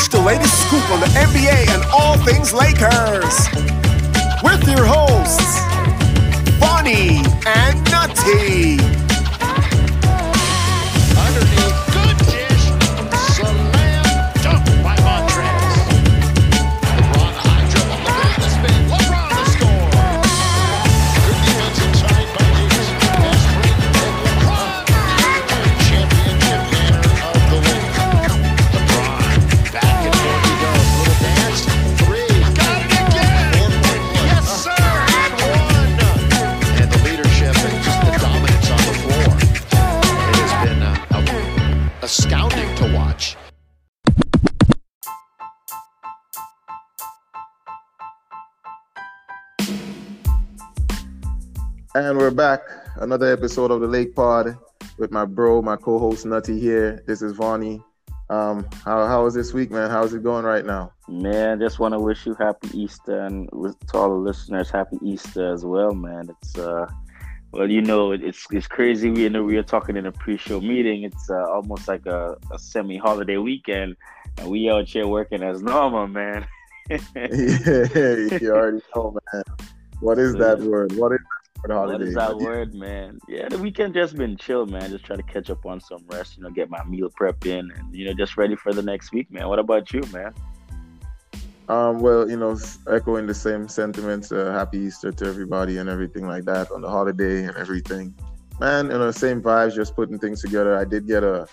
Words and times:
Catch 0.00 0.08
the 0.12 0.20
latest 0.22 0.66
scoop 0.66 0.90
on 0.92 1.00
the 1.00 1.06
NBA 1.08 1.68
and 1.74 1.84
all 1.92 2.16
things 2.24 2.54
Lakers. 2.54 3.36
With 4.42 4.66
your 4.66 4.86
hosts, 4.86 5.60
Vonnie 6.58 7.20
and 7.44 7.90
Nutty. 7.90 9.09
And 52.00 52.16
we're 52.16 52.30
back. 52.30 52.62
Another 52.96 53.30
episode 53.30 53.70
of 53.70 53.82
the 53.82 53.86
Lake 53.86 54.14
Pod 54.16 54.56
with 54.96 55.10
my 55.10 55.26
bro, 55.26 55.60
my 55.60 55.76
co-host 55.76 56.24
Nutty 56.24 56.58
here. 56.58 57.04
This 57.06 57.20
is 57.20 57.32
Vonnie. 57.32 57.82
Um, 58.30 58.66
how 58.86 59.06
how 59.06 59.26
is 59.26 59.34
this 59.34 59.52
week, 59.52 59.70
man? 59.70 59.90
How's 59.90 60.14
it 60.14 60.22
going 60.22 60.46
right 60.46 60.64
now? 60.64 60.92
Man, 61.08 61.60
just 61.60 61.78
want 61.78 61.92
to 61.92 62.00
wish 62.00 62.24
you 62.24 62.34
happy 62.36 62.68
Easter 62.72 63.20
and 63.20 63.50
with- 63.52 63.78
to 63.88 63.98
all 63.98 64.08
the 64.08 64.14
listeners, 64.14 64.70
happy 64.70 64.96
Easter 65.04 65.52
as 65.52 65.66
well, 65.66 65.92
man. 65.92 66.30
It's 66.30 66.56
uh, 66.56 66.86
well, 67.52 67.70
you 67.70 67.82
know, 67.82 68.12
it's 68.12 68.46
it's 68.50 68.66
crazy. 68.66 69.10
We 69.10 69.28
know 69.28 69.42
we 69.42 69.58
are 69.58 69.62
talking 69.62 69.98
in 69.98 70.06
a 70.06 70.12
pre-show 70.12 70.58
meeting. 70.62 71.02
It's 71.02 71.28
uh, 71.28 71.50
almost 71.50 71.86
like 71.86 72.06
a, 72.06 72.34
a 72.50 72.58
semi-holiday 72.58 73.36
weekend, 73.36 73.94
and 74.38 74.48
we 74.48 74.70
out 74.70 74.88
here 74.88 75.06
working 75.06 75.42
as 75.42 75.62
normal, 75.62 76.06
man. 76.06 76.46
yeah, 76.88 76.98
you 77.14 78.52
already 78.54 78.80
know, 78.96 79.18
man. 79.34 79.42
What 80.00 80.18
is 80.18 80.34
that 80.36 80.60
word? 80.60 80.92
What 80.92 81.12
is 81.12 81.18
that 81.62 81.68
word 81.68 81.74
holiday? 81.74 81.98
What 81.98 82.08
is 82.08 82.14
that 82.14 82.36
word, 82.36 82.74
man? 82.74 83.18
Yeah, 83.28 83.48
the 83.48 83.58
weekend 83.58 83.94
just 83.94 84.16
been 84.16 84.36
chill, 84.36 84.66
man. 84.66 84.90
Just 84.90 85.04
try 85.04 85.16
to 85.16 85.22
catch 85.22 85.50
up 85.50 85.64
on 85.66 85.80
some 85.80 86.04
rest, 86.06 86.36
you 86.36 86.42
know, 86.42 86.50
get 86.50 86.70
my 86.70 86.82
meal 86.84 87.10
prep 87.14 87.46
in, 87.46 87.70
and 87.70 87.94
you 87.94 88.06
know, 88.06 88.14
just 88.14 88.36
ready 88.36 88.56
for 88.56 88.72
the 88.72 88.82
next 88.82 89.12
week, 89.12 89.30
man. 89.30 89.48
What 89.48 89.58
about 89.58 89.92
you, 89.92 90.02
man? 90.12 90.32
Um, 91.68 92.00
well, 92.00 92.28
you 92.28 92.36
know, 92.36 92.58
echoing 92.90 93.26
the 93.26 93.34
same 93.34 93.68
sentiments. 93.68 94.32
Uh, 94.32 94.50
happy 94.52 94.78
Easter 94.78 95.12
to 95.12 95.24
everybody 95.24 95.78
and 95.78 95.88
everything 95.88 96.26
like 96.26 96.44
that 96.46 96.68
on 96.72 96.80
the 96.80 96.88
holiday 96.88 97.44
and 97.44 97.56
everything. 97.56 98.12
Man, 98.58 98.86
you 98.86 98.98
know, 98.98 99.10
same 99.12 99.40
vibes. 99.40 99.76
Just 99.76 99.94
putting 99.94 100.18
things 100.18 100.40
together. 100.42 100.76
I 100.76 100.84
did 100.84 101.06
get 101.06 101.22
a 101.22 101.46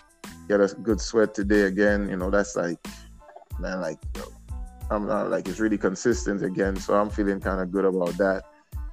get 0.47 0.59
a 0.59 0.73
good 0.81 0.99
sweat 0.99 1.35
today 1.35 1.61
again. 1.61 2.09
You 2.09 2.17
know, 2.17 2.31
that's 2.31 2.55
like, 2.55 2.79
man, 3.59 3.79
like, 3.79 3.99
you 4.15 4.21
know, 4.21 4.27
I'm 4.89 5.05
not 5.05 5.29
like 5.29 5.47
it's 5.47 5.59
really 5.59 5.77
consistent 5.77 6.43
again. 6.43 6.75
So 6.77 6.95
I'm 6.95 7.11
feeling 7.11 7.39
kind 7.39 7.61
of 7.61 7.71
good 7.71 7.85
about 7.85 8.17
that. 8.17 8.43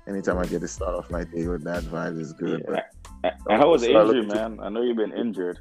Anytime 0.06 0.38
I 0.38 0.46
get 0.46 0.60
to 0.60 0.68
start 0.68 0.94
off 0.94 1.10
my 1.10 1.24
day 1.24 1.46
with 1.46 1.64
that 1.64 1.82
vibe 1.84 2.20
is 2.20 2.32
good. 2.34 2.62
Yeah. 2.68 2.82
But 3.22 3.34
And 3.48 3.60
How 3.60 3.70
was 3.70 3.82
injury, 3.82 4.26
man? 4.26 4.58
I 4.60 4.68
know 4.68 4.82
you've 4.82 4.96
been 4.98 5.16
injured. 5.16 5.58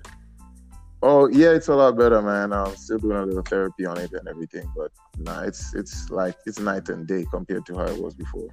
Oh 1.02 1.28
yeah, 1.28 1.52
it's 1.52 1.68
a 1.68 1.76
lot 1.76 1.98
better, 1.98 2.22
man. 2.22 2.54
I'm 2.54 2.76
still 2.76 2.98
doing 2.98 3.18
a 3.18 3.26
little 3.26 3.44
therapy 3.44 3.86
on 3.86 3.98
it 3.98 4.12
and 4.14 4.28
everything, 4.28 4.72
but 4.76 4.92
nah, 5.18 5.42
it's 5.42 5.74
it's 5.74 6.10
like 6.10 6.36
it's 6.46 6.60
night 6.60 6.88
and 6.90 7.06
day 7.06 7.26
compared 7.30 7.66
to 7.68 7.76
how 7.76 7.86
it 7.86 8.02
was 8.02 8.16
before. 8.16 8.48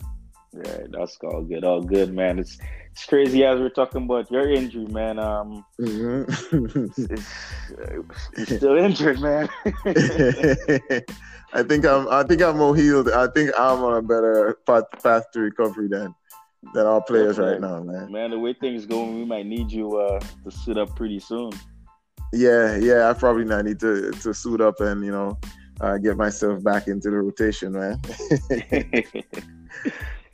Yeah, 0.53 0.79
that's 0.91 1.17
all 1.23 1.43
good. 1.43 1.63
All 1.63 1.81
good, 1.81 2.13
man. 2.13 2.41
It's 2.41 2.59
it's 2.91 3.07
crazy 3.07 3.45
as 3.45 3.61
we're 3.61 3.71
talking 3.71 4.03
about 4.03 4.31
your 4.33 4.51
injury, 4.51 4.87
man. 4.87 5.21
Um, 5.21 5.65
Mhm. 5.81 6.27
it's, 8.37 8.51
you're 8.51 8.59
still 8.59 8.77
injured, 8.77 9.21
man. 9.21 9.49
I 11.53 11.63
think 11.63 11.85
I'm 11.85 12.09
I 12.09 12.23
think 12.23 12.43
I'm 12.43 12.59
more 12.59 12.77
healed. 12.77 13.11
I 13.11 13.27
think 13.29 13.51
I'm 13.59 13.83
on 13.83 13.97
a 13.97 14.03
better 14.03 14.59
path, 14.67 14.85
path 15.03 15.31
to 15.33 15.41
recovery 15.41 15.89
than 15.89 16.15
than 16.75 16.87
our 16.87 17.03
players 17.03 17.39
Okay. 17.39 17.53
right 17.53 17.61
now, 17.61 17.83
man. 17.83 18.13
man, 18.13 18.31
the 18.31 18.39
way 18.39 18.53
things 18.53 18.87
going, 18.87 19.17
we 19.19 19.25
might 19.25 19.47
need 19.47 19.73
you 19.73 19.97
uh, 19.97 20.21
to 20.45 20.51
sit 20.51 20.77
up 20.79 20.95
pretty 20.95 21.19
soon. 21.19 21.53
Yeah, 22.33 22.77
yeah. 22.77 23.09
I 23.11 23.13
probably 23.15 23.45
not 23.45 23.65
need 23.65 23.81
to 23.81 24.11
to 24.13 24.33
suit 24.35 24.61
up 24.61 24.81
and 24.81 25.05
you 25.05 25.11
know 25.11 25.39
uh, 25.81 25.99
get 25.99 26.17
myself 26.17 26.63
back 26.63 26.87
into 26.87 27.11
the 27.11 27.17
rotation, 27.19 27.73
man. 27.73 28.01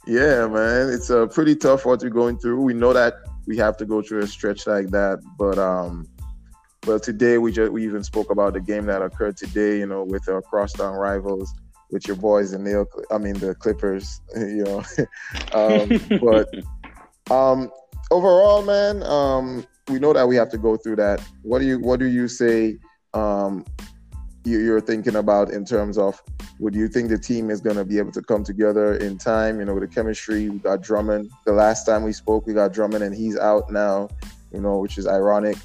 Yeah, 0.09 0.47
man, 0.47 0.89
it's 0.89 1.11
uh, 1.11 1.27
pretty 1.27 1.57
tough 1.57 1.85
what 1.85 2.01
we're 2.01 2.11
going 2.11 2.39
through. 2.39 2.61
We 2.63 2.75
know 2.75 2.93
that 2.93 3.15
we 3.49 3.57
have 3.57 3.77
to 3.79 3.85
go 3.85 4.03
through 4.03 4.21
a 4.21 4.27
stretch 4.29 4.65
like 4.69 4.91
that, 4.91 5.19
but 5.37 5.59
um, 5.59 6.07
well, 6.87 7.01
today 7.01 7.39
we 7.39 7.53
just 7.53 7.73
we 7.73 7.85
even 7.85 8.05
spoke 8.05 8.31
about 8.31 8.55
the 8.55 8.61
game 8.61 8.87
that 8.87 9.03
occurred 9.03 9.37
today. 9.37 9.79
You 9.79 9.87
know, 9.87 10.05
with 10.05 10.29
our 10.29 10.41
crosstown 10.41 10.95
rivals, 10.95 11.53
with 11.91 12.07
your 12.07 12.17
boys 12.17 12.53
the 12.53 12.87
I 13.11 13.19
mean 13.19 13.35
the 13.35 13.55
Clippers. 13.55 14.21
You 14.37 14.65
know, 14.65 14.85
um, 15.53 16.21
but 16.21 16.49
um, 17.31 17.71
overall, 18.11 18.63
man, 18.63 19.03
um, 19.03 19.67
we 19.89 19.99
know 19.99 20.13
that 20.13 20.29
we 20.29 20.37
have 20.37 20.51
to 20.51 20.59
go 20.59 20.77
through 20.77 20.97
that. 20.97 21.21
What 21.43 21.59
do 21.59 21.67
you 21.67 21.79
What 21.81 21.99
do 21.99 22.07
you 22.07 22.29
say? 22.29 22.79
Um, 23.15 23.65
you, 24.45 24.61
you're 24.61 24.81
thinking 24.81 25.17
about 25.17 25.51
in 25.51 25.65
terms 25.65 25.99
of 25.99 26.23
would 26.61 26.75
you 26.75 26.87
think 26.87 27.09
the 27.09 27.19
team 27.19 27.51
is 27.51 27.61
going 27.61 27.77
to 27.77 27.85
be 27.85 27.99
able 27.99 28.13
to 28.13 28.23
come 28.23 28.45
together 28.45 28.95
in 28.95 29.19
time? 29.19 29.59
You 29.59 29.65
know, 29.65 29.75
with 29.75 29.89
the 29.89 29.93
chemistry, 29.93 30.49
we 30.49 30.59
got 30.59 30.83
Drummond. 30.83 31.31
The 31.45 31.53
last 31.53 31.85
time 31.85 32.05
we 32.05 32.13
spoke, 32.13 32.47
we 32.47 32.55
got 32.55 32.73
Drummond, 32.73 33.03
and 33.03 33.15
he's 33.15 33.37
out 33.37 33.73
now. 33.73 34.09
You 34.53 34.61
know, 34.61 34.79
which 34.79 34.99
is 34.99 35.07
ironic. 35.07 35.57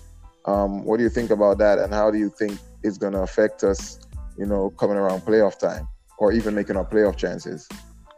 Um, 0.45 0.83
what 0.83 0.97
do 0.97 1.03
you 1.03 1.09
think 1.09 1.29
about 1.29 1.57
that, 1.59 1.79
and 1.79 1.93
how 1.93 2.11
do 2.11 2.17
you 2.17 2.29
think 2.29 2.57
it's 2.83 2.97
going 2.97 3.13
to 3.13 3.19
affect 3.19 3.63
us? 3.63 3.99
You 4.37 4.45
know, 4.45 4.71
coming 4.71 4.97
around 4.97 5.21
playoff 5.21 5.59
time, 5.59 5.87
or 6.17 6.31
even 6.31 6.55
making 6.55 6.77
our 6.77 6.85
playoff 6.85 7.17
chances. 7.17 7.67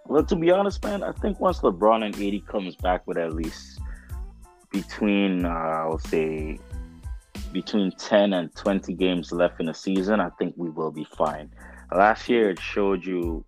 well, 0.06 0.24
to 0.24 0.36
be 0.36 0.52
honest, 0.52 0.84
man, 0.84 1.04
I 1.04 1.12
think 1.12 1.40
once 1.40 1.60
LeBron 1.60 2.06
and 2.06 2.16
AD 2.16 2.48
comes 2.48 2.76
back 2.76 3.06
with 3.08 3.18
at 3.18 3.34
least 3.34 3.80
between, 4.72 5.46
uh, 5.46 5.50
I'll 5.50 6.00
say, 6.00 6.60
between 7.52 7.92
10 7.92 8.34
and 8.34 8.54
20 8.56 8.94
games 8.94 9.32
left 9.32 9.60
in 9.60 9.68
the 9.68 9.74
season, 9.74 10.20
I 10.20 10.30
think 10.32 10.56
we 10.58 10.70
will 10.70 10.92
be 10.92 11.06
fine. 11.16 11.50
Last 11.96 12.28
year, 12.28 12.50
it 12.50 12.60
showed 12.60 13.06
you 13.06 13.46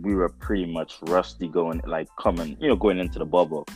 we 0.00 0.14
were 0.14 0.28
pretty 0.28 0.66
much 0.66 0.98
rusty 1.02 1.48
going, 1.48 1.82
like 1.86 2.08
coming, 2.18 2.56
you 2.60 2.68
know, 2.68 2.76
going 2.76 2.98
into 2.98 3.18
the 3.18 3.26
bubble. 3.26 3.66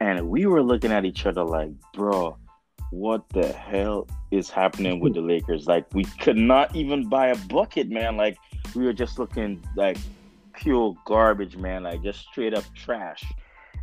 And 0.00 0.28
we 0.28 0.46
were 0.46 0.62
looking 0.62 0.92
at 0.92 1.04
each 1.04 1.26
other 1.26 1.44
like, 1.44 1.70
bro, 1.92 2.36
what 2.96 3.28
the 3.30 3.46
hell 3.52 4.08
is 4.30 4.48
happening 4.48 5.00
with 5.00 5.14
the 5.14 5.20
Lakers? 5.20 5.66
Like, 5.66 5.86
we 5.92 6.04
could 6.04 6.36
not 6.36 6.74
even 6.74 7.08
buy 7.08 7.28
a 7.28 7.36
bucket, 7.36 7.88
man. 7.90 8.16
Like, 8.16 8.38
we 8.74 8.84
were 8.84 8.94
just 8.94 9.18
looking 9.18 9.62
like 9.76 9.98
pure 10.54 10.96
garbage, 11.04 11.56
man. 11.56 11.82
Like, 11.82 12.02
just 12.02 12.20
straight 12.20 12.54
up 12.54 12.64
trash. 12.74 13.22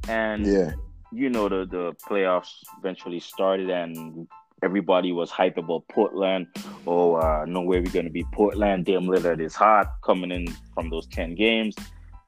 And 0.08 0.46
Yeah, 0.46 0.72
you 1.12 1.30
know 1.30 1.48
the 1.48 1.66
the 1.66 1.94
playoffs 2.10 2.64
eventually 2.80 3.20
started 3.20 3.70
and 3.70 4.28
everybody 4.64 5.12
was 5.12 5.30
hype 5.30 5.58
about 5.58 5.88
Portland. 5.90 6.48
Oh, 6.88 7.16
uh, 7.16 7.46
no 7.48 7.62
way 7.62 7.80
we're 7.80 7.92
gonna 7.92 8.10
be 8.10 8.26
Portland. 8.34 8.86
Dame 8.86 9.04
Lillard 9.04 9.42
is 9.42 9.54
hot 9.54 9.88
coming 10.04 10.32
in 10.32 10.48
from 10.74 10.90
those 10.90 11.06
ten 11.08 11.36
games, 11.36 11.76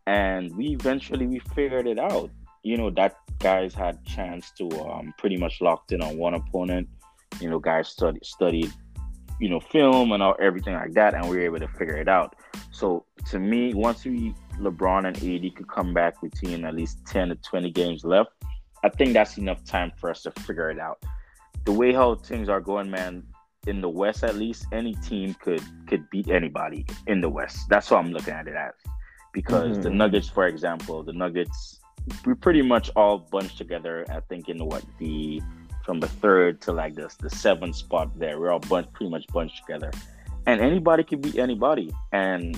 and 0.05 0.55
we 0.55 0.67
eventually 0.67 1.25
we 1.25 1.39
figured 1.39 1.87
it 1.87 1.97
out. 1.97 2.29
You 2.65 2.77
know 2.77 2.89
that 2.91 3.17
guys 3.39 3.75
had 3.75 4.03
chance 4.05 4.51
to 4.57 4.65
um, 4.89 5.13
pretty 5.19 5.37
much 5.37 5.61
locked 5.61 5.91
in 5.91 6.01
on 6.01 6.17
one 6.17 6.33
opponent. 6.33 6.89
You 7.39 7.47
know, 7.49 7.59
guys 7.59 7.89
study, 7.89 8.19
studied, 8.23 8.71
you 9.39 9.49
know, 9.49 9.59
film 9.59 10.11
and 10.13 10.23
all 10.23 10.35
everything 10.41 10.73
like 10.73 10.93
that, 10.93 11.13
and 11.13 11.29
we 11.29 11.35
were 11.35 11.43
able 11.43 11.59
to 11.59 11.67
figure 11.67 11.97
it 11.97 12.07
out. 12.07 12.35
So 12.71 13.05
to 13.29 13.37
me, 13.37 13.75
once 13.75 14.03
we 14.03 14.33
LeBron 14.59 15.05
and 15.05 15.15
AD 15.17 15.55
could 15.55 15.67
come 15.67 15.93
back 15.93 16.19
between 16.21 16.65
at 16.65 16.73
least 16.73 17.05
ten 17.05 17.29
to 17.29 17.35
twenty 17.35 17.69
games 17.69 18.03
left, 18.03 18.31
I 18.83 18.89
think 18.89 19.13
that's 19.13 19.37
enough 19.37 19.63
time 19.63 19.91
for 19.99 20.09
us 20.09 20.23
to 20.23 20.31
figure 20.31 20.71
it 20.71 20.79
out. 20.79 21.03
The 21.65 21.71
way 21.71 21.93
how 21.93 22.15
things 22.15 22.49
are 22.49 22.61
going, 22.61 22.89
man, 22.89 23.23
in 23.67 23.79
the 23.79 23.89
West 23.89 24.23
at 24.23 24.35
least, 24.37 24.65
any 24.71 24.95
team 24.95 25.35
could 25.35 25.61
could 25.87 26.09
beat 26.09 26.29
anybody 26.29 26.87
in 27.05 27.21
the 27.21 27.29
West. 27.29 27.69
That's 27.69 27.91
what 27.91 27.99
I'm 27.99 28.11
looking 28.11 28.33
at 28.33 28.47
it 28.47 28.55
as. 28.55 28.73
Because 29.33 29.79
the 29.81 29.89
Mhm. 29.89 29.97
Nuggets, 29.97 30.29
for 30.29 30.47
example, 30.47 31.03
the 31.03 31.13
Nuggets, 31.13 31.79
we 32.25 32.33
pretty 32.35 32.61
much 32.61 32.89
all 32.95 33.17
bunched 33.19 33.57
together. 33.57 34.05
I 34.09 34.19
think 34.21 34.49
in 34.49 34.63
what 34.65 34.83
the 34.99 35.41
from 35.85 35.99
the 35.99 36.07
third 36.07 36.61
to 36.61 36.71
like 36.71 36.95
the 36.95 37.13
the 37.19 37.29
seventh 37.29 37.75
spot 37.75 38.17
there, 38.17 38.39
we're 38.39 38.51
all 38.51 38.59
bunched, 38.59 38.91
pretty 38.93 39.09
much 39.11 39.25
bunched 39.27 39.57
together. 39.65 39.91
and 40.47 40.61
anybody 40.61 41.03
could 41.03 41.21
beat 41.21 41.37
anybody. 41.37 41.91
And 42.11 42.55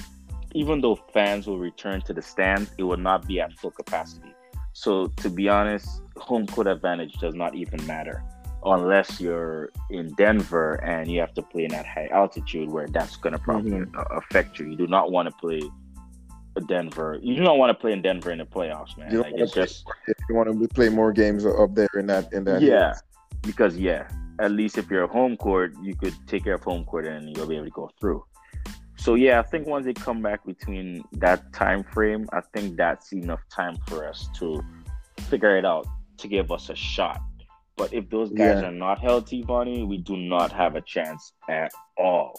even 0.54 0.82
though 0.82 0.96
fans 1.14 1.48
will 1.48 1.60
return 1.60 2.02
to 2.02 2.14
the 2.14 2.22
stands, 2.22 2.70
it 2.78 2.84
will 2.84 2.98
not 2.98 3.26
be 3.28 3.40
at 3.40 3.54
full 3.60 3.72
capacity. 3.72 4.34
So 4.74 5.08
to 5.24 5.30
be 5.30 5.48
honest, 5.50 5.88
home 6.18 6.46
court 6.48 6.68
advantage 6.68 7.14
does 7.14 7.34
not 7.34 7.56
even 7.56 7.86
matter 7.88 8.24
unless 8.66 9.22
you're 9.22 9.70
in 9.90 10.14
Denver 10.16 10.76
and 10.84 11.10
you 11.10 11.20
have 11.22 11.34
to 11.36 11.42
play 11.42 11.64
in 11.66 11.72
that 11.72 11.86
high 11.86 12.10
altitude 12.12 12.70
where 12.70 12.88
that's 12.88 13.16
going 13.16 13.34
to 13.34 13.40
probably 13.40 13.72
Mhm. 13.72 13.96
uh, 13.96 14.04
affect 14.20 14.60
you. 14.60 14.70
You 14.72 14.76
do 14.76 14.88
not 14.88 15.12
want 15.12 15.30
to 15.30 15.34
play 15.40 15.62
Denver. 16.62 17.20
You 17.22 17.36
do 17.36 17.42
not 17.44 17.58
want 17.58 17.70
to 17.70 17.74
play 17.74 17.92
in 17.94 18.02
Denver 18.02 18.32
in 18.32 18.38
the 18.40 18.46
playoffs, 18.46 18.98
man. 18.98 19.12
You 19.12 19.22
Like 19.22 19.34
it's 19.36 19.54
play- 19.54 19.64
just 19.64 19.86
If 20.08 20.18
you 20.30 20.36
want 20.36 20.50
to 20.62 20.68
play 20.70 20.90
more 20.90 21.12
games 21.12 21.46
up 21.46 21.74
there 21.76 21.88
in 21.96 22.08
that 22.08 22.32
in 22.34 22.44
that 22.46 22.62
yeah, 22.62 22.94
because 23.44 23.78
yeah, 23.78 24.08
at 24.40 24.52
least 24.52 24.78
if 24.78 24.90
you're 24.90 25.04
a 25.04 25.08
home 25.08 25.38
court, 25.38 25.74
you 25.82 25.96
could 25.96 26.14
take 26.28 26.44
care 26.44 26.56
of 26.56 26.64
home 26.64 26.86
court 26.86 27.06
and 27.08 27.36
you'll 27.36 27.48
be 27.48 27.56
able 27.56 27.66
to 27.66 27.72
go 27.72 27.90
through. 28.00 28.24
So 28.98 29.14
yeah, 29.16 29.40
I 29.40 29.44
think 29.44 29.68
once 29.68 29.86
they 29.86 29.94
come 29.94 30.22
back 30.22 30.46
between 30.46 31.04
that 31.14 31.54
time 31.54 31.84
frame, 31.84 32.28
I 32.34 32.42
think 32.54 32.78
that's 32.78 33.14
enough 33.14 33.42
time 33.50 33.78
for 33.88 34.08
us 34.08 34.28
to 34.40 34.62
figure 35.30 35.56
it 35.58 35.66
out 35.66 35.88
to 36.18 36.28
give 36.28 36.52
us 36.52 36.70
a 36.70 36.76
shot. 36.76 37.22
But 37.76 37.94
if 37.94 38.10
those 38.10 38.30
guys 38.32 38.62
Yeah. 38.62 38.70
are 38.70 38.72
not 38.72 39.00
healthy, 39.00 39.44
Vonnie, 39.44 39.84
we 39.84 40.00
do 40.00 40.18
not 40.18 40.52
have 40.52 40.76
a 40.76 40.82
chance 40.82 41.34
at 41.48 41.72
all. 41.96 42.34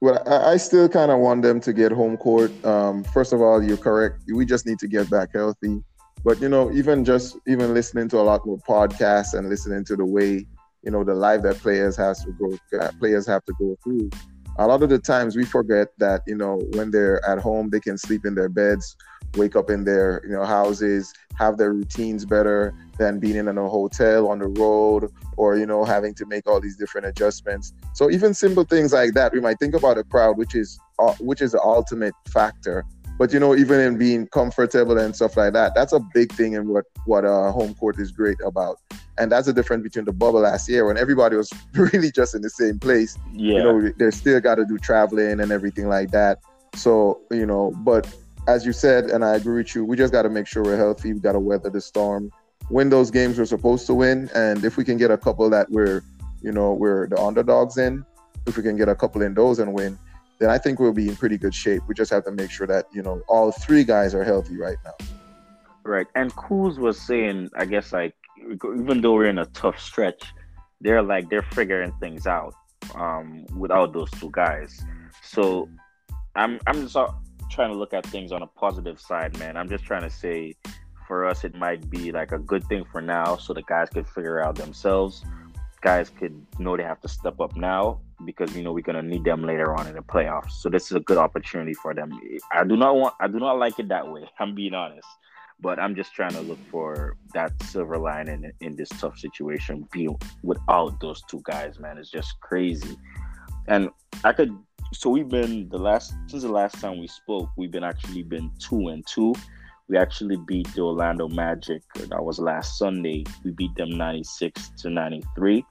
Well, 0.00 0.22
I, 0.26 0.52
I 0.52 0.56
still 0.56 0.88
kind 0.88 1.10
of 1.10 1.18
want 1.18 1.42
them 1.42 1.60
to 1.60 1.72
get 1.72 1.92
home 1.92 2.16
court. 2.16 2.52
Um, 2.64 3.04
first 3.04 3.32
of 3.32 3.40
all, 3.40 3.62
you're 3.62 3.76
correct. 3.76 4.22
We 4.32 4.44
just 4.44 4.66
need 4.66 4.78
to 4.80 4.88
get 4.88 5.08
back 5.10 5.30
healthy. 5.32 5.82
But 6.24 6.40
you 6.40 6.48
know, 6.48 6.72
even 6.72 7.04
just 7.04 7.36
even 7.46 7.74
listening 7.74 8.08
to 8.10 8.18
a 8.18 8.22
lot 8.22 8.46
more 8.46 8.58
podcasts 8.58 9.34
and 9.34 9.48
listening 9.48 9.84
to 9.84 9.96
the 9.96 10.06
way 10.06 10.46
you 10.82 10.90
know 10.90 11.04
the 11.04 11.14
life 11.14 11.42
that 11.42 11.58
players 11.58 11.96
has 11.96 12.24
to 12.24 12.32
go, 12.32 12.56
players 12.98 13.26
have 13.26 13.44
to 13.44 13.52
go 13.58 13.76
through. 13.84 14.10
A 14.58 14.66
lot 14.66 14.82
of 14.82 14.88
the 14.88 14.98
times 14.98 15.36
we 15.36 15.44
forget 15.44 15.88
that 15.98 16.22
you 16.26 16.34
know 16.34 16.62
when 16.72 16.90
they're 16.90 17.24
at 17.28 17.38
home, 17.38 17.68
they 17.70 17.80
can 17.80 17.98
sleep 17.98 18.24
in 18.24 18.34
their 18.34 18.48
beds, 18.48 18.96
wake 19.36 19.56
up 19.56 19.70
in 19.70 19.84
their 19.84 20.22
you 20.24 20.32
know 20.32 20.44
houses, 20.44 21.12
have 21.36 21.58
their 21.58 21.72
routines 21.72 22.24
better 22.24 22.74
than 22.98 23.18
being 23.18 23.36
in 23.36 23.48
a 23.48 23.68
hotel 23.68 24.28
on 24.28 24.38
the 24.38 24.46
road 24.46 25.10
or 25.36 25.56
you 25.56 25.66
know 25.66 25.84
having 25.84 26.14
to 26.14 26.26
make 26.26 26.46
all 26.46 26.60
these 26.60 26.76
different 26.76 27.06
adjustments. 27.06 27.72
So 27.92 28.10
even 28.10 28.34
simple 28.34 28.64
things 28.64 28.92
like 28.92 29.14
that, 29.14 29.32
we 29.32 29.40
might 29.40 29.58
think 29.58 29.74
about 29.74 29.98
a 29.98 30.04
crowd, 30.04 30.38
which 30.38 30.54
is 30.54 30.78
uh, 30.98 31.14
which 31.20 31.40
is 31.42 31.52
the 31.52 31.62
ultimate 31.62 32.14
factor. 32.28 32.84
But 33.16 33.32
you 33.32 33.38
know, 33.38 33.54
even 33.54 33.78
in 33.80 33.96
being 33.96 34.26
comfortable 34.28 34.98
and 34.98 35.14
stuff 35.14 35.36
like 35.36 35.52
that, 35.52 35.74
that's 35.74 35.92
a 35.92 36.00
big 36.00 36.32
thing 36.32 36.54
in 36.54 36.68
what 36.68 36.84
what 37.04 37.24
uh, 37.24 37.52
home 37.52 37.74
court 37.74 37.98
is 37.98 38.10
great 38.10 38.38
about. 38.44 38.78
And 39.16 39.30
that's 39.30 39.46
the 39.46 39.52
difference 39.52 39.84
between 39.84 40.04
the 40.04 40.12
bubble 40.12 40.40
last 40.40 40.68
year 40.68 40.86
when 40.86 40.98
everybody 40.98 41.36
was 41.36 41.52
really 41.74 42.10
just 42.10 42.34
in 42.34 42.42
the 42.42 42.50
same 42.50 42.80
place. 42.80 43.16
Yeah. 43.32 43.54
You 43.54 43.62
know, 43.62 43.92
they 43.98 44.10
still 44.10 44.40
got 44.40 44.56
to 44.56 44.64
do 44.64 44.78
traveling 44.78 45.38
and 45.38 45.52
everything 45.52 45.88
like 45.88 46.10
that. 46.10 46.40
So 46.74 47.20
you 47.30 47.46
know, 47.46 47.72
but 47.78 48.12
as 48.46 48.66
you 48.66 48.72
said, 48.72 49.06
and 49.06 49.24
I 49.24 49.36
agree 49.36 49.62
with 49.62 49.74
you, 49.74 49.84
we 49.84 49.96
just 49.96 50.12
got 50.12 50.22
to 50.22 50.30
make 50.30 50.46
sure 50.46 50.62
we're 50.62 50.76
healthy. 50.76 51.12
We 51.12 51.20
got 51.20 51.32
to 51.32 51.40
weather 51.40 51.70
the 51.70 51.80
storm, 51.80 52.30
win 52.70 52.88
those 52.88 53.10
games 53.10 53.38
we're 53.38 53.44
supposed 53.44 53.86
to 53.86 53.94
win, 53.94 54.30
and 54.34 54.64
if 54.64 54.76
we 54.76 54.84
can 54.84 54.96
get 54.96 55.10
a 55.10 55.18
couple 55.18 55.48
that 55.50 55.70
we're, 55.70 56.02
you 56.42 56.52
know, 56.52 56.72
we're 56.72 57.08
the 57.08 57.20
underdogs 57.20 57.78
in, 57.78 58.04
if 58.46 58.56
we 58.56 58.62
can 58.62 58.76
get 58.76 58.88
a 58.88 58.94
couple 58.94 59.22
in 59.22 59.34
those 59.34 59.58
and 59.58 59.72
win, 59.72 59.98
then 60.38 60.50
I 60.50 60.58
think 60.58 60.78
we'll 60.78 60.92
be 60.92 61.08
in 61.08 61.16
pretty 61.16 61.38
good 61.38 61.54
shape. 61.54 61.82
We 61.88 61.94
just 61.94 62.10
have 62.10 62.24
to 62.24 62.32
make 62.32 62.50
sure 62.50 62.66
that 62.66 62.86
you 62.92 63.02
know 63.02 63.22
all 63.28 63.52
three 63.52 63.84
guys 63.84 64.14
are 64.14 64.24
healthy 64.24 64.56
right 64.56 64.76
now. 64.84 64.94
Right. 65.84 66.06
And 66.14 66.34
Kuz 66.34 66.78
was 66.78 66.98
saying, 67.00 67.50
I 67.56 67.66
guess, 67.66 67.92
like, 67.92 68.14
even 68.38 69.02
though 69.02 69.12
we're 69.12 69.26
in 69.26 69.38
a 69.38 69.46
tough 69.46 69.78
stretch, 69.78 70.22
they're 70.80 71.02
like, 71.02 71.28
they're 71.28 71.42
figuring 71.42 71.92
things 72.00 72.26
out 72.26 72.54
um, 72.94 73.44
without 73.56 73.92
those 73.92 74.10
two 74.12 74.30
guys. 74.32 74.82
So 75.22 75.68
I'm, 76.34 76.58
I'm 76.66 76.82
just 76.82 76.96
trying 77.50 77.70
to 77.70 77.76
look 77.76 77.92
at 77.92 78.06
things 78.06 78.32
on 78.32 78.42
a 78.42 78.46
positive 78.46 79.00
side, 79.00 79.38
man. 79.38 79.56
I'm 79.56 79.68
just 79.68 79.84
trying 79.84 80.02
to 80.02 80.10
say 80.10 80.54
for 81.06 81.26
us, 81.26 81.44
it 81.44 81.54
might 81.54 81.88
be 81.90 82.12
like 82.12 82.32
a 82.32 82.38
good 82.38 82.64
thing 82.64 82.84
for 82.90 83.00
now 83.00 83.36
so 83.36 83.52
the 83.52 83.62
guys 83.62 83.88
could 83.90 84.06
figure 84.06 84.42
out 84.42 84.56
themselves. 84.56 85.24
Guys 85.82 86.10
could 86.10 86.34
know 86.58 86.76
they 86.76 86.82
have 86.82 87.00
to 87.02 87.08
step 87.08 87.40
up 87.40 87.56
now 87.56 88.00
because 88.24 88.56
you 88.56 88.62
know 88.62 88.72
we're 88.72 88.80
gonna 88.80 89.02
need 89.02 89.24
them 89.24 89.42
later 89.42 89.74
on 89.74 89.86
in 89.86 89.94
the 89.94 90.02
playoffs. 90.02 90.52
So 90.52 90.70
this 90.70 90.90
is 90.90 90.92
a 90.96 91.00
good 91.00 91.18
opportunity 91.18 91.74
for 91.74 91.94
them. 91.94 92.18
I 92.52 92.64
do 92.64 92.76
not 92.76 92.96
want 92.96 93.14
I 93.20 93.28
do 93.28 93.38
not 93.38 93.58
like 93.58 93.78
it 93.78 93.88
that 93.88 94.10
way. 94.10 94.24
I'm 94.38 94.54
being 94.54 94.74
honest 94.74 95.06
but 95.60 95.78
I'm 95.78 95.94
just 95.94 96.12
trying 96.12 96.32
to 96.32 96.40
look 96.40 96.58
for 96.70 97.16
that 97.32 97.50
silver 97.62 97.98
lining 97.98 98.44
in, 98.44 98.52
in 98.60 98.76
this 98.76 98.88
tough 98.88 99.18
situation. 99.18 99.88
Be 99.92 100.08
without 100.42 101.00
those 101.00 101.22
two 101.22 101.40
guys, 101.44 101.78
man, 101.78 101.98
it's 101.98 102.10
just 102.10 102.38
crazy. 102.40 102.96
And 103.66 103.88
I 104.24 104.32
could, 104.32 104.56
so 104.92 105.10
we've 105.10 105.28
been 105.28 105.68
the 105.68 105.78
last 105.78 106.14
since 106.26 106.42
the 106.42 106.52
last 106.52 106.80
time 106.80 106.98
we 106.98 107.06
spoke, 107.06 107.50
we've 107.56 107.70
been 107.70 107.84
actually 107.84 108.22
been 108.22 108.50
two 108.58 108.88
and 108.88 109.04
two. 109.06 109.34
We 109.88 109.98
actually 109.98 110.36
beat 110.36 110.72
the 110.74 110.80
Orlando 110.80 111.28
Magic. 111.28 111.82
That 111.94 112.24
was 112.24 112.38
last 112.38 112.78
Sunday. 112.78 113.24
We 113.44 113.50
beat 113.50 113.74
them 113.74 113.90
96 113.90 114.70
to 114.78 114.90
93, 114.90 115.64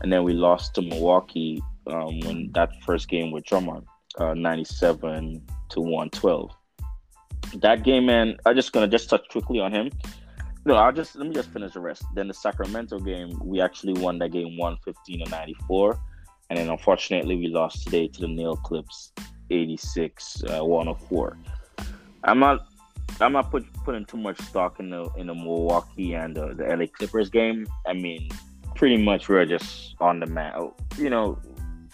and 0.00 0.12
then 0.12 0.22
we 0.22 0.32
lost 0.32 0.74
to 0.74 0.82
Milwaukee 0.82 1.60
um, 1.88 2.20
when 2.20 2.52
that 2.52 2.70
first 2.84 3.08
game 3.08 3.32
with 3.32 3.44
Drummond, 3.44 3.84
uh, 4.18 4.34
97 4.34 5.42
to 5.70 5.80
112 5.80 6.54
that 7.56 7.82
game, 7.82 8.06
man, 8.06 8.36
I'm 8.46 8.54
just 8.54 8.72
gonna 8.72 8.88
just 8.88 9.08
touch 9.08 9.28
quickly 9.30 9.60
on 9.60 9.72
him. 9.72 9.90
No, 10.64 10.74
I'll 10.74 10.92
just 10.92 11.16
let 11.16 11.26
me 11.26 11.34
just 11.34 11.50
finish 11.50 11.72
the 11.72 11.80
rest. 11.80 12.04
Then 12.14 12.28
the 12.28 12.34
Sacramento 12.34 12.98
game, 12.98 13.38
we 13.42 13.60
actually 13.60 13.94
won 13.94 14.18
that 14.18 14.32
game 14.32 14.56
115 14.58 15.24
to 15.24 15.30
94. 15.30 15.98
And 16.50 16.58
then 16.58 16.68
unfortunately 16.70 17.36
we 17.36 17.48
lost 17.48 17.84
today 17.84 18.08
to 18.08 18.20
the 18.20 18.26
LA 18.28 18.56
Clips 18.56 19.12
86 19.50 20.44
uh, 20.44 20.64
104. 20.64 21.38
I'm 22.24 22.38
not 22.38 22.66
I'm 23.20 23.32
not 23.32 23.50
put, 23.50 23.70
putting 23.84 24.04
too 24.04 24.16
much 24.16 24.40
stock 24.40 24.80
in 24.80 24.90
the 24.90 25.08
in 25.16 25.26
the 25.26 25.34
Milwaukee 25.34 26.14
and 26.14 26.36
the, 26.36 26.54
the 26.54 26.64
LA 26.64 26.86
Clippers 26.86 27.30
game. 27.30 27.66
I 27.86 27.92
mean, 27.92 28.28
pretty 28.74 28.96
much 28.96 29.28
we're 29.28 29.44
just 29.44 29.96
on 30.00 30.20
the 30.20 30.26
mat. 30.26 30.56
You 30.96 31.10
know, 31.10 31.38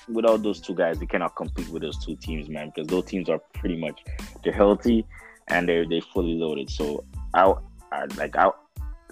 without 0.08 0.42
those 0.42 0.60
two 0.60 0.74
guys, 0.74 0.98
we 0.98 1.06
cannot 1.06 1.36
compete 1.36 1.68
with 1.68 1.82
those 1.82 2.04
two 2.04 2.16
teams, 2.16 2.48
man, 2.48 2.72
because 2.74 2.88
those 2.88 3.06
teams 3.06 3.28
are 3.28 3.38
pretty 3.54 3.76
much 3.76 4.04
they're 4.42 4.52
healthy 4.52 5.06
and 5.48 5.68
they're 5.68 5.86
they 5.88 6.00
fully 6.00 6.34
loaded. 6.34 6.70
So 6.70 7.04
I, 7.32 7.54
I 7.92 8.04
like 8.16 8.36
I, 8.36 8.50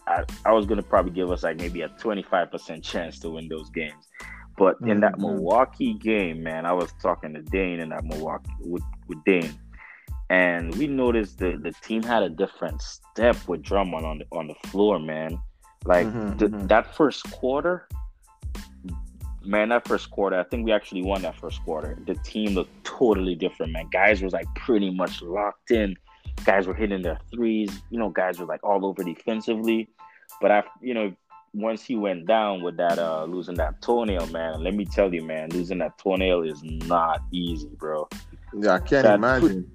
I 0.07 0.25
I 0.45 0.53
was 0.53 0.67
gonna 0.67 0.83
probably 0.83 1.13
give 1.13 1.31
us 1.31 1.43
like 1.43 1.57
maybe 1.57 1.83
a 1.83 1.89
twenty 1.89 2.23
five 2.23 2.51
percent 2.51 2.85
chance 2.85 3.19
to 3.21 3.31
win 3.31 3.49
those 3.49 3.71
games. 3.71 4.09
But 4.63 4.77
in 4.87 5.01
that 5.01 5.15
Mhm. 5.15 5.23
Milwaukee 5.23 5.95
game, 5.95 6.45
man, 6.45 6.67
I 6.67 6.73
was 6.73 6.93
talking 7.03 7.35
to 7.35 7.43
Dane 7.43 7.81
in 7.81 7.89
that 7.89 8.05
Milwaukee 8.05 8.49
with, 8.61 8.85
with 9.09 9.19
Dane, 9.25 9.55
and 10.31 10.73
we 10.77 10.87
noticed 10.87 11.39
the 11.41 11.57
the 11.67 11.73
team 11.87 12.01
had 12.05 12.23
a 12.23 12.29
different 12.29 12.81
step 12.81 13.37
with 13.49 13.61
Drummond 13.63 14.07
on 14.07 14.19
the 14.19 14.27
on 14.31 14.47
the 14.47 14.55
floor, 14.69 15.01
man. 15.01 15.37
Like 15.85 16.07
Mhm, 16.07 16.39
the, 16.39 16.47
mhm. 16.47 16.69
that 16.69 16.95
first 16.95 17.29
quarter, 17.33 17.89
man, 19.45 19.71
that 19.71 19.89
first 19.89 20.13
quarter, 20.13 20.39
I 20.39 20.45
think 20.45 20.65
we 20.65 20.71
actually 20.71 21.03
won 21.03 21.23
that 21.23 21.35
first 21.41 21.61
quarter. 21.65 21.99
The 22.07 22.15
team 22.33 22.55
looked 22.55 22.85
totally 22.85 23.35
different, 23.35 23.73
man. 23.73 23.89
Guys 23.93 24.23
was 24.23 24.33
like 24.33 24.47
pretty 24.55 24.91
much 24.91 25.23
locked 25.23 25.73
in. 25.73 25.97
Guys 26.45 26.69
were 26.69 26.75
hitting 26.75 27.03
their 27.03 27.19
threes. 27.35 27.83
You 27.91 27.99
know, 27.99 28.11
guys 28.11 28.39
were 28.39 28.47
like 28.47 28.63
all 28.63 28.87
over 28.87 29.03
defensively. 29.03 29.89
But 30.41 30.51
I, 30.53 30.63
you 30.81 30.95
know, 30.95 31.13
once 31.55 31.85
he 31.85 31.97
went 31.97 32.27
down 32.27 32.63
with 32.63 32.77
that 32.79 32.99
uh 32.99 33.25
losing 33.25 33.55
that 33.57 33.81
toenail, 33.83 34.27
man, 34.29 34.63
let 34.63 34.75
me 34.75 34.85
tell 34.85 35.13
you, 35.13 35.23
man, 35.23 35.49
losing 35.51 35.79
that 35.79 35.97
toenail 35.99 36.43
is 36.43 36.63
not 36.63 37.21
easy, 37.31 37.69
bro. 37.77 38.09
Yeah, 38.59 38.75
I 38.75 38.79
can't 38.79 39.03
That- 39.05 39.15
imagine. 39.17 39.71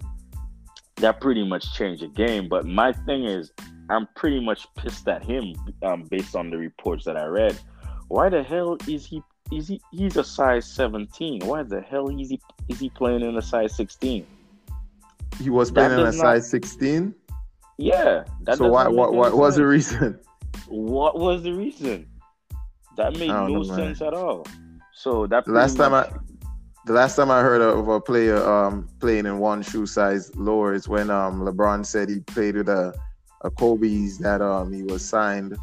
That 0.97 1.21
pretty 1.21 1.47
much 1.47 1.75
changed 1.75 2.01
the 2.01 2.07
game. 2.07 2.49
But 2.49 2.65
my 2.65 2.91
thing 2.91 3.23
is, 3.25 3.51
I'm 3.91 4.07
pretty 4.15 4.39
much 4.43 4.65
pissed 4.75 5.07
at 5.07 5.23
him 5.23 5.53
um, 5.83 6.03
based 6.09 6.35
on 6.35 6.49
the 6.49 6.57
reports 6.57 7.05
that 7.05 7.15
I 7.15 7.25
read. 7.25 7.55
Why 8.07 8.29
the 8.29 8.41
hell 8.41 8.77
is 8.87 9.05
he? 9.05 9.21
Is 9.51 9.67
he? 9.67 9.79
He's 9.91 10.17
a 10.17 10.23
size 10.23 10.65
17. 10.65 11.41
Why 11.45 11.61
the 11.61 11.81
hell 11.81 12.09
is 12.09 12.29
he? 12.31 12.41
Is 12.67 12.79
he 12.79 12.89
playing 12.89 13.21
in 13.21 13.37
a 13.37 13.41
size 13.43 13.75
16? 13.75 14.25
He 15.39 15.49
was 15.51 15.71
That 15.71 15.75
playing 15.89 15.91
in 15.93 15.99
a 15.99 16.03
not- 16.05 16.13
size 16.15 16.49
16. 16.49 17.13
Yeah. 17.77 18.23
That 18.41 18.57
So 18.57 18.67
why? 18.67 18.87
What? 18.87 19.13
What 19.13 19.37
was 19.37 19.55
the 19.57 19.67
reason? 19.67 20.19
What 20.67 21.19
was 21.19 21.43
the 21.43 21.53
reason? 21.53 22.07
That 22.97 23.13
made 23.13 23.27
no 23.29 23.47
know, 23.47 23.59
man. 23.63 23.65
sense 23.77 24.01
at 24.01 24.13
all. 24.13 24.45
So 24.93 25.27
that 25.27 25.47
last 25.47 25.77
time 25.77 25.93
I, 25.93 26.09
the 26.85 26.93
last 26.93 27.15
time 27.15 27.29
I 27.29 27.41
heard 27.41 27.61
of 27.61 27.87
a 27.87 28.01
player 28.01 28.37
um 28.43 28.89
playing 28.99 29.25
in 29.27 29.37
one 29.39 29.61
shoe 29.61 29.85
size 29.85 30.35
lower 30.35 30.73
is 30.73 30.87
when 30.87 31.09
um 31.11 31.41
LeBron 31.41 31.85
said 31.85 32.09
he 32.09 32.19
played 32.21 32.55
with 32.55 32.69
a, 32.69 32.93
a 33.41 33.51
Kobe's 33.51 34.17
that 34.19 34.41
um 34.41 34.73
he 34.73 34.83
was 34.83 35.07
signed 35.07 35.55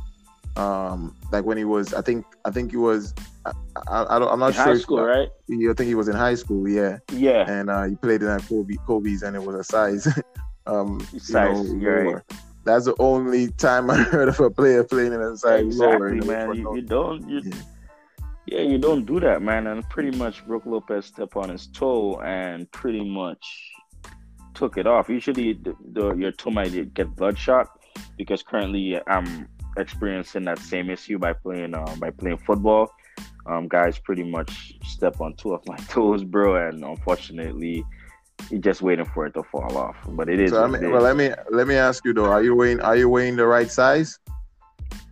um 0.56 1.16
like 1.32 1.44
when 1.44 1.56
he 1.58 1.64
was 1.64 1.92
I 1.94 2.02
think 2.02 2.24
I 2.44 2.50
think 2.50 2.70
he 2.70 2.76
was 2.76 3.12
I, 3.44 3.52
I, 3.88 4.16
I 4.16 4.18
don't, 4.20 4.30
I'm 4.32 4.38
not 4.38 4.48
in 4.48 4.52
sure 4.54 4.62
high 4.64 4.72
if- 4.72 4.82
school, 4.82 5.02
right? 5.02 5.28
I 5.50 5.74
think 5.76 5.88
he 5.88 5.94
was 5.96 6.08
in 6.08 6.14
high 6.14 6.36
school 6.36 6.68
yeah 6.68 6.98
Yeah. 7.12 7.50
and 7.50 7.68
uh, 7.68 7.82
he 7.84 7.96
played 7.96 8.22
in 8.22 8.28
that 8.28 8.42
Kobe 8.48 8.76
Kobe's 8.86 9.22
and 9.22 9.34
it 9.34 9.42
was 9.42 9.56
a 9.56 9.64
size 9.64 10.06
um 10.66 11.00
Size, 11.18 11.68
you 11.68 11.78
know, 11.80 12.12
right. 12.12 12.22
Lower. 12.64 12.74
That's 12.74 12.86
the 12.86 12.94
only 12.98 13.48
time 13.52 13.90
I 13.90 13.96
heard 14.12 14.28
of 14.28 14.40
a 14.40 14.50
player 14.50 14.84
playing 14.84 15.12
in 15.12 15.20
a 15.20 15.34
lower. 15.34 15.58
exactly, 15.58 16.20
the 16.20 16.26
man. 16.26 16.54
You, 16.54 16.76
you 16.76 16.82
don't. 16.82 17.28
You, 17.28 17.42
Yeah. 17.44 17.62
Yeah, 18.46 18.60
you 18.60 18.78
don't 18.78 19.06
do 19.06 19.20
that, 19.20 19.42
man. 19.42 19.66
And 19.66 19.88
pretty 19.88 20.16
much 20.18 20.46
Brook 20.46 20.64
Lopez 20.66 21.06
stepped 21.06 21.36
on 21.36 21.48
his 21.48 21.66
toe 21.68 22.20
and 22.20 22.70
pretty 22.72 23.02
much 23.02 23.44
took 24.52 24.76
it 24.76 24.86
off. 24.86 25.08
Usually, 25.08 25.54
the, 25.54 25.74
the 25.92 26.14
your 26.14 26.32
toe 26.32 26.50
might 26.50 26.94
get 26.94 27.16
bloodshot 27.16 27.68
because 28.18 28.42
currently 28.42 29.00
I'm 29.06 29.48
experiencing 29.76 30.44
that 30.44 30.58
same 30.58 30.90
issue 30.90 31.18
by 31.18 31.32
playing 31.32 31.74
um, 31.74 31.98
by 31.98 32.10
playing 32.10 32.38
football. 32.38 32.92
Um, 33.46 33.68
guys 33.68 33.98
pretty 33.98 34.24
much 34.24 34.74
step 34.84 35.20
on 35.20 35.34
two 35.34 35.54
of 35.54 35.66
my 35.66 35.76
toes, 35.88 36.22
bro, 36.24 36.68
and 36.68 36.84
unfortunately, 36.84 37.84
you're 38.50 38.60
just 38.60 38.82
waiting 38.82 39.04
for 39.06 39.26
it 39.26 39.34
to 39.34 39.42
fall 39.42 39.76
off. 39.76 39.96
But 40.08 40.28
it 40.28 40.40
is. 40.40 40.50
So 40.50 40.62
I 40.62 40.66
mean, 40.66 40.90
well, 40.90 41.02
let 41.02 41.16
me 41.16 41.30
let 41.50 41.66
me 41.66 41.76
ask 41.76 42.04
you 42.04 42.12
though. 42.12 42.26
Are 42.26 42.42
you 42.42 42.54
weighing 42.54 42.80
Are 42.80 42.96
you 42.96 43.08
weighing 43.08 43.36
the 43.36 43.46
right 43.46 43.70
size? 43.70 44.18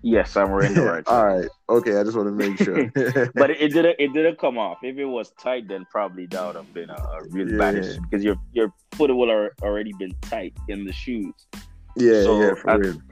yes, 0.02 0.37
I'm 0.37 0.50
wearing 0.50 0.75
the 0.75 0.83
right. 0.93 1.07
All 1.07 1.26
right. 1.26 1.49
Okay. 1.69 1.97
I 1.99 2.05
just 2.05 2.17
want 2.17 2.29
to 2.29 2.33
make 2.33 2.59
sure. 2.59 2.91
but 3.35 3.50
it, 3.50 3.61
it 3.61 3.73
didn't 3.73 3.97
it 3.99 4.12
didn't 4.12 4.38
come 4.38 4.59
off. 4.59 4.79
If 4.83 4.99
it 4.99 5.05
was 5.05 5.33
tight, 5.38 5.69
then 5.69 5.87
probably 5.91 6.26
that 6.26 6.47
would 6.47 6.57
have 6.57 6.75
been 6.75 6.91
a, 6.91 6.95
a 6.95 7.23
really 7.31 7.57
bad 7.57 7.76
issue 7.76 8.00
because 8.02 8.25
your 8.25 8.37
your 8.52 8.73
foot 8.93 9.14
would 9.14 9.29
have 9.29 9.50
already 9.62 9.93
been 9.99 10.12
tight 10.23 10.55
in 10.69 10.85
the 10.85 10.93
shoes. 10.93 11.35
yeah. 11.97 12.23
So, 12.23 12.41
yeah. 12.41 12.55
For 12.55 12.71
I- 12.71 12.75
real. 12.76 13.02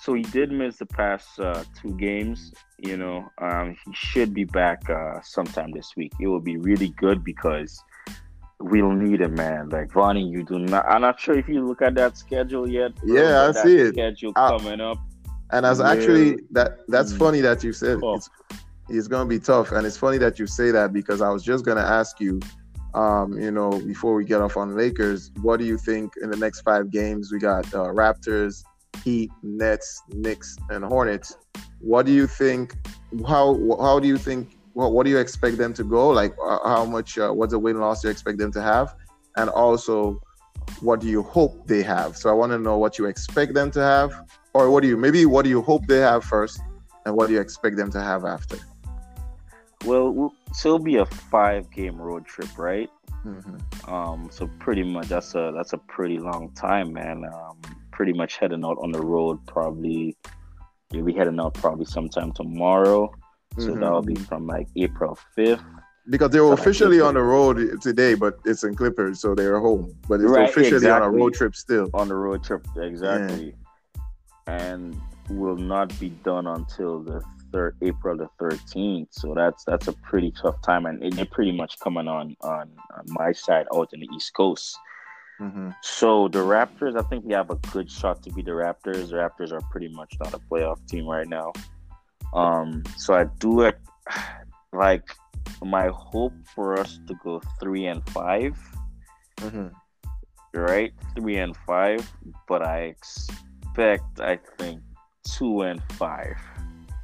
So 0.00 0.14
he 0.14 0.22
did 0.22 0.50
miss 0.50 0.78
the 0.78 0.86
past 0.86 1.38
uh, 1.38 1.64
two 1.80 1.94
games. 1.98 2.54
You 2.78 2.96
know, 2.96 3.30
um, 3.38 3.76
he 3.84 3.92
should 3.92 4.32
be 4.32 4.44
back 4.44 4.88
uh, 4.88 5.20
sometime 5.22 5.70
this 5.70 5.92
week. 5.98 6.12
It 6.18 6.28
will 6.28 6.40
be 6.40 6.56
really 6.56 6.88
good 6.96 7.22
because 7.22 7.78
we'll 8.64 8.92
need 8.92 9.20
him, 9.20 9.34
man. 9.34 9.68
Like 9.70 9.92
Vonnie, 9.92 10.26
you 10.26 10.42
do 10.44 10.58
not. 10.58 10.84
I'm 10.88 11.00
not 11.02 11.18
sure 11.20 11.36
if 11.38 11.48
you 11.48 11.66
look 11.66 11.82
at 11.82 11.94
that 11.96 12.16
schedule 12.16 12.68
yet. 12.68 12.94
bro, 12.96 13.14
Yeah, 13.14 13.48
I 13.48 13.52
see 13.62 13.76
it. 13.76 13.92
Schedule 13.94 14.32
I- 14.36 14.56
coming 14.58 14.80
up. 14.80 14.98
And 15.50 15.66
as 15.66 15.80
Yeah. 15.80 15.90
actually 15.90 16.38
that 16.52 16.78
that's 16.88 17.12
Mm. 17.12 17.18
funny 17.18 17.40
that 17.42 17.62
you 17.62 17.72
said 17.72 17.98
Oh. 18.02 18.14
it's, 18.14 18.30
it's 18.88 19.06
gonna 19.08 19.28
be 19.28 19.38
tough, 19.38 19.72
and 19.72 19.86
it's 19.86 19.96
funny 19.98 20.18
that 20.18 20.38
you 20.38 20.46
say 20.46 20.70
that 20.70 20.92
because 20.92 21.20
I 21.20 21.28
was 21.30 21.42
just 21.42 21.64
gonna 21.64 21.80
ask 21.82 22.20
you, 22.20 22.40
um, 22.94 23.38
you 23.38 23.50
know, 23.50 23.70
before 23.86 24.14
we 24.14 24.24
get 24.24 24.40
off 24.40 24.56
on 24.56 24.74
Lakers, 24.76 25.30
what 25.42 25.58
do 25.58 25.64
you 25.66 25.76
think 25.78 26.14
in 26.22 26.30
the 26.30 26.36
next 26.36 26.62
five 26.62 26.90
games? 26.90 27.30
We 27.32 27.38
got 27.38 27.66
uh, 27.74 27.88
Raptors, 27.88 28.64
Heat, 29.04 29.30
Nets, 29.42 30.02
Knicks, 30.12 30.56
and 30.70 30.84
Hornets. 30.84 31.36
What 31.80 32.06
do 32.06 32.12
you 32.12 32.26
think? 32.26 32.74
How 33.26 33.58
how 33.80 33.98
do 33.98 34.08
you 34.08 34.16
think? 34.16 34.56
What 34.74 34.92
what 34.92 35.04
do 35.04 35.10
you 35.10 35.18
expect 35.18 35.58
them 35.58 35.74
to 35.74 35.84
go? 35.84 36.08
Like 36.08 36.34
uh, 36.42 36.58
how 36.64 36.84
much? 36.84 37.18
Uh, 37.18 37.30
what's 37.30 37.52
the 37.52 37.58
win 37.58 37.78
loss 37.80 38.04
you 38.04 38.10
expect 38.10 38.38
them 38.38 38.52
to 38.52 38.62
have? 38.62 38.94
And 39.36 39.50
also, 39.50 40.20
what 40.80 41.00
do 41.00 41.08
you 41.08 41.22
hope 41.22 41.66
they 41.66 41.82
have? 41.82 42.16
So 42.16 42.30
I 42.30 42.32
want 42.32 42.52
to 42.52 42.58
know 42.58 42.78
what 42.78 42.98
you 42.98 43.06
expect 43.06 43.54
them 43.54 43.70
to 43.72 43.80
have, 43.80 44.12
or 44.54 44.70
what 44.70 44.82
do 44.82 44.88
you 44.88 44.96
maybe 44.96 45.26
what 45.26 45.44
do 45.44 45.50
you 45.50 45.62
hope 45.62 45.86
they 45.86 45.98
have 45.98 46.24
first, 46.24 46.60
and 47.04 47.14
what 47.14 47.28
do 47.28 47.34
you 47.34 47.40
expect 47.40 47.76
them 47.76 47.90
to 47.92 48.00
have 48.00 48.24
after? 48.24 48.58
Well, 49.84 50.32
so 50.52 50.68
it'll 50.68 50.78
be 50.78 50.96
a 50.96 51.06
five 51.06 51.70
game 51.70 52.00
road 52.00 52.24
trip, 52.24 52.56
right? 52.56 52.88
Mm-hmm. 53.24 53.92
Um, 53.92 54.28
so 54.30 54.48
pretty 54.58 54.82
much 54.82 55.08
that's 55.08 55.34
a 55.34 55.52
that's 55.54 55.72
a 55.72 55.78
pretty 55.78 56.18
long 56.18 56.50
time, 56.52 56.92
man. 56.92 57.24
Um, 57.24 57.58
pretty 57.90 58.12
much 58.12 58.38
heading 58.38 58.64
out 58.64 58.78
on 58.80 58.92
the 58.92 59.00
road 59.00 59.44
probably. 59.46 60.16
You'll 60.92 61.06
be 61.06 61.14
heading 61.14 61.40
out 61.40 61.54
probably 61.54 61.86
sometime 61.86 62.32
tomorrow. 62.32 63.10
So 63.58 63.68
Mhm. 63.74 63.80
that'll 63.80 64.02
be 64.02 64.14
from 64.14 64.46
like 64.46 64.68
April 64.76 65.18
fifth. 65.34 65.62
Because 66.10 66.30
they 66.30 66.40
were 66.40 66.48
like, 66.48 66.58
officially 66.58 66.96
it's- 66.96 67.08
on 67.08 67.14
the 67.14 67.22
road 67.22 67.80
today, 67.80 68.14
but 68.14 68.38
it's 68.44 68.64
in 68.64 68.74
Clippers, 68.74 69.20
so 69.20 69.34
they're 69.36 69.60
home. 69.60 69.92
But 70.08 70.20
it's 70.20 70.30
Right, 70.30 70.48
officially 70.48 70.90
on 70.90 71.02
a 71.02 71.08
road 71.10 71.34
trip 71.34 71.54
still. 71.54 71.88
on 71.94 72.08
the 72.08 72.14
road 72.16 72.42
trip 72.42 72.66
exactly 72.76 73.54
and 74.48 75.00
will 75.30 75.56
not 75.56 75.88
be 76.00 76.08
done 76.24 76.46
until 76.48 77.00
the 77.00 77.22
third 77.52 77.76
april 77.82 78.16
the 78.16 78.28
13th 78.40 79.06
so 79.12 79.34
that's 79.34 79.62
that's 79.64 79.86
a 79.86 79.92
pretty 79.92 80.32
tough 80.32 80.60
time 80.62 80.86
and 80.86 81.02
it- 81.04 81.14
they're 81.14 81.24
pretty 81.26 81.52
much 81.52 81.78
coming 81.78 82.08
on 82.08 82.34
on, 82.40 82.68
on 82.96 83.04
my 83.08 83.30
side 83.30 83.66
out 83.74 83.88
in 83.92 84.00
the 84.00 84.08
east 84.16 84.34
coast 84.34 84.76
Mm-hmm. 85.40 85.70
so 85.82 86.28
the 86.28 86.38
raptors 86.40 86.96
i 86.98 87.02
think 87.02 87.24
we 87.24 87.32
have 87.34 87.50
a 87.50 87.56
good 87.72 87.90
shot 87.90 88.22
to 88.24 88.30
be 88.32 88.42
the 88.42 88.50
raptors 88.50 89.10
the 89.10 89.16
raptors 89.16 89.52
are 89.52 89.60
pretty 89.70 89.88
much 89.88 90.14
not 90.22 90.34
a 90.34 90.38
playoff 90.38 90.84
team 90.88 91.06
right 91.06 91.28
now 91.28 91.52
um 92.32 92.82
so 92.96 93.14
i 93.14 93.24
do 93.38 93.60
it 93.62 93.78
like 94.72 95.04
my 95.64 95.88
hope 95.88 96.32
for 96.54 96.78
us 96.78 96.98
to 97.06 97.14
go 97.22 97.40
three 97.60 97.86
and 97.86 98.02
five 98.10 98.56
Mm-hmm. 99.38 99.68
right? 100.54 100.92
Three 101.16 101.36
and 101.38 101.56
five, 101.66 102.08
but 102.46 102.62
I 102.62 102.94
expect, 102.94 104.20
I 104.20 104.38
think, 104.58 104.80
two 105.24 105.62
and 105.62 105.82
five. 105.94 106.36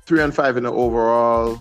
Three 0.06 0.22
and 0.22 0.32
five 0.34 0.56
in 0.56 0.62
the 0.64 0.72
overall. 0.72 1.60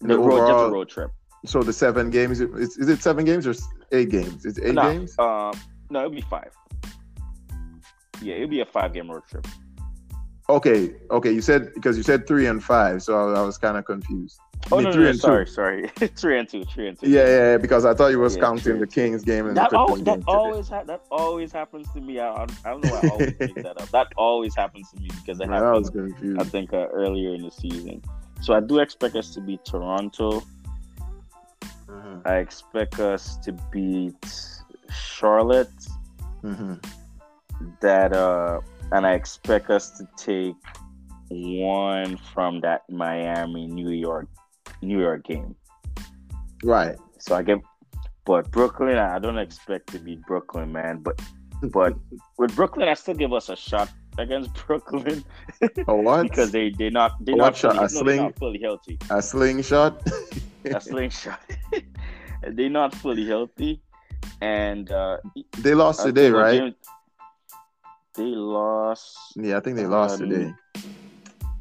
In 0.00 0.08
The 0.08 0.14
the 0.14 0.18
road, 0.18 0.40
overall, 0.40 0.70
road 0.70 0.88
trip. 0.88 1.10
so 1.44 1.62
the 1.62 1.72
seven 1.72 2.10
games. 2.10 2.40
Is, 2.40 2.78
is 2.78 2.88
it 2.88 3.02
seven 3.02 3.24
games 3.24 3.46
or 3.46 3.54
eight 3.92 4.08
games? 4.10 4.46
It's 4.46 4.58
eight 4.60 4.74
no, 4.74 4.90
games. 4.92 5.18
Um, 5.18 5.52
no, 5.90 6.00
it'll 6.00 6.10
be 6.10 6.22
five. 6.22 6.52
Yeah, 8.22 8.36
it'll 8.36 8.48
be 8.48 8.60
a 8.60 8.66
five-game 8.66 9.10
road 9.10 9.24
trip. 9.28 9.46
Okay, 10.52 10.92
okay. 11.10 11.32
You 11.32 11.40
said 11.40 11.72
because 11.72 11.96
you 11.96 12.02
said 12.02 12.26
three 12.26 12.46
and 12.46 12.62
five, 12.62 13.02
so 13.02 13.16
I, 13.16 13.40
I 13.40 13.42
was 13.42 13.56
kind 13.56 13.78
of 13.78 13.86
confused. 13.86 14.38
Oh 14.70 14.76
mean, 14.76 14.84
no, 14.84 14.90
no, 14.90 14.94
three 14.94 15.04
no 15.04 15.10
and 15.10 15.18
sorry, 15.18 15.46
sorry, 15.46 15.88
three 16.16 16.38
and 16.38 16.46
two, 16.46 16.64
three 16.64 16.88
and 16.88 16.98
two. 17.00 17.08
Yeah, 17.08 17.24
yeah, 17.24 17.50
yeah, 17.52 17.56
because 17.56 17.86
I 17.86 17.94
thought 17.94 18.08
you 18.08 18.18
was 18.18 18.36
Yeah, 18.36 18.42
counting 18.42 18.78
the 18.78 18.86
Kings 18.86 19.24
game 19.24 19.46
and 19.46 19.56
That, 19.56 19.70
the 19.70 19.78
al- 19.78 19.96
that 19.96 20.20
always 20.26 20.68
ha- 20.68 20.84
that 20.84 21.04
always 21.10 21.52
happens 21.52 21.88
to 21.94 22.02
me. 22.02 22.20
I, 22.20 22.28
I, 22.42 22.46
don't 22.66 22.82
know 22.82 22.90
why 22.90 23.00
I 23.00 23.08
always 23.08 23.34
make 23.40 23.62
that 23.62 23.80
up. 23.80 23.88
That 23.92 24.08
always 24.16 24.54
happens 24.54 24.90
to 24.90 25.00
me 25.00 25.10
because 25.24 25.40
it 25.40 25.48
Man, 25.48 25.62
I 25.64 25.72
was 25.72 25.88
confused. 25.88 26.38
I 26.38 26.44
think, 26.44 26.74
uh, 26.74 26.88
earlier 26.92 27.34
in 27.34 27.42
the 27.42 27.50
season. 27.50 28.02
So 28.42 28.52
I 28.52 28.60
do 28.60 28.78
expect 28.78 29.16
us 29.16 29.30
to 29.30 29.40
beat 29.40 29.64
Toronto. 29.64 30.42
Mhm, 31.88 32.26
I 32.26 32.36
expect 32.36 33.00
us 33.00 33.38
to 33.38 33.52
beat 33.72 34.26
Charlotte. 34.90 35.72
mhm. 36.44 36.78
that 37.80 38.12
uh 38.12 38.60
and 38.92 39.06
I 39.06 39.14
expect 39.14 39.70
us 39.70 39.90
to 39.98 40.06
take 40.16 40.54
one 41.28 42.18
from 42.32 42.60
that 42.60 42.82
Miami 42.90 43.66
New 43.66 43.90
York 43.90 44.28
New 44.82 45.00
York 45.00 45.24
game. 45.24 45.56
Right. 46.62 46.96
So 47.18 47.34
I 47.34 47.42
get 47.42 47.58
but 48.24 48.50
Brooklyn 48.50 48.98
I 48.98 49.18
don't 49.18 49.38
expect 49.38 49.90
to 49.92 49.98
beat 49.98 50.20
Brooklyn 50.26 50.72
man 50.72 50.98
but 51.02 51.20
but 51.72 51.94
with 52.38 52.54
Brooklyn 52.54 52.88
I 52.88 52.94
still 52.94 53.14
give 53.14 53.32
us 53.32 53.48
a 53.48 53.56
shot 53.56 53.88
against 54.18 54.52
Brooklyn 54.66 55.24
A 55.88 55.96
what? 55.96 56.22
because 56.22 56.52
they 56.52 56.70
they 56.70 56.90
not 56.90 57.12
they 57.24 57.32
not 57.32 57.56
fully, 57.56 57.78
A 57.78 57.80
no, 57.80 57.80
they're 57.80 57.88
sling? 57.88 58.16
not 58.22 58.38
fully 58.38 58.60
healthy. 58.60 58.98
a 59.10 59.22
slingshot. 59.22 60.02
A 60.66 60.80
slingshot. 60.80 61.40
they're 62.48 62.68
not 62.68 62.94
fully 62.94 63.26
healthy 63.26 63.80
and 64.42 64.90
uh 64.92 65.16
they 65.58 65.74
lost 65.74 66.04
today, 66.04 66.24
think 66.30 66.36
right? 66.36 66.58
James- 66.58 66.74
they 68.14 68.24
lost 68.24 69.16
Yeah, 69.36 69.56
I 69.56 69.60
think 69.60 69.76
they 69.76 69.86
lost 69.86 70.20
Um, 70.20 70.28
today. 70.30 70.54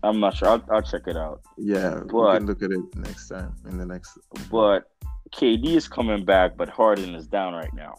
I'm 0.03 0.19
not 0.19 0.35
sure. 0.35 0.47
I'll, 0.49 0.63
I'll 0.71 0.81
check 0.81 1.03
it 1.07 1.15
out. 1.15 1.41
Yeah, 1.57 1.99
we 2.01 2.09
can 2.09 2.45
look 2.47 2.63
at 2.63 2.71
it 2.71 2.81
next 2.95 3.27
time 3.29 3.53
in 3.69 3.77
the 3.77 3.85
next. 3.85 4.17
But 4.49 4.89
KD 5.31 5.75
is 5.75 5.87
coming 5.87 6.25
back, 6.25 6.57
but 6.57 6.69
Harden 6.69 7.13
is 7.15 7.27
down 7.27 7.53
right 7.53 7.73
now. 7.73 7.95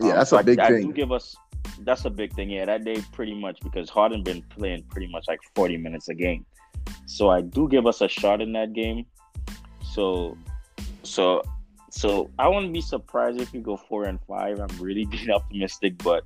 Yeah, 0.00 0.10
Um, 0.10 0.16
that's 0.16 0.30
so 0.30 0.36
a 0.36 0.40
I- 0.40 0.42
big 0.42 0.58
I 0.60 0.68
thing. 0.68 0.86
do 0.88 0.92
give 0.92 1.12
us 1.12 1.36
that's 1.82 2.04
a 2.06 2.10
big 2.10 2.32
thing. 2.34 2.50
Yeah, 2.50 2.64
that 2.64 2.84
day 2.84 3.00
pretty 3.12 3.34
much 3.34 3.60
because 3.62 3.88
Harden 3.88 4.22
been 4.24 4.42
playing 4.50 4.82
pretty 4.84 5.06
much 5.08 5.26
like 5.28 5.38
40 5.54 5.76
minutes 5.76 6.08
a 6.08 6.14
game. 6.14 6.44
So 7.06 7.28
I 7.30 7.40
do 7.40 7.68
give 7.68 7.86
us 7.86 8.00
a 8.00 8.08
shot 8.08 8.40
in 8.40 8.52
that 8.52 8.72
game. 8.72 9.04
So 9.82 10.36
so 11.02 11.42
so 11.90 12.30
I 12.38 12.48
wouldn't 12.48 12.72
be 12.72 12.80
surprised 12.80 13.40
if 13.40 13.52
we 13.52 13.60
go 13.60 13.76
four 13.76 14.04
and 14.04 14.18
five. 14.28 14.58
I'm 14.60 14.76
really 14.80 15.04
being 15.06 15.30
optimistic, 15.30 15.98
but 16.02 16.24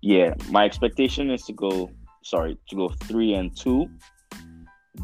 yeah, 0.00 0.34
my 0.50 0.64
expectation 0.64 1.30
is 1.30 1.44
to 1.44 1.52
go 1.52 1.90
sorry, 2.22 2.58
to 2.68 2.76
go 2.76 2.88
three 2.88 3.34
and 3.34 3.56
two. 3.56 3.88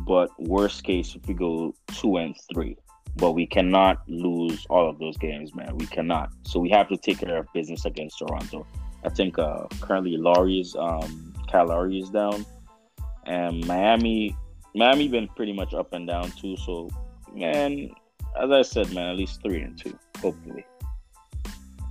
But 0.07 0.31
worst 0.39 0.83
case 0.85 1.15
if 1.15 1.27
we 1.27 1.35
go 1.35 1.75
two 1.93 2.17
and 2.17 2.35
three 2.53 2.77
but 3.17 3.33
we 3.33 3.47
cannot 3.47 4.03
lose 4.09 4.67
all 4.71 4.89
of 4.89 4.99
those 4.99 5.17
games, 5.19 5.55
man. 5.55 5.77
We 5.77 5.87
cannot. 5.87 6.31
So 6.43 6.59
we 6.59 6.71
have 6.71 6.89
to 6.89 6.97
take 6.97 7.19
care 7.19 7.37
of 7.37 7.47
business 7.53 7.85
against 7.85 8.19
Toronto. 8.19 8.67
I 9.05 9.09
think 9.09 9.39
uh, 9.39 9.67
currently 9.81 10.17
Lowry's 10.17 10.75
um, 10.77 11.35
Kyle 11.51 11.85
is 11.91 12.11
down, 12.11 12.45
and 13.27 13.65
Miami 13.67 14.37
Miami 14.75 15.09
been 15.09 15.29
pretty 15.29 15.53
much 15.53 15.75
up 15.75 15.93
and 15.93 16.09
down 16.09 16.31
too. 16.33 16.57
So 16.57 16.91
man, 17.33 17.91
as 18.41 18.51
I 18.51 18.63
said, 18.63 18.93
man, 18.93 19.11
at 19.11 19.17
least 19.17 19.43
three 19.43 19.61
and 19.61 19.79
two, 19.79 19.97
hopefully. 20.21 20.65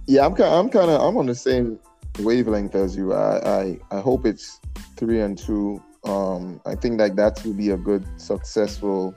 Yeah, 0.08 0.26
I'm 0.26 0.36
kind. 0.36 0.54
I'm 0.54 0.70
kind 0.70 0.90
of. 0.90 1.02
I'm 1.02 1.16
on 1.16 1.28
the 1.28 1.36
same 1.36 1.80
wavelength 2.20 2.76
as 2.76 2.96
you. 2.96 3.14
I, 3.14 3.38
I. 3.46 3.80
I 3.92 4.00
hope 4.00 4.26
it's 4.26 4.60
three 4.98 5.22
and 5.22 5.38
two. 5.38 5.82
Um, 6.04 6.60
I 6.66 6.76
think 6.76 7.00
like 7.00 7.16
that 7.16 7.44
will 7.46 7.54
be 7.54 7.70
a 7.70 7.78
good, 7.78 8.06
successful, 8.20 9.16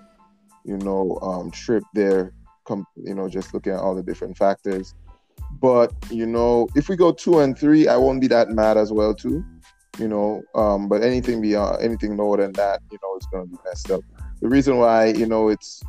you 0.65 0.77
know, 0.79 1.19
um, 1.23 1.51
trip 1.51 1.85
there. 1.95 2.33
Come, 2.67 2.87
you 2.97 3.15
know, 3.15 3.29
just 3.29 3.55
looking 3.55 3.73
at 3.73 3.81
all 3.81 3.95
the 3.95 4.03
different 4.03 4.37
factors. 4.37 4.95
But 5.61 5.93
you 6.11 6.27
know, 6.27 6.69
if 6.75 6.89
we 6.89 6.97
go 6.97 7.13
two 7.13 7.41
and 7.41 7.57
three, 7.59 7.89
I 7.89 7.97
won't 7.97 8.21
be 8.21 8.29
that 8.29 8.51
mad 8.51 8.77
as 8.77 8.93
well 8.93 9.15
too. 9.15 9.45
You 9.99 10.09
know, 10.09 10.43
um, 10.55 10.89
but 10.89 11.03
anything 11.03 11.41
beyond, 11.41 11.83
anything 11.83 12.17
lower 12.17 12.37
than 12.37 12.53
that, 12.53 12.83
you 12.91 12.99
know, 13.03 13.17
it's 13.17 13.27
going 13.27 13.45
to 13.45 13.51
be 13.51 13.57
messed 13.65 13.91
up. 13.91 14.03
The 14.43 14.49
reason 14.49 14.77
why, 14.77 15.07
you 15.07 15.25
know, 15.25 15.49
it's 15.49 15.83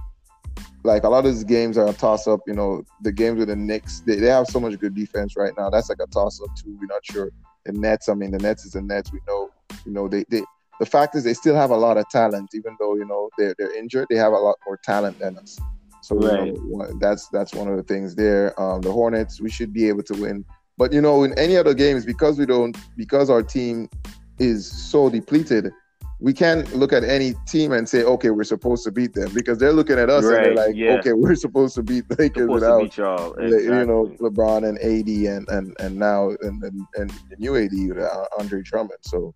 like 0.83 1.03
a 1.03 1.09
lot 1.09 1.25
of 1.25 1.33
these 1.33 1.43
games 1.43 1.77
are 1.77 1.87
a 1.87 1.93
toss 1.93 2.27
up. 2.27 2.41
You 2.47 2.53
know, 2.53 2.83
the 3.01 3.11
games 3.11 3.39
with 3.39 3.49
the 3.49 3.55
Knicks, 3.55 4.01
they, 4.01 4.15
they 4.15 4.27
have 4.27 4.47
so 4.47 4.59
much 4.59 4.77
good 4.79 4.95
defense 4.95 5.35
right 5.35 5.53
now. 5.57 5.69
That's 5.69 5.89
like 5.89 5.99
a 6.01 6.07
toss 6.07 6.41
up 6.41 6.55
too. 6.55 6.77
We're 6.79 6.87
not 6.87 7.05
sure. 7.05 7.31
The 7.65 7.73
Nets, 7.73 8.07
I 8.09 8.13
mean, 8.13 8.31
the 8.31 8.39
Nets 8.39 8.65
is 8.65 8.73
the 8.73 8.81
Nets. 8.81 9.11
We 9.11 9.19
know, 9.27 9.49
you 9.85 9.91
know, 9.91 10.07
they, 10.07 10.23
they 10.29 10.43
the 10.79 10.85
fact 10.85 11.15
is 11.15 11.23
they 11.23 11.33
still 11.33 11.55
have 11.55 11.71
a 11.71 11.77
lot 11.77 11.97
of 11.97 12.07
talent, 12.09 12.51
even 12.53 12.75
though 12.79 12.95
you 12.95 13.05
know 13.05 13.29
they're 13.37 13.55
they're 13.57 13.75
injured. 13.77 14.07
They 14.09 14.15
have 14.17 14.33
a 14.33 14.37
lot 14.37 14.55
more 14.65 14.77
talent 14.77 15.19
than 15.19 15.37
us. 15.37 15.59
So 16.01 16.15
Right. 16.15 16.53
you 16.53 16.77
know, 16.77 16.97
that's 16.99 17.27
that's 17.29 17.53
one 17.53 17.67
of 17.67 17.77
the 17.77 17.83
things 17.83 18.15
there. 18.15 18.59
Um, 18.61 18.81
the 18.81 18.91
Hornets, 18.91 19.41
we 19.41 19.49
should 19.49 19.73
be 19.73 19.87
able 19.87 20.03
to 20.03 20.13
win. 20.13 20.45
But 20.77 20.93
you 20.93 21.01
know, 21.01 21.23
in 21.23 21.37
any 21.37 21.57
other 21.57 21.73
games, 21.73 22.05
because 22.05 22.37
we 22.37 22.45
don't, 22.45 22.77
because 22.95 23.29
our 23.29 23.41
team 23.41 23.89
is 24.37 24.71
so 24.71 25.09
depleted, 25.09 25.71
we 26.19 26.33
can't 26.33 26.75
look 26.75 26.93
at 26.93 27.03
any 27.03 27.33
team 27.45 27.71
and 27.73 27.87
say, 27.87 28.03
okay, 28.03 28.31
we're 28.31 28.43
supposed 28.43 28.83
to 28.85 28.91
beat 28.91 29.13
them 29.13 29.31
because 29.35 29.59
they're 29.59 29.71
looking 29.73 29.99
at 29.99 30.09
us 30.09 30.25
and 30.25 30.33
they're 30.33 30.55
like, 30.55 30.75
yeah. 30.75 30.93
okay, 30.93 31.13
we're 31.23 31.35
supposed 31.35 31.75
to 31.75 31.83
beat 31.83 32.05
Lakers 32.17 32.47
without 32.49 32.81
beat. 32.81 32.97
Le- 32.97 33.61
you 33.61 33.85
know 33.85 34.07
LeBron 34.19 34.67
and 34.67 34.77
AD 34.79 35.07
and 35.07 35.47
and 35.49 35.75
and 35.79 35.95
now 35.97 36.29
and 36.41 36.63
and, 36.63 36.81
and 36.95 37.09
the 37.29 37.35
new 37.37 37.55
AD 37.55 37.97
uh, 38.01 38.25
Andre 38.39 38.61
Drummond. 38.63 38.97
So 39.01 39.33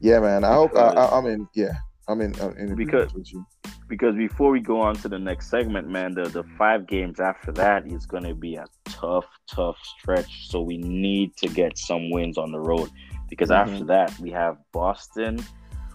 yeah, 0.00 0.20
man. 0.20 0.44
I 0.44 0.52
hope 0.54 0.76
I, 0.76 0.88
I, 0.88 1.16
I'm 1.18 1.26
in. 1.26 1.48
Yeah, 1.54 1.72
I 2.08 2.14
mean 2.14 2.34
in. 2.34 2.40
I'm 2.40 2.56
in 2.56 2.74
Because- 2.74 3.14
with 3.14 3.32
you. 3.32 3.44
because 3.88 4.14
before 4.14 4.50
we 4.50 4.60
go 4.60 4.80
on 4.80 4.94
to 4.96 5.08
the 5.08 5.18
next 5.18 5.48
segment, 5.50 5.88
man, 5.88 6.14
the, 6.14 6.24
the 6.28 6.44
five 6.58 6.86
games 6.86 7.18
after 7.18 7.50
that 7.52 7.86
is 7.86 8.04
going 8.06 8.22
to 8.24 8.34
be 8.34 8.54
a 8.56 8.66
tough, 8.84 9.26
tough 9.48 9.76
stretch. 9.98 10.48
So 10.48 10.60
we 10.60 10.76
need 10.78 11.36
to 11.38 11.48
get 11.48 11.76
some 11.78 12.10
wins 12.10 12.36
on 12.38 12.52
the 12.52 12.60
road 12.60 12.90
because 13.30 13.48
Mhm. 13.48 13.56
after 13.62 13.84
that 13.86 14.16
we 14.20 14.30
have 14.30 14.58
Boston. 14.72 15.40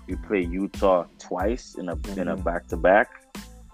We 0.08 0.16
play 0.16 0.44
Utah 0.44 1.06
twice 1.20 1.76
in 1.76 1.90
a 1.90 1.98
in 2.18 2.28
a 2.28 2.36
back 2.38 2.68
to 2.68 2.78
back. 2.78 3.10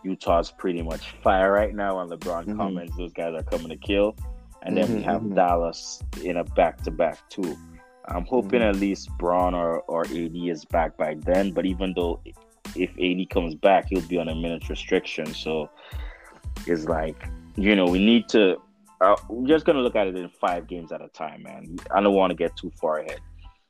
Utah's 0.04 0.52
pretty 0.52 0.82
much 0.82 1.12
fire 1.24 1.52
right 1.52 1.76
now 1.76 1.98
on 1.98 2.10
LeBron 2.10 2.46
Mhm. 2.46 2.58
comments. 2.58 2.96
Those 2.98 3.14
guys 3.14 3.34
are 3.36 3.44
coming 3.44 3.70
to 3.70 3.78
kill. 3.78 4.16
And 4.64 4.78
then 4.78 4.94
we 4.94 5.02
Mhm, 5.02 5.06
have 5.06 5.22
mhm. 5.22 5.36
Dallas 5.36 6.02
in 6.24 6.38
a 6.38 6.44
back 6.44 6.82
to 6.84 6.92
back 6.92 7.18
too. 7.30 7.56
I'm 8.06 8.26
hoping 8.26 8.62
Mhm. 8.62 8.70
at 8.70 8.76
least 8.78 9.10
Bron 9.18 9.54
or, 9.54 9.82
or 9.82 10.06
AD 10.06 10.50
is 10.50 10.66
back 10.66 10.98
by 10.98 11.16
then. 11.16 11.52
But 11.52 11.66
even 11.66 11.94
though 11.96 12.20
if 12.76 12.90
AD 12.98 13.26
comes 13.26 13.54
back, 13.56 13.88
he'll 13.90 14.08
be 14.08 14.18
on 14.18 14.30
a 14.30 14.36
minutes 14.36 14.70
restriction. 14.70 15.26
So 15.28 15.70
it's 16.66 16.86
like, 16.86 17.28
you 17.56 17.76
know, 17.76 17.86
we 17.86 18.00
need 18.04 18.28
to. 18.30 18.58
Uh, 19.02 19.16
we're 19.30 19.48
just 19.48 19.66
gonna 19.66 19.80
look 19.80 19.96
at 19.96 20.08
it 20.08 20.16
in 20.16 20.30
five 20.30 20.68
games 20.68 20.92
at 20.92 21.02
a 21.02 21.08
time, 21.10 21.44
man. 21.44 21.76
I 21.92 22.02
don't 22.02 22.14
want 22.14 22.30
to 22.32 22.36
get 22.36 22.56
too 22.56 22.72
far 22.80 23.00
ahead. 23.00 23.20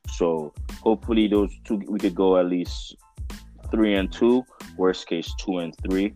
So 0.09 0.53
hopefully 0.81 1.27
those 1.27 1.51
two 1.63 1.81
we 1.87 1.99
could 1.99 2.15
go 2.15 2.37
at 2.37 2.45
least 2.45 2.95
three 3.71 3.95
and 3.95 4.11
two. 4.11 4.43
Worst 4.77 5.07
case, 5.07 5.33
two 5.37 5.59
and 5.59 5.75
three. 5.77 6.13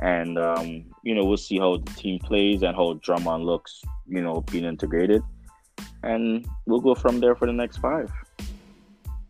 And 0.00 0.38
um, 0.38 0.84
you 1.02 1.14
know, 1.14 1.24
we'll 1.24 1.36
see 1.36 1.58
how 1.58 1.78
the 1.78 1.90
team 1.92 2.18
plays 2.18 2.62
and 2.62 2.76
how 2.76 2.94
Drummond 3.02 3.44
looks. 3.44 3.82
You 4.08 4.22
know, 4.22 4.40
being 4.42 4.64
integrated, 4.64 5.22
and 6.02 6.46
we'll 6.66 6.80
go 6.80 6.94
from 6.94 7.18
there 7.18 7.34
for 7.34 7.46
the 7.46 7.52
next 7.52 7.78
five. 7.78 8.10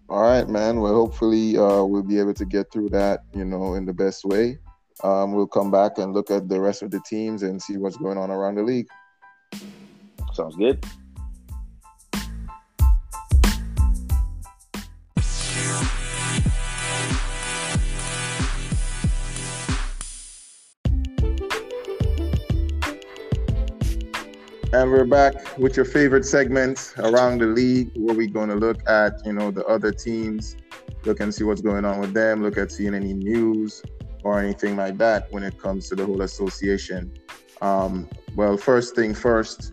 All 0.09 0.23
right, 0.23 0.49
man. 0.49 0.81
Well, 0.81 0.95
hopefully 0.95 1.57
uh, 1.57 1.83
we'll 1.83 2.03
be 2.03 2.19
able 2.19 2.35
to 2.35 2.45
get 2.45 2.71
through 2.71 2.91
that, 2.91 3.25
you 3.35 3.45
know, 3.45 3.75
in 3.75 3.87
the 3.87 3.93
best 3.93 4.25
way. 4.25 4.59
Um, 5.03 5.33
we'll 5.33 5.49
come 5.49 5.71
back 5.71 5.99
and 5.99 6.13
look 6.13 6.31
at 6.31 6.49
the 6.49 6.61
rest 6.61 6.83
of 6.83 6.91
the 6.91 7.01
teams 7.01 7.43
and 7.43 7.61
see 7.61 7.77
what's 7.77 7.97
going 7.97 8.17
on 8.17 8.31
around 8.31 8.55
the 8.55 8.63
league. 8.63 8.87
Sounds 10.33 10.57
good. 10.57 10.85
And 24.77 24.91
we're 24.91 25.07
back 25.07 25.57
with 25.57 25.75
your 25.75 25.87
favorite 25.87 26.27
segment 26.27 26.93
around 26.99 27.41
the 27.41 27.47
league, 27.47 27.93
where 27.97 28.15
we're 28.15 28.29
going 28.29 28.51
to 28.51 28.57
look 28.57 28.87
at, 28.87 29.25
you 29.25 29.33
know, 29.33 29.51
the 29.51 29.65
other 29.65 29.91
teams, 29.91 30.55
look 31.07 31.21
and 31.21 31.35
see 31.35 31.45
what's 31.45 31.63
going 31.63 31.87
on 31.87 31.99
with 31.99 32.13
them, 32.13 32.43
look 32.43 32.59
at 32.59 32.71
seeing 32.71 32.93
any 32.93 33.15
news 33.15 33.83
or 34.23 34.39
anything 34.39 34.77
like 34.77 34.99
that 34.99 35.33
when 35.33 35.45
it 35.45 35.59
comes 35.59 35.89
to 35.89 35.95
the 35.95 36.05
whole 36.05 36.21
association. 36.21 37.11
Um, 37.63 38.07
well, 38.35 38.59
first 38.59 38.95
thing 38.95 39.15
first, 39.15 39.73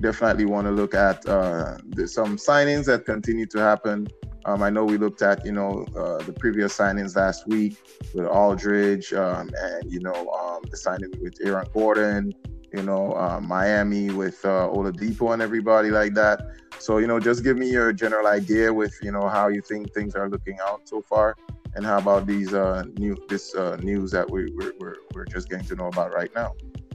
definitely 0.00 0.44
want 0.44 0.68
to 0.68 0.70
look 0.70 0.94
at 0.94 1.26
uh, 1.26 1.78
the, 1.88 2.06
some 2.06 2.36
signings 2.36 2.84
that 2.84 3.04
continue 3.04 3.46
to 3.46 3.58
happen. 3.58 4.06
Um, 4.44 4.62
I 4.62 4.70
know 4.70 4.84
we 4.84 4.96
looked 4.96 5.22
at, 5.22 5.44
you 5.44 5.50
know, 5.50 5.84
uh, 5.96 6.18
the 6.18 6.32
previous 6.32 6.78
signings 6.78 7.16
last 7.16 7.48
week 7.48 7.84
with 8.14 8.26
Aldridge 8.26 9.12
um, 9.12 9.50
and, 9.58 9.90
you 9.90 9.98
know, 9.98 10.30
um, 10.30 10.62
the 10.70 10.76
signing 10.76 11.10
with 11.20 11.34
Aaron 11.42 11.66
Gordon, 11.74 12.32
you 12.76 12.82
know, 12.82 13.12
uh, 13.14 13.40
Miami 13.40 14.10
with 14.10 14.44
uh, 14.44 14.68
Oladipo 14.76 15.32
and 15.32 15.40
everybody 15.42 15.90
like 15.90 16.14
that. 16.14 16.38
So, 16.78 16.98
you 16.98 17.06
know, 17.06 17.18
just 17.18 17.42
give 17.42 17.56
me 17.56 17.70
your 17.70 17.92
general 17.92 18.26
idea 18.26 18.72
with, 18.72 18.94
you 19.02 19.10
know, 19.10 19.26
how 19.28 19.48
you 19.48 19.62
think 19.62 19.92
things 19.94 20.14
are 20.14 20.28
looking 20.28 20.58
out 20.68 20.86
so 20.86 21.00
far, 21.00 21.36
and 21.74 21.84
how 21.86 21.98
about 21.98 22.26
these 22.26 22.52
uh, 22.52 22.84
new 22.98 23.16
this 23.28 23.54
uh, 23.54 23.76
news 23.76 24.10
that 24.12 24.30
we, 24.30 24.52
we're, 24.56 24.72
we're 24.78 24.96
we're 25.14 25.24
just 25.24 25.48
getting 25.48 25.66
to 25.66 25.74
know 25.74 25.88
about 25.88 26.12
right 26.12 26.32
now. 26.34 26.52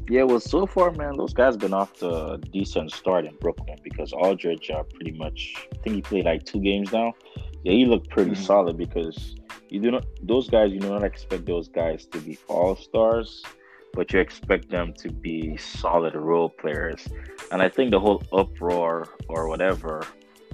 Yeah, 0.09 0.23
well, 0.23 0.39
so 0.39 0.65
far, 0.65 0.91
man, 0.91 1.15
those 1.17 1.33
guys 1.33 1.55
been 1.57 1.73
off 1.73 1.93
to 1.99 2.09
a 2.33 2.37
decent 2.37 2.91
start 2.91 3.25
in 3.25 3.35
Brooklyn 3.39 3.77
because 3.83 4.11
Aldridge 4.13 4.69
are 4.69 4.83
pretty 4.83 5.11
much. 5.13 5.55
I 5.73 5.77
think 5.81 5.95
he 5.95 6.01
played 6.01 6.25
like 6.25 6.43
two 6.43 6.59
games 6.59 6.91
now. 6.91 7.13
Yeah, 7.63 7.73
he 7.73 7.85
looked 7.85 8.09
pretty 8.09 8.31
Mhm. 8.31 8.45
solid 8.49 8.77
because 8.77 9.35
you 9.69 9.79
do 9.79 9.89
not 9.91 10.05
those 10.21 10.47
guys. 10.49 10.71
You 10.73 10.79
do 10.79 10.89
not 10.89 11.03
expect 11.03 11.45
those 11.45 11.69
guys 11.69 12.05
to 12.07 12.19
be 12.19 12.37
all 12.47 12.75
stars, 12.75 13.43
but 13.93 14.13
you 14.13 14.19
expect 14.19 14.69
them 14.69 14.93
to 14.93 15.11
be 15.11 15.57
solid 15.57 16.15
role 16.15 16.49
players. 16.49 17.07
And 17.51 17.61
I 17.61 17.69
think 17.69 17.91
the 17.91 17.99
whole 17.99 18.23
uproar 18.31 19.07
or 19.27 19.47
whatever, 19.47 20.05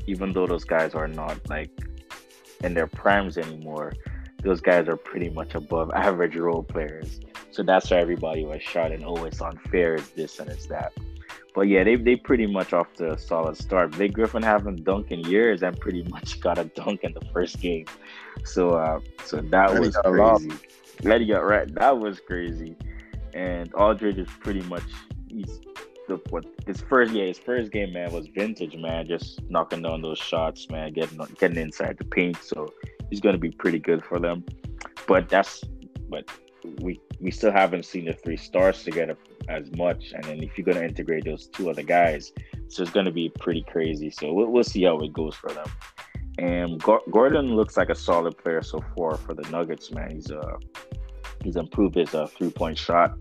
even 0.08 0.34
though 0.34 0.48
those 0.48 0.64
guys 0.64 0.96
are 0.96 1.08
not 1.08 1.38
like 1.50 1.70
in 2.62 2.74
their 2.74 2.88
primes 2.88 3.38
anymore, 3.38 3.94
those 4.42 4.62
guys 4.62 4.88
are 4.88 4.98
pretty 4.98 5.30
much 5.30 5.56
above 5.56 5.92
average 5.92 6.36
role 6.36 6.64
players. 6.64 7.20
So 7.52 7.64
that's 7.64 7.90
why 7.90 7.98
everybody 7.98 8.46
was 8.46 8.62
shouting, 8.62 9.04
"Oh, 9.04 9.24
it's 9.26 9.42
unfair! 9.42 9.96
It's 9.96 10.10
this 10.10 10.40
and 10.40 10.50
it's 10.50 10.68
that." 10.68 10.94
But 11.56 11.68
yeah, 11.70 11.84
they 11.84 11.96
they 11.96 12.16
pretty 12.16 12.46
much 12.46 12.72
off 12.72 12.94
to 12.98 13.14
a 13.14 13.18
solid 13.18 13.58
start. 13.58 13.92
Blake 13.92 14.14
Griffin 14.14 14.44
haven't 14.44 14.84
dunked 14.84 15.12
in 15.12 15.22
years 15.22 15.64
and 15.64 15.80
pretty 15.80 16.04
much 16.10 16.40
got 16.40 16.60
a 16.60 16.66
dunk 16.66 17.04
in 17.04 17.14
the 17.14 17.26
first 17.34 17.60
game. 17.60 17.86
So 18.46 18.72
uh, 18.72 19.00
so 19.26 19.42
that 19.42 19.80
was 19.80 19.98
crazy. 20.06 20.52
Let 21.04 21.28
got 21.28 21.46
right. 21.46 21.74
That 21.76 21.98
was 21.98 22.20
crazy. 22.20 22.76
And 23.34 23.74
Aldridge 23.74 24.18
is 24.18 24.30
pretty 24.40 24.62
much 24.62 24.84
he's 25.30 25.60
the 26.08 26.20
what 26.30 26.46
his 26.66 26.82
first 26.82 27.14
yeah 27.14 27.26
his 27.26 27.38
first 27.38 27.72
game 27.72 27.94
man 27.94 28.12
was 28.12 28.28
vintage 28.28 28.76
man, 28.76 29.08
just 29.08 29.42
knocking 29.50 29.82
down 29.82 30.02
those 30.02 30.20
shots 30.20 30.70
man, 30.70 30.94
getting 30.94 31.18
getting 31.40 31.58
inside 31.58 31.98
the 31.98 32.06
paint. 32.06 32.38
So 32.42 32.74
he's 33.10 33.20
gonna 33.20 33.38
be 33.38 33.52
pretty 33.52 33.80
good 33.80 34.04
for 34.04 34.20
them. 34.20 34.44
But 35.08 35.30
that's 35.30 35.64
but 36.10 36.30
we 36.82 37.00
we 37.20 37.32
still 37.32 37.52
haven't 37.52 37.86
seen 37.86 38.06
the 38.06 38.14
three 38.14 38.38
stars 38.38 38.84
together 38.84 39.18
as 39.50 39.72
much. 39.76 40.12
And 40.14 40.24
then 40.24 40.44
if 40.44 40.58
you're 40.58 40.66
gonna 40.66 40.86
integrate 40.86 41.26
those 41.26 41.48
two 41.48 41.70
other 41.70 41.84
guys, 41.84 42.32
so 42.70 42.84
it's 42.84 42.92
gonna 42.92 43.12
be 43.12 43.30
pretty 43.30 43.64
crazy. 43.64 44.10
So 44.10 44.34
we'll, 44.34 44.48
we'll 44.48 44.64
see 44.64 44.84
how 44.84 44.98
it 45.00 45.14
goes 45.14 45.36
for 45.36 45.52
them. 45.52 45.68
And 46.40 46.82
Gor- 46.82 47.02
Gordon 47.10 47.56
looks 47.56 47.78
like 47.78 47.90
a 47.90 47.96
solid 47.96 48.38
player 48.38 48.62
so 48.62 48.84
far 48.96 49.18
for 49.18 49.34
the 49.34 49.50
Nuggets, 49.50 49.92
man. 49.92 50.12
He's 50.12 50.32
uh 50.32 50.58
he's 51.44 51.56
improved 51.56 51.96
his 51.96 52.14
uh, 52.14 52.28
three 52.28 52.52
point 52.52 52.78
shot, 52.78 53.12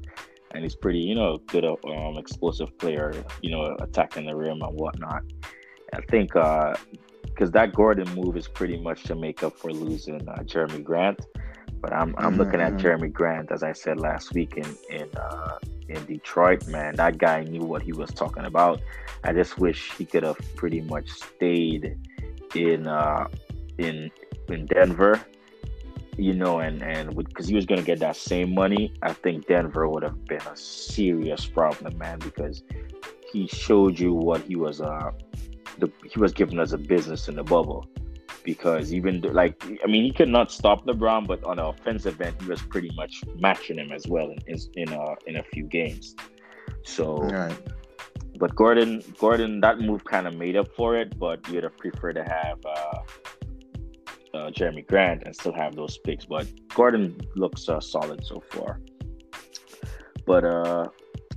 and 0.52 0.62
he's 0.62 0.74
pretty 0.74 0.98
you 1.00 1.14
know 1.14 1.38
good 1.48 1.64
uh, 1.64 1.76
um 1.86 2.18
explosive 2.18 2.76
player. 2.78 3.12
You 3.42 3.50
know 3.50 3.76
attacking 3.80 4.26
the 4.26 4.36
rim 4.36 4.62
and 4.62 4.74
whatnot. 4.78 5.22
I 5.94 6.00
think 6.10 6.32
because 6.32 7.50
that 7.52 7.74
Gordon 7.74 8.08
move 8.14 8.36
is 8.36 8.48
pretty 8.48 8.78
much 8.80 9.04
to 9.04 9.14
make 9.14 9.42
up 9.42 9.56
for 9.58 9.72
losing 9.72 10.26
uh, 10.28 10.42
Jerami 10.42 10.82
Grant. 10.82 11.20
But 11.80 11.92
I'm 11.92 12.14
I'm 12.18 12.36
Mhm, 12.36 12.36
looking 12.36 12.60
at 12.60 12.76
mhm. 12.76 12.78
Jerami 12.78 13.12
Grant 13.12 13.52
as 13.52 13.62
I 13.62 13.72
said 13.72 13.98
last 13.98 14.32
week 14.34 14.56
in 14.56 14.76
in 14.90 15.08
uh, 15.16 15.58
in 15.88 16.04
Detroit. 16.06 16.66
Man, 16.66 16.96
that 16.96 17.18
guy 17.18 17.42
knew 17.44 17.64
what 17.64 17.82
he 17.82 17.92
was 17.92 18.12
talking 18.12 18.44
about. 18.44 18.80
I 19.24 19.32
just 19.32 19.58
wish 19.58 19.92
he 19.96 20.04
could 20.06 20.22
have 20.22 20.38
pretty 20.56 20.80
much 20.80 21.08
stayed 21.10 21.96
in 22.54 22.86
uh, 22.86 23.26
in 23.78 24.10
in 24.48 24.66
Denver. 24.66 25.20
You 26.16 26.32
know, 26.32 26.60
and 26.60 26.82
and 26.82 27.14
because 27.14 27.46
he 27.46 27.54
was 27.54 27.66
gonna 27.66 27.82
get 27.82 27.98
that 28.00 28.16
same 28.16 28.54
money, 28.54 28.92
I 29.02 29.12
think 29.12 29.46
Denver 29.46 29.88
would 29.88 30.02
have 30.02 30.24
been 30.24 30.40
a 30.40 30.56
serious 30.56 31.44
problem, 31.46 31.98
man. 31.98 32.18
Because 32.18 32.62
he 33.32 33.46
showed 33.46 33.98
you 33.98 34.14
what 34.14 34.42
he 34.42 34.56
was 34.56 34.80
uh 34.80 35.10
the, 35.78 35.90
he 36.10 36.18
was 36.18 36.32
giving 36.32 36.58
us 36.58 36.72
a 36.72 36.78
business 36.78 37.28
in 37.28 37.36
the 37.36 37.42
bubble 37.42 37.86
because 38.46 38.94
even 38.94 39.20
like 39.20 39.62
I 39.84 39.86
mean 39.86 40.04
he 40.04 40.12
could 40.12 40.28
not 40.28 40.50
stop 40.50 40.86
LeBron, 40.86 41.26
but 41.26 41.44
on 41.44 41.56
the 41.56 41.66
offensive 41.66 42.18
end 42.20 42.36
he 42.40 42.48
was 42.48 42.62
pretty 42.62 42.90
much 42.94 43.22
matching 43.38 43.78
him 43.78 43.92
as 43.92 44.06
well 44.06 44.30
in 44.30 44.38
in 44.46 44.58
in 44.74 44.92
a, 44.92 45.14
in 45.26 45.36
a 45.36 45.42
few 45.42 45.64
games. 45.64 46.14
So, 46.84 47.16
right. 47.16 47.58
but 48.38 48.54
Gordon 48.54 49.02
Gordon 49.18 49.60
that 49.60 49.80
move 49.80 50.04
kind 50.04 50.26
of 50.26 50.34
made 50.36 50.56
up 50.56 50.68
for 50.76 50.96
it, 50.96 51.18
but 51.18 51.46
you'd 51.48 51.64
have 51.64 51.76
preferred 51.76 52.14
to 52.14 52.24
have 52.24 52.58
uh, 52.64 52.98
uh, 54.36 54.50
Jerami 54.50 54.86
Grant 54.86 55.22
and 55.24 55.34
still 55.34 55.52
have 55.52 55.74
those 55.74 55.98
picks. 55.98 56.24
But 56.26 56.46
Gordon 56.74 57.18
looks 57.34 57.68
uh, 57.68 57.80
solid 57.80 58.24
so 58.24 58.42
far. 58.50 58.80
But 60.26 60.44
uh, 60.44 60.86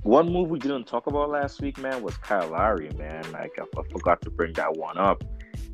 one 0.02 0.32
move 0.32 0.48
we 0.50 0.58
didn't 0.58 0.84
talk 0.86 1.06
about 1.06 1.30
last 1.30 1.60
week, 1.60 1.78
man, 1.78 2.02
was 2.02 2.16
Kyle 2.18 2.50
Lowry, 2.50 2.90
man. 2.96 3.30
Like 3.32 3.58
I, 3.58 3.62
I 3.62 3.82
forgot 3.90 4.20
to 4.22 4.30
bring 4.30 4.52
that 4.54 4.76
one 4.76 4.98
up, 4.98 5.22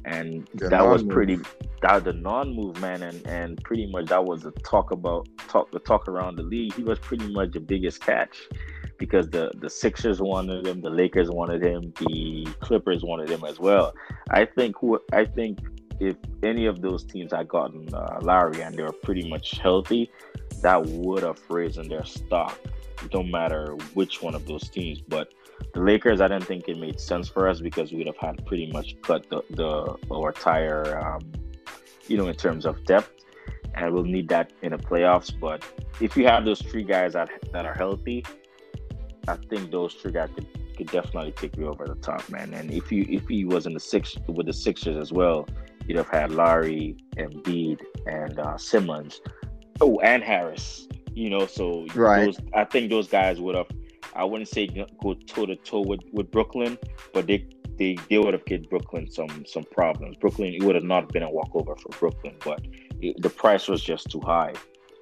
and 0.04 0.48
The 0.54 0.68
that 0.68 0.86
was 0.86 1.02
non-move. 1.02 1.14
pretty 1.14 1.38
that 1.82 2.04
the 2.04 2.12
non-move, 2.12 2.80
man, 2.80 3.02
and 3.02 3.26
and 3.26 3.62
pretty 3.62 3.86
much 3.86 4.06
that 4.06 4.24
was 4.24 4.42
the 4.42 4.52
talk 4.52 4.90
about 4.90 5.28
talk 5.48 5.70
the 5.70 5.78
talk 5.78 6.08
around 6.08 6.36
the 6.36 6.42
league. 6.42 6.74
He 6.74 6.82
was 6.82 6.98
pretty 6.98 7.32
much 7.32 7.52
the 7.52 7.60
biggest 7.60 8.00
catch 8.00 8.36
because 8.98 9.30
the 9.30 9.52
the 9.60 9.70
Sixers 9.70 10.20
wanted 10.20 10.66
him, 10.66 10.80
the 10.80 10.90
Lakers 10.90 11.30
wanted 11.30 11.62
him, 11.62 11.92
the 12.00 12.46
Clippers 12.60 13.02
wanted 13.04 13.30
him 13.30 13.44
as 13.44 13.58
well. 13.58 13.94
I 14.30 14.44
think 14.44 14.76
who 14.80 14.98
I 15.12 15.24
think 15.24 15.60
if 16.00 16.16
any 16.42 16.66
of 16.66 16.82
those 16.82 17.04
teams 17.04 17.32
had 17.32 17.48
gotten 17.48 17.92
uh, 17.94 18.50
and 18.62 18.74
they 18.74 18.82
were 18.82 18.92
pretty 18.92 19.28
much 19.28 19.58
healthy, 19.58 20.10
that 20.62 20.84
would 20.86 21.22
have 21.22 21.40
risen 21.48 21.88
their 21.88 22.04
stock. 22.04 22.58
No 23.12 23.22
matter 23.22 23.76
which 23.94 24.22
one 24.22 24.34
of 24.34 24.46
those 24.46 24.68
teams, 24.70 25.00
but 25.00 25.32
the 25.74 25.80
Lakers, 25.80 26.20
I 26.20 26.28
didn't 26.28 26.44
think 26.44 26.68
it 26.68 26.78
made 26.78 26.98
sense 26.98 27.28
for 27.28 27.48
us 27.48 27.60
because 27.60 27.92
we'd 27.92 28.06
have 28.06 28.16
had 28.16 28.44
pretty 28.46 28.70
much 28.72 28.96
cut 29.02 29.28
the, 29.28 29.42
the 29.50 29.96
our 30.10 30.32
tire, 30.32 30.98
um, 30.98 31.20
you 32.08 32.16
know, 32.16 32.26
in 32.28 32.34
terms 32.34 32.64
of 32.64 32.82
depth, 32.84 33.24
and 33.74 33.92
we'll 33.92 34.04
need 34.04 34.28
that 34.28 34.52
in 34.62 34.72
the 34.72 34.78
playoffs. 34.78 35.32
But 35.38 35.62
if 36.00 36.16
you 36.16 36.26
have 36.26 36.44
those 36.44 36.62
three 36.62 36.84
guys 36.84 37.12
that 37.12 37.28
that 37.52 37.66
are 37.66 37.74
healthy, 37.74 38.24
I 39.28 39.36
think 39.36 39.70
those 39.70 39.94
three 39.94 40.12
guys 40.12 40.30
could, 40.34 40.46
could 40.76 40.90
definitely 40.90 41.32
take 41.32 41.56
you 41.56 41.68
over 41.68 41.86
the 41.86 41.96
top, 41.96 42.28
man. 42.30 42.54
And 42.54 42.72
if 42.72 42.90
you 42.90 43.04
if 43.08 43.28
he 43.28 43.44
was 43.44 43.66
in 43.66 43.74
the 43.74 43.80
six 43.80 44.16
with 44.26 44.46
the 44.46 44.52
Sixers 44.52 44.96
as 44.96 45.12
well, 45.12 45.46
you'd 45.86 45.96
have 45.98 46.08
had 46.08 46.32
Lowry, 46.32 46.96
Embiid, 47.16 47.80
and 48.06 48.38
uh, 48.38 48.56
Simmons. 48.56 49.20
Oh, 49.80 49.98
and 50.00 50.22
Harris. 50.22 50.88
You 51.14 51.30
know, 51.30 51.46
so 51.46 51.86
Right. 51.94 52.26
those, 52.26 52.38
I 52.54 52.64
think 52.64 52.90
those 52.90 53.08
guys 53.08 53.40
would 53.40 53.54
have. 53.54 53.66
I 54.14 54.24
wouldn't 54.24 54.48
say 54.48 54.66
go 54.66 55.14
toe 55.26 55.46
to 55.46 55.56
toe 55.56 55.82
with 55.82 56.00
with 56.12 56.30
Brooklyn, 56.30 56.78
but 57.12 57.26
they 57.26 57.46
they 57.78 57.96
they 58.08 58.18
would 58.18 58.32
have 58.32 58.44
given 58.46 58.66
Brooklyn 58.68 59.10
some 59.10 59.44
some 59.46 59.64
problems. 59.64 60.16
Brooklyn 60.18 60.54
it 60.54 60.62
would 60.62 60.74
have 60.74 60.84
not 60.84 61.12
been 61.12 61.22
a 61.22 61.30
walkover 61.30 61.76
for 61.76 61.88
Brooklyn, 61.98 62.36
but 62.44 62.60
it, 63.00 63.20
the 63.22 63.28
price 63.30 63.68
was 63.68 63.82
just 63.82 64.10
too 64.10 64.20
high. 64.20 64.54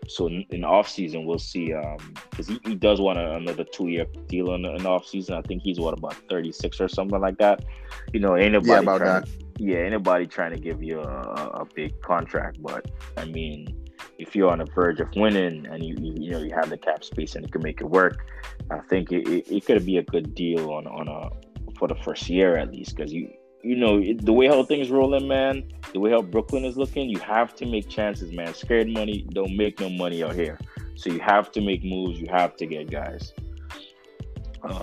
So 0.08 0.26
in, 0.26 0.44
in 0.50 0.64
off 0.64 0.88
season, 0.88 1.24
we'll 1.24 1.38
see. 1.38 1.72
Um, 1.72 1.96
because 2.30 2.48
he, 2.48 2.60
he 2.64 2.74
does 2.74 3.00
want 3.00 3.18
a, 3.18 3.34
another 3.36 3.64
two 3.64 3.88
year 3.88 4.06
deal 4.26 4.52
in, 4.54 4.64
in 4.64 4.84
off 4.86 5.06
season. 5.06 5.36
I 5.36 5.42
think 5.42 5.62
he's 5.62 5.78
what 5.80 5.96
about 5.96 6.14
thirty 6.28 6.52
six 6.52 6.80
or 6.80 6.88
something 6.88 7.20
like 7.20 7.38
that. 7.38 7.64
You 8.12 8.20
know, 8.20 8.36
ain't 8.36 8.52
nobody 8.52 8.72
Yeah, 8.72 8.78
about 8.80 8.98
trying, 8.98 9.22
that. 9.22 9.28
Yeah, 9.58 9.78
anybody 9.78 10.26
trying 10.26 10.52
to 10.52 10.58
give 10.58 10.82
you 10.82 11.00
a, 11.00 11.60
a 11.60 11.64
big 11.74 12.00
contract. 12.02 12.58
But 12.60 12.90
I 13.16 13.24
mean, 13.24 13.84
if 14.18 14.34
you're 14.34 14.50
on 14.50 14.58
the 14.58 14.66
verge 14.66 15.00
of 15.00 15.08
winning 15.14 15.66
and 15.66 15.84
you 15.84 15.96
you, 15.98 16.14
you 16.18 16.30
know 16.30 16.40
you 16.40 16.52
have 16.54 16.70
the 16.70 16.78
cap 16.78 17.04
space 17.04 17.34
and 17.34 17.44
you 17.44 17.50
can 17.50 17.62
make 17.62 17.80
it 17.80 17.88
work, 17.88 18.26
I 18.70 18.78
think 18.80 19.12
it, 19.12 19.28
it, 19.28 19.50
it 19.50 19.66
could 19.66 19.84
be 19.86 19.98
a 19.98 20.02
good 20.02 20.34
deal 20.34 20.70
on 20.70 20.86
on 20.86 21.08
a 21.08 21.30
for 21.78 21.88
the 21.88 21.96
first 21.96 22.28
year 22.28 22.56
at 22.56 22.70
least 22.70 22.96
because 22.96 23.12
you 23.12 23.32
you 23.62 23.76
know 23.76 24.02
the 24.20 24.32
way 24.32 24.46
how 24.46 24.62
things 24.62 24.90
rolling, 24.90 25.26
man, 25.26 25.72
the 25.92 26.00
way 26.00 26.10
how 26.10 26.20
Brooklyn 26.20 26.64
is 26.64 26.76
looking, 26.76 27.08
you 27.08 27.18
have 27.20 27.54
to 27.56 27.66
make 27.66 27.88
chances, 27.88 28.30
man. 28.32 28.54
Scared 28.54 28.88
money 28.88 29.26
don't 29.32 29.56
make 29.56 29.80
no 29.80 29.88
money 29.88 30.22
out 30.22 30.34
here, 30.34 30.58
so 30.96 31.10
you 31.10 31.20
have 31.20 31.50
to 31.52 31.60
make 31.60 31.82
moves. 31.82 32.20
You 32.20 32.26
have 32.30 32.56
to 32.56 32.66
get 32.66 32.90
guys. 32.90 33.32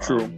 True. 0.01 0.25
Um, 0.25 0.37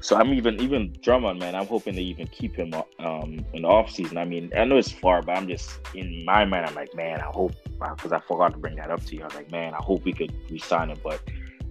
so 0.00 0.16
I'm 0.16 0.32
even 0.34 0.60
even 0.60 0.94
Drummond, 1.02 1.38
man. 1.38 1.54
I'm 1.54 1.66
hoping 1.66 1.94
they 1.94 2.02
even 2.02 2.26
keep 2.28 2.56
him 2.56 2.72
um 2.98 3.44
in 3.52 3.62
the 3.62 3.68
off 3.68 3.90
season. 3.90 4.16
I 4.18 4.24
mean, 4.24 4.50
I 4.56 4.64
know 4.64 4.76
it's 4.78 4.90
far, 4.90 5.22
but 5.22 5.36
I'm 5.36 5.46
just 5.48 5.78
in 5.94 6.24
my 6.24 6.44
mind. 6.44 6.66
I'm 6.66 6.74
like, 6.74 6.94
man, 6.94 7.20
I 7.20 7.26
hope 7.26 7.52
because 7.78 8.12
I 8.12 8.20
forgot 8.20 8.52
to 8.52 8.58
bring 8.58 8.76
that 8.76 8.90
up 8.90 9.04
to 9.06 9.16
you. 9.16 9.22
I 9.22 9.26
was 9.26 9.34
like, 9.34 9.50
man, 9.50 9.74
I 9.74 9.82
hope 9.82 10.04
we 10.04 10.12
could 10.12 10.32
resign 10.50 10.90
him, 10.90 10.98
but 11.04 11.20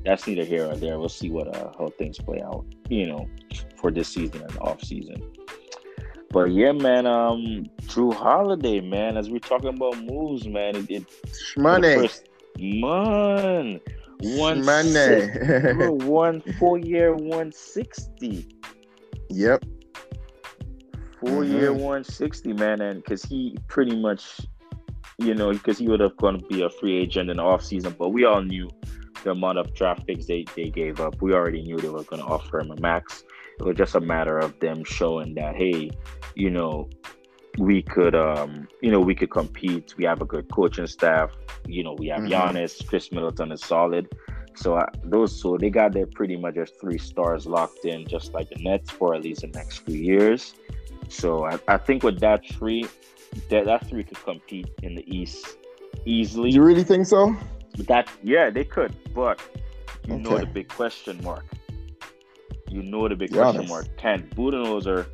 that's 0.05 0.25
neither 0.27 0.43
here 0.45 0.69
or 0.69 0.75
there. 0.75 0.97
We'll 0.99 1.09
see 1.09 1.29
what 1.29 1.55
uh, 1.55 1.71
how 1.77 1.89
things 1.97 2.17
play 2.19 2.41
out. 2.41 2.65
You 2.89 3.07
know, 3.07 3.29
for 3.75 3.91
this 3.91 4.07
season 4.09 4.41
and 4.41 4.57
off 4.59 4.83
season. 4.83 5.21
But 6.31 6.51
yeah, 6.51 6.71
man. 6.71 7.07
Um, 7.07 7.65
Jrue 7.83 8.13
Holiday, 8.13 8.81
man. 8.81 9.17
As 9.17 9.29
we're 9.29 9.39
talking 9.39 9.69
about 9.69 9.97
moves, 10.03 10.47
man, 10.47 10.75
it, 10.75 10.89
it 10.91 11.05
Money. 11.57 11.95
first- 11.95 12.29
man, 12.59 13.79
one 14.21 14.63
Money. 14.65 15.29
bro, 15.73 15.91
one 16.05 16.41
four 16.59 16.77
year, 16.77 17.15
one 17.15 17.51
sixty. 17.51 18.47
yep. 19.29 19.63
Four 21.19 21.43
year, 21.43 21.71
Mhm. 21.71 21.79
160, 21.81 22.53
man. 22.53 22.79
And 22.81 23.03
because 23.03 23.23
he 23.23 23.57
pretty 23.67 23.95
much, 23.99 24.39
you 25.17 25.35
know, 25.35 25.51
because 25.51 25.77
he 25.77 25.87
would 25.89 25.99
have 25.99 26.15
gone 26.15 26.39
to 26.39 26.45
be 26.47 26.61
a 26.63 26.69
free 26.69 26.95
agent 26.97 27.29
in 27.29 27.37
the 27.37 27.43
offseason, 27.43 27.97
but 27.97 28.09
we 28.09 28.23
all 28.25 28.41
knew 28.41 28.69
the 29.25 29.31
amount 29.31 29.57
of 29.57 29.73
draft 29.73 30.07
picks 30.07 30.27
they, 30.27 30.45
they 30.55 30.69
gave 30.69 31.01
up. 31.01 31.21
We 31.21 31.33
already 31.33 31.61
knew 31.61 31.75
they 31.77 31.89
were 31.89 32.03
going 32.03 32.21
to 32.21 32.27
offer 32.27 32.61
him 32.61 32.71
a 32.71 32.79
max. 32.79 33.23
It 33.59 33.63
was 33.65 33.75
just 33.75 33.95
a 33.95 33.99
matter 33.99 34.39
of 34.39 34.57
them 34.61 34.85
showing 34.85 35.33
that, 35.35 35.55
hey, 35.57 35.89
you 36.35 36.49
know, 36.49 36.89
we 37.59 37.81
could, 37.81 38.15
um, 38.15 38.67
you 38.81 38.89
know, 38.89 39.01
we 39.01 39.13
could 39.13 39.29
compete. 39.29 39.93
We 39.97 40.05
have 40.05 40.21
a 40.21 40.25
good 40.25 40.49
coaching 40.49 40.87
staff. 40.87 41.31
You 41.67 41.83
know, 41.83 41.93
we 41.93 42.07
have 42.07 42.21
Mhm. 42.21 42.29
Giannis. 42.31 42.87
Khris 42.87 43.11
Middleton 43.11 43.51
is 43.51 43.61
solid. 43.61 44.07
So 44.55 44.75
I, 44.77 44.87
those, 45.03 45.39
so 45.39 45.57
they 45.57 45.69
got 45.69 45.91
their 45.93 46.07
pretty 46.07 46.37
much 46.37 46.57
as 46.57 46.71
three 46.81 46.97
stars 46.97 47.45
locked 47.45 47.85
in, 47.85 48.07
just 48.07 48.33
like 48.33 48.49
the 48.49 48.55
Nets 48.63 48.89
for 48.89 49.13
at 49.13 49.23
least 49.23 49.41
the 49.41 49.47
next 49.47 49.79
few 49.79 49.95
years. 49.99 50.55
So 51.09 51.45
I, 51.45 51.59
I 51.67 51.77
think 51.77 52.03
with 52.03 52.19
that 52.21 52.47
three, 52.47 52.85
that 53.49 53.65
that 53.65 53.87
three 53.87 54.03
could 54.03 54.21
compete 54.23 54.69
in 54.81 54.95
the 54.95 55.03
East 55.13 55.57
easily. 56.05 56.51
You 56.51 56.63
really 56.63 56.83
think 56.83 57.05
so? 57.07 57.35
But 57.77 57.87
that 57.87 58.09
yeah, 58.23 58.49
they 58.49 58.63
could, 58.63 58.93
but 59.13 59.41
you 60.07 60.17
know 60.17 60.37
the 60.37 60.45
big 60.45 60.67
question 60.69 61.21
mark. 61.23 61.45
You 62.69 62.83
know 62.83 63.07
the 63.07 63.15
big 63.15 63.31
Giannis. 63.31 63.51
question 63.51 63.67
mark. 63.67 63.97
Can 63.97 64.23
Budenholzer 64.35 65.05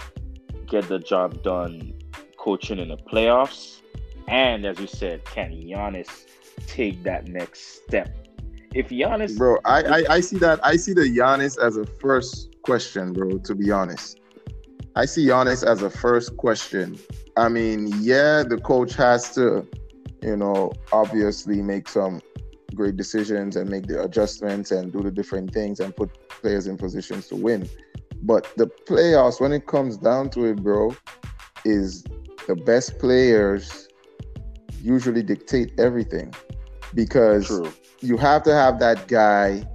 get 0.67 0.88
the 0.88 0.99
job 0.99 1.43
done 1.43 1.93
coaching 2.45 2.77
in 2.77 2.89
the 2.89 2.97
playoffs? 2.97 3.81
And 4.27 4.65
as 4.65 4.79
you 4.79 4.88
said, 4.88 5.25
can 5.25 5.51
Giannis 5.51 6.27
take 6.67 7.03
that 7.03 7.27
next 7.27 7.84
step? 7.84 8.15
If 8.73 8.89
Giannis, 8.89 9.36
Bro, 9.36 9.58
I, 9.65 9.81
I, 9.81 10.03
I 10.10 10.19
see 10.19 10.38
that. 10.38 10.60
I 10.63 10.75
see 10.75 10.93
the 10.93 11.10
Giannis 11.17 11.58
as 11.58 11.75
a 11.77 11.86
first 11.86 12.55
question, 12.62 13.13
bro, 13.13 13.39
to 13.39 13.55
be 13.55 13.71
honest. 13.71 14.19
I 14.95 15.05
see 15.05 15.25
Giannis 15.25 15.65
as 15.65 15.81
a 15.81 15.89
first 15.89 16.38
question. 16.38 16.99
I 17.36 17.49
mean, 17.49 17.79
yeah, 17.99 18.43
the 18.43 18.58
coach 18.58 18.93
has 18.95 19.34
to, 19.36 19.67
you 20.21 20.38
know, 20.38 20.71
obviously 20.91 21.62
make 21.62 21.89
some 21.89 22.21
great 22.75 22.95
decisions 22.95 23.55
and 23.55 23.69
make 23.69 23.88
the 23.88 24.03
adjustments 24.03 24.71
and 24.71 24.91
do 24.91 25.01
the 25.01 25.12
different 25.12 25.53
things 25.53 25.79
and 25.79 25.95
put 25.95 26.10
players 26.29 26.67
in 26.67 26.77
positions 26.77 27.27
to 27.29 27.36
win. 27.36 27.67
But 28.21 28.51
the 28.55 28.67
playoffs, 28.88 29.39
when 29.41 29.51
it 29.51 29.65
comes 29.67 29.97
down 29.97 30.29
to 30.31 30.45
it, 30.45 30.58
bro, 30.63 30.95
is 31.63 32.03
the 32.47 32.55
best 32.55 32.99
players 32.99 33.88
usually 34.81 35.23
dictate 35.23 35.71
everything 35.79 36.34
because 36.93 37.47
true, 37.47 37.71
you 38.01 38.17
have 38.17 38.43
to 38.43 38.53
have 38.53 38.79
that 38.79 39.08
guy 39.08 39.67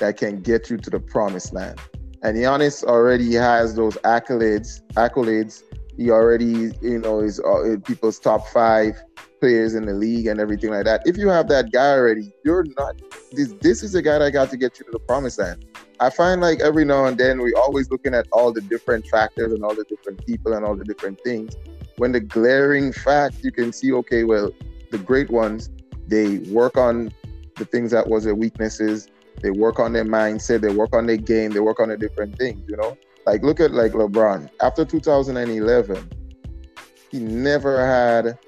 that 0.00 0.16
can 0.16 0.40
get 0.40 0.70
you 0.70 0.76
to 0.76 0.90
the 0.90 1.00
promised 1.00 1.52
land. 1.52 1.80
And 2.22 2.36
Giannis 2.36 2.82
already 2.84 3.34
has 3.34 3.74
those 3.74 3.96
accolades. 3.98 4.82
Accolades. 4.94 5.62
He 5.96 6.10
already, 6.10 6.72
you 6.82 6.98
know, 6.98 7.20
is 7.20 7.38
uh, 7.38 7.76
people's 7.84 8.18
top 8.18 8.48
five 8.48 9.00
players 9.40 9.74
in 9.74 9.84
the 9.84 9.92
league 9.92 10.26
and 10.26 10.40
everything 10.40 10.70
like 10.70 10.86
that. 10.86 11.02
If 11.04 11.16
you 11.16 11.28
have 11.28 11.48
that 11.48 11.70
guy 11.70 11.92
already, 11.92 12.32
you're 12.44 12.64
not. 12.78 12.94
This 13.32 13.52
this 13.60 13.82
is 13.82 13.92
the 13.92 14.02
guy 14.02 14.18
that 14.18 14.32
got 14.32 14.50
to 14.50 14.56
get 14.56 14.78
you 14.78 14.86
to 14.86 14.92
the 14.92 14.98
promised 14.98 15.38
land. 15.38 15.66
I 16.00 16.10
find 16.10 16.40
like 16.40 16.60
every 16.60 16.84
now 16.84 17.04
and 17.04 17.16
then 17.16 17.38
we're 17.38 17.56
always 17.56 17.90
looking 17.90 18.14
at 18.14 18.26
all 18.32 18.52
the 18.52 18.62
different 18.62 19.06
factors 19.06 19.52
and 19.52 19.62
all 19.62 19.74
the 19.74 19.84
different 19.84 20.24
people 20.26 20.54
and 20.54 20.64
all 20.64 20.74
the 20.74 20.84
different 20.84 21.20
things. 21.22 21.54
When 21.96 22.12
the 22.12 22.20
glaring 22.20 22.92
fact 22.92 23.36
you 23.42 23.52
can 23.52 23.72
see, 23.72 23.92
okay, 23.92 24.24
well, 24.24 24.50
the 24.90 24.98
great 24.98 25.30
ones 25.30 25.70
they 26.06 26.38
work 26.50 26.76
on 26.76 27.12
the 27.56 27.64
things 27.64 27.90
that 27.92 28.08
was 28.08 28.24
their 28.24 28.34
weaknesses. 28.34 29.08
They 29.42 29.50
work 29.50 29.78
on 29.78 29.92
their 29.92 30.04
mindset. 30.04 30.60
They 30.60 30.72
work 30.72 30.94
on 30.94 31.06
their 31.06 31.16
game. 31.16 31.50
They 31.50 31.60
work 31.60 31.80
on 31.80 31.88
the 31.88 31.96
different 31.96 32.38
things. 32.38 32.62
You 32.68 32.76
know, 32.76 32.96
like 33.26 33.42
look 33.42 33.60
at 33.60 33.72
like 33.72 33.92
LeBron 33.92 34.50
after 34.60 34.84
2011, 34.84 36.10
he 37.10 37.18
never 37.20 37.84
had 37.84 38.38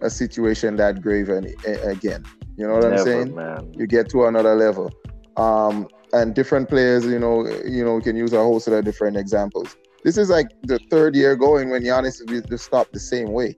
a 0.00 0.10
situation 0.10 0.76
that 0.76 1.02
grave 1.02 1.28
any, 1.30 1.54
again. 1.82 2.24
You 2.56 2.66
know 2.66 2.74
what 2.74 2.84
I'm 2.84 2.98
saying? 2.98 3.34
man. 3.34 3.72
You 3.76 3.86
get 3.86 4.08
to 4.10 4.26
another 4.26 4.54
level. 4.54 4.92
Um, 5.36 5.88
and 6.12 6.34
different 6.34 6.68
players, 6.68 7.04
you 7.04 7.18
know, 7.18 7.46
you 7.64 7.84
know, 7.84 7.94
we 7.94 8.02
can 8.02 8.16
use 8.16 8.32
a 8.32 8.38
whole 8.38 8.58
set 8.60 8.74
of 8.74 8.84
different 8.84 9.16
examples. 9.16 9.76
This 10.04 10.16
is 10.16 10.30
like 10.30 10.48
the 10.62 10.78
third 10.90 11.16
year 11.16 11.34
going 11.34 11.70
when 11.70 11.82
Giannis 11.82 12.20
is 12.20 12.42
just 12.44 12.64
stopped 12.64 12.92
the 12.92 13.00
same 13.00 13.32
way. 13.32 13.56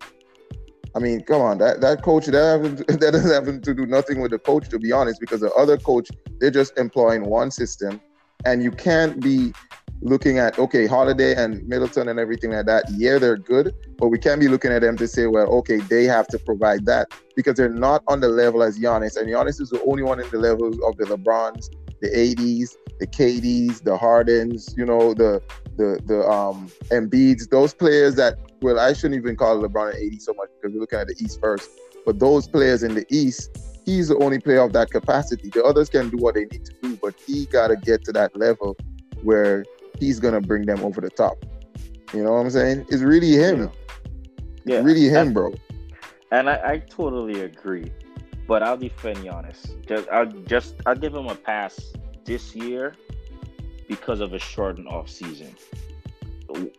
I 0.95 0.99
mean, 0.99 1.23
come 1.23 1.41
on, 1.41 1.59
that, 1.59 1.81
that 1.83 2.03
coach 2.03 2.27
that 2.27 2.87
that 3.01 3.13
doesn't 3.13 3.31
have 3.31 3.63
to 3.63 3.75
do 3.75 3.87
nothing 3.87 4.21
with 4.21 4.33
the 4.33 4.39
coach, 4.39 4.69
to 4.71 4.79
be 4.79 4.91
honest, 4.91 5.21
because 5.21 5.41
the 5.41 5.53
other 5.53 5.77
coach 5.77 6.09
they're 6.41 6.51
just 6.51 6.77
employing 6.79 7.27
one 7.27 7.51
system, 7.51 8.01
and 8.45 8.63
you 8.63 8.71
can't 8.71 9.21
be 9.21 9.53
looking 10.03 10.39
at 10.39 10.59
okay, 10.59 10.87
Holiday 10.87 11.35
and 11.37 11.67
Middleton 11.69 12.09
and 12.09 12.19
everything 12.19 12.53
like 12.53 12.67
that. 12.67 12.85
Yeah, 12.91 13.19
they're 13.19 13.37
good, 13.37 13.75
but 13.99 14.09
we 14.09 14.19
can't 14.19 14.41
be 14.41 14.49
looking 14.49 14.73
at 14.73 14.81
them 14.81 14.97
to 14.97 15.07
say, 15.07 15.27
well, 15.27 15.47
okay, 15.59 15.77
they 15.77 16.05
have 16.05 16.27
to 16.29 16.39
provide 16.39 16.87
that 16.87 17.13
because 17.37 17.55
they're 17.55 17.69
not 17.69 18.03
on 18.09 18.21
the 18.21 18.29
level 18.29 18.63
as 18.63 18.79
Giannis, 18.79 19.17
and 19.17 19.29
Giannis 19.29 19.61
is 19.61 19.71
the 19.71 19.83
only 19.85 20.03
one 20.03 20.21
in 20.21 20.29
the 20.31 20.39
levels 20.39 20.79
of 20.81 20.97
the 20.97 21.05
LeBrons 21.05 21.69
the 22.01 22.09
ADs, 22.09 22.77
the 22.99 23.07
KDs, 23.07 23.83
the 23.83 23.97
Hardens, 23.97 24.75
you 24.77 24.85
know, 24.85 25.15
the 25.15 25.43
the 25.77 26.01
the 26.07 26.27
um 26.29 26.71
Embiids, 26.91 27.49
those 27.49 27.75
players 27.75 28.15
that 28.17 28.39
well, 28.63 28.79
I 28.79 28.93
shouldn't 28.93 29.21
even 29.21 29.37
call 29.37 29.63
LeBron 29.63 29.95
an 29.95 30.13
AD 30.13 30.21
so 30.21 30.35
much 30.35 30.49
because 30.61 30.75
we're 30.75 30.81
looking 30.81 30.99
at 30.99 31.09
the 31.09 31.17
East 31.19 31.41
first. 31.41 31.71
But 32.05 32.19
those 32.19 32.47
players 32.47 32.83
in 32.83 32.95
the 32.95 33.07
East, 33.09 33.57
he's 33.85 34.09
the 34.09 34.19
only 34.19 34.39
player 34.39 34.61
of 34.61 34.73
that 34.75 34.91
capacity. 34.91 35.49
The 35.49 35.65
others 35.65 35.89
can 35.89 36.11
do 36.11 36.19
what 36.19 36.35
they 36.35 36.45
need 36.45 36.65
to 36.67 36.75
do, 36.83 36.97
but 36.97 37.15
he 37.27 37.47
gotta 37.47 37.77
get 37.77 38.05
to 38.05 38.13
that 38.13 38.37
level 38.37 38.77
where 39.23 39.65
he's 39.99 40.21
gonna 40.21 40.41
bring 40.41 40.67
them 40.67 40.83
over 40.85 41.01
the 41.01 41.11
top. 41.11 41.37
You 42.13 42.25
know 42.25 42.33
what 42.33 42.41
I'm 42.41 42.51
saying? 42.51 42.87
It's 42.89 43.03
really 43.03 43.33
him. 43.33 43.71
Yeah. 44.65 44.77
It's 44.77 44.85
really 44.85 45.09
him, 45.09 45.33
bro. 45.33 45.55
And 46.33 46.49
I, 46.49 46.61
I 46.65 46.79
totally 46.79 47.43
agree. 47.43 47.91
But 48.51 48.65
I'll 48.65 48.77
defend 48.77 49.19
Giannis. 49.19 49.61
Just 49.87 50.09
I'll 50.09 50.27
just 50.27 50.75
I'll 50.85 50.97
give 50.97 51.15
him 51.15 51.29
a 51.29 51.37
pass 51.37 51.93
this 52.25 52.53
year 52.57 52.97
because 53.87 54.19
of 54.19 54.35
a 54.35 54.41
shortened 54.41 54.89
off 54.89 55.09
season. 55.09 55.55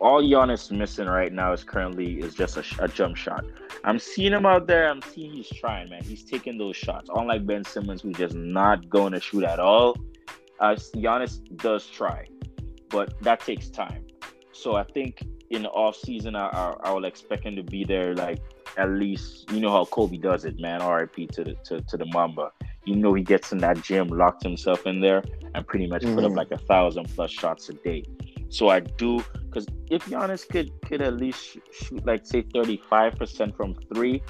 All 0.01 0.21
Giannis 0.21 0.69
missing 0.69 1.07
right 1.07 1.31
now 1.31 1.53
is 1.53 1.63
currently 1.63 2.19
is 2.19 2.35
just 2.35 2.57
a, 2.57 2.65
a 2.83 2.89
jump 2.89 3.15
shot. 3.15 3.45
I'm 3.85 3.99
seeing 3.99 4.33
him 4.33 4.45
out 4.45 4.67
there. 4.67 4.89
I'm 4.89 5.01
seeing 5.01 5.31
he's 5.31 5.47
trying, 5.47 5.89
man. 5.89 6.03
He's 6.03 6.25
taking 6.25 6.57
those 6.57 6.75
shots. 6.75 7.09
Unlike 7.15 7.45
Ben 7.45 7.63
Simmons, 7.63 8.01
who's 8.01 8.17
just 8.17 8.35
not 8.35 8.89
going 8.89 9.13
to 9.13 9.21
shoot 9.21 9.45
at 9.45 9.61
all. 9.61 9.95
Uh, 10.59 10.75
Giannis 10.75 11.39
does 11.55 11.87
try, 11.87 12.27
but 12.89 13.17
that 13.21 13.39
takes 13.39 13.69
time. 13.69 14.03
So 14.51 14.75
I 14.75 14.83
think 14.83 15.23
in 15.49 15.63
the 15.63 15.69
off 15.69 15.95
season, 15.95 16.35
I, 16.35 16.47
I, 16.47 16.75
I 16.83 16.91
will 16.91 17.05
expect 17.05 17.45
him 17.45 17.55
to 17.55 17.63
be 17.63 17.85
there 17.85 18.13
like 18.13 18.41
at 18.77 18.89
least 18.89 19.51
you 19.51 19.59
know 19.59 19.71
how 19.71 19.85
Kobe 19.85 20.17
does 20.17 20.45
it, 20.45 20.59
man. 20.59 20.85
RIP 20.85 21.29
to 21.31 21.43
the 21.43 21.55
to, 21.65 21.81
to 21.81 21.97
the 21.97 22.05
Mamba. 22.07 22.51
You 22.85 22.95
know 22.95 23.13
he 23.13 23.23
gets 23.23 23.51
in 23.51 23.59
that 23.59 23.81
gym, 23.83 24.07
locked 24.07 24.43
himself 24.43 24.85
in 24.87 25.01
there, 25.01 25.23
and 25.53 25.65
pretty 25.67 25.87
much 25.87 26.03
put 26.03 26.23
up 26.23 26.31
Mhm. 26.31 26.37
like 26.37 26.51
a 26.51 26.57
thousand 26.57 27.05
plus 27.15 27.31
shots 27.31 27.69
a 27.69 27.73
day. 27.73 28.03
So 28.49 28.69
I 28.69 28.79
do 28.81 29.23
because 29.45 29.65
if 29.89 30.05
Giannis 30.05 30.47
could 30.47 30.71
could 30.85 31.01
at 31.01 31.15
least 31.15 31.57
shoot 31.71 32.05
like 32.05 32.25
say 32.25 32.41
thirty 32.53 32.77
five 32.89 33.15
percent 33.15 33.55
from 33.55 33.75
three, 33.93 34.21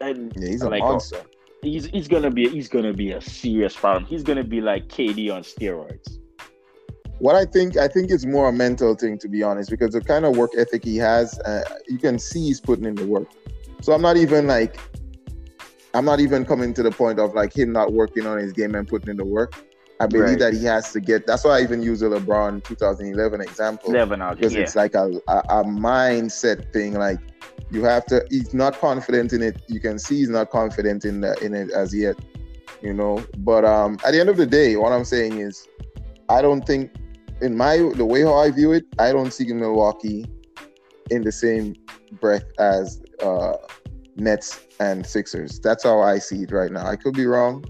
and 0.00 0.32
Yeah, 0.36 0.48
he's 0.48 0.62
a 0.62 0.70
like, 0.70 0.80
monster. 0.82 1.22
he's 1.62 1.86
he's 1.86 2.08
gonna 2.08 2.30
be 2.30 2.48
he's 2.48 2.68
gonna 2.68 2.92
be 2.92 3.12
a 3.12 3.20
serious 3.20 3.76
problem. 3.76 4.04
He's 4.06 4.22
gonna 4.22 4.44
be 4.44 4.60
like 4.60 4.88
KD 4.88 5.30
on 5.34 5.42
steroids. 5.42 6.18
What 7.18 7.34
I 7.34 7.44
think, 7.44 7.76
I 7.76 7.88
think 7.88 8.10
it's 8.10 8.26
more 8.26 8.48
a 8.48 8.52
mental 8.52 8.94
thing 8.94 9.18
to 9.18 9.28
be 9.28 9.42
honest, 9.42 9.70
because 9.70 9.92
the 9.92 10.00
kind 10.00 10.24
of 10.24 10.36
work 10.36 10.50
ethic 10.56 10.84
he 10.84 10.96
has, 10.98 11.38
uh, 11.40 11.64
you 11.88 11.98
can 11.98 12.18
see 12.18 12.46
he's 12.46 12.60
putting 12.60 12.84
in 12.84 12.94
the 12.94 13.06
work. 13.06 13.28
So 13.80 13.92
I'm 13.92 14.02
not 14.02 14.16
even 14.16 14.46
like, 14.46 14.78
I'm 15.94 16.04
not 16.04 16.20
even 16.20 16.44
coming 16.44 16.74
to 16.74 16.82
the 16.82 16.90
point 16.90 17.18
of 17.18 17.34
like 17.34 17.56
him 17.56 17.72
not 17.72 17.92
working 17.92 18.26
on 18.26 18.38
his 18.38 18.52
game 18.52 18.74
and 18.74 18.86
putting 18.86 19.08
in 19.08 19.16
the 19.16 19.24
work. 19.24 19.54
I 19.98 20.06
believe 20.06 20.28
Right. 20.28 20.38
that 20.38 20.52
he 20.54 20.64
has 20.64 20.92
to 20.92 21.00
get. 21.00 21.26
That's 21.26 21.44
why 21.44 21.58
I 21.58 21.62
even 21.62 21.82
use 21.82 22.00
the 22.00 22.08
LeBron 22.08 22.64
2011 22.64 23.40
example 23.40 23.90
Eleven 23.90 24.20
because 24.34 24.54
yeah. 24.54 24.60
it's 24.60 24.76
like 24.76 24.94
a, 24.94 25.10
a 25.28 25.38
a 25.48 25.64
mindset 25.64 26.70
thing. 26.72 26.94
Like 26.94 27.18
you 27.70 27.82
have 27.84 28.04
to. 28.06 28.24
He's 28.28 28.52
not 28.52 28.78
confident 28.78 29.32
in 29.32 29.42
it. 29.42 29.62
You 29.68 29.80
can 29.80 29.98
see 29.98 30.18
he's 30.18 30.28
not 30.28 30.50
confident 30.50 31.04
in 31.04 31.22
the, 31.22 31.34
in 31.42 31.54
it 31.54 31.70
as 31.70 31.94
yet. 31.94 32.16
You 32.82 32.92
know. 32.92 33.24
But 33.38 33.64
um, 33.64 33.98
at 34.04 34.12
the 34.12 34.20
end 34.20 34.28
of 34.28 34.36
the 34.36 34.46
day, 34.46 34.76
what 34.76 34.92
I'm 34.92 35.04
saying 35.04 35.40
is, 35.40 35.66
I 36.28 36.42
don't 36.42 36.66
think, 36.66 36.92
in 37.40 37.56
my 37.56 37.76
the 37.94 38.04
way 38.04 38.22
how 38.22 38.34
I 38.34 38.50
view 38.50 38.72
it, 38.72 38.84
I 38.98 39.12
don't 39.12 39.32
see 39.32 39.52
Milwaukee 39.52 40.26
in 41.10 41.22
the 41.22 41.32
same 41.32 41.74
breath 42.20 42.44
as 42.58 43.02
uh, 43.22 43.54
Nets 44.16 44.60
and 44.80 45.06
Sixers. 45.06 45.60
That's 45.60 45.84
how 45.84 46.00
I 46.00 46.18
see 46.18 46.42
it 46.42 46.52
right 46.52 46.70
now. 46.70 46.86
I 46.86 46.96
could 46.96 47.14
be 47.14 47.26
wrong, 47.26 47.64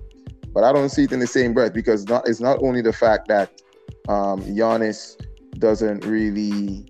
but 0.52 0.64
I 0.64 0.72
don't 0.72 0.88
see 0.88 1.04
it 1.04 1.12
in 1.12 1.20
the 1.20 1.26
same 1.26 1.52
breath 1.52 1.72
because 1.72 2.06
not 2.06 2.28
it's 2.28 2.40
not 2.40 2.62
only 2.62 2.80
the 2.80 2.92
fact 2.92 3.28
that 3.28 3.62
um, 4.08 4.42
Giannis 4.42 5.16
doesn't 5.58 6.04
really 6.04 6.86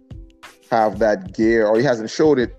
have 0.70 0.98
that 0.98 1.34
gear 1.34 1.66
or 1.66 1.78
he 1.78 1.84
hasn't 1.84 2.10
showed 2.10 2.38
it, 2.38 2.56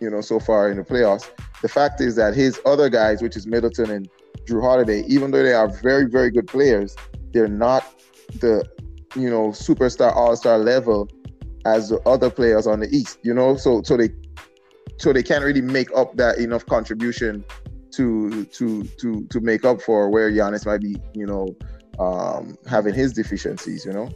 you 0.00 0.08
know, 0.08 0.20
so 0.20 0.38
far 0.38 0.70
in 0.70 0.76
the 0.76 0.84
playoffs. 0.84 1.30
The 1.62 1.68
fact 1.68 2.00
is 2.00 2.16
that 2.16 2.34
his 2.34 2.60
other 2.64 2.88
guys, 2.88 3.20
which 3.20 3.36
is 3.36 3.46
Middleton 3.46 3.90
and 3.90 4.08
Jrue 4.44 4.62
Holiday, 4.62 5.02
even 5.06 5.30
though 5.30 5.42
they 5.42 5.52
are 5.52 5.68
very, 5.68 6.08
very 6.08 6.30
good 6.30 6.46
players, 6.46 6.96
they're 7.32 7.48
not 7.48 7.84
the, 8.40 8.64
you 9.14 9.30
know, 9.30 9.48
superstar 9.48 10.14
all-star 10.14 10.58
level 10.58 11.08
as 11.64 11.88
the 11.88 12.00
other 12.00 12.30
players 12.30 12.66
on 12.66 12.80
the 12.80 12.88
East. 12.88 13.18
You 13.22 13.34
know, 13.34 13.56
so 13.56 13.82
so 13.82 13.96
they 13.96 14.10
so 14.98 15.12
they 15.12 15.22
can't 15.22 15.44
really 15.44 15.62
make 15.62 15.88
up 15.96 16.16
that 16.16 16.38
enough 16.38 16.66
contribution 16.66 17.44
to 17.92 18.44
to 18.46 18.84
to 18.84 19.26
to 19.26 19.40
make 19.40 19.64
up 19.64 19.80
for 19.80 20.10
where 20.10 20.30
Giannis 20.30 20.66
might 20.66 20.80
be, 20.80 20.96
you 21.14 21.26
know, 21.26 21.48
um, 21.98 22.56
having 22.66 22.94
his 22.94 23.12
deficiencies. 23.12 23.84
You 23.84 23.92
know. 23.92 24.10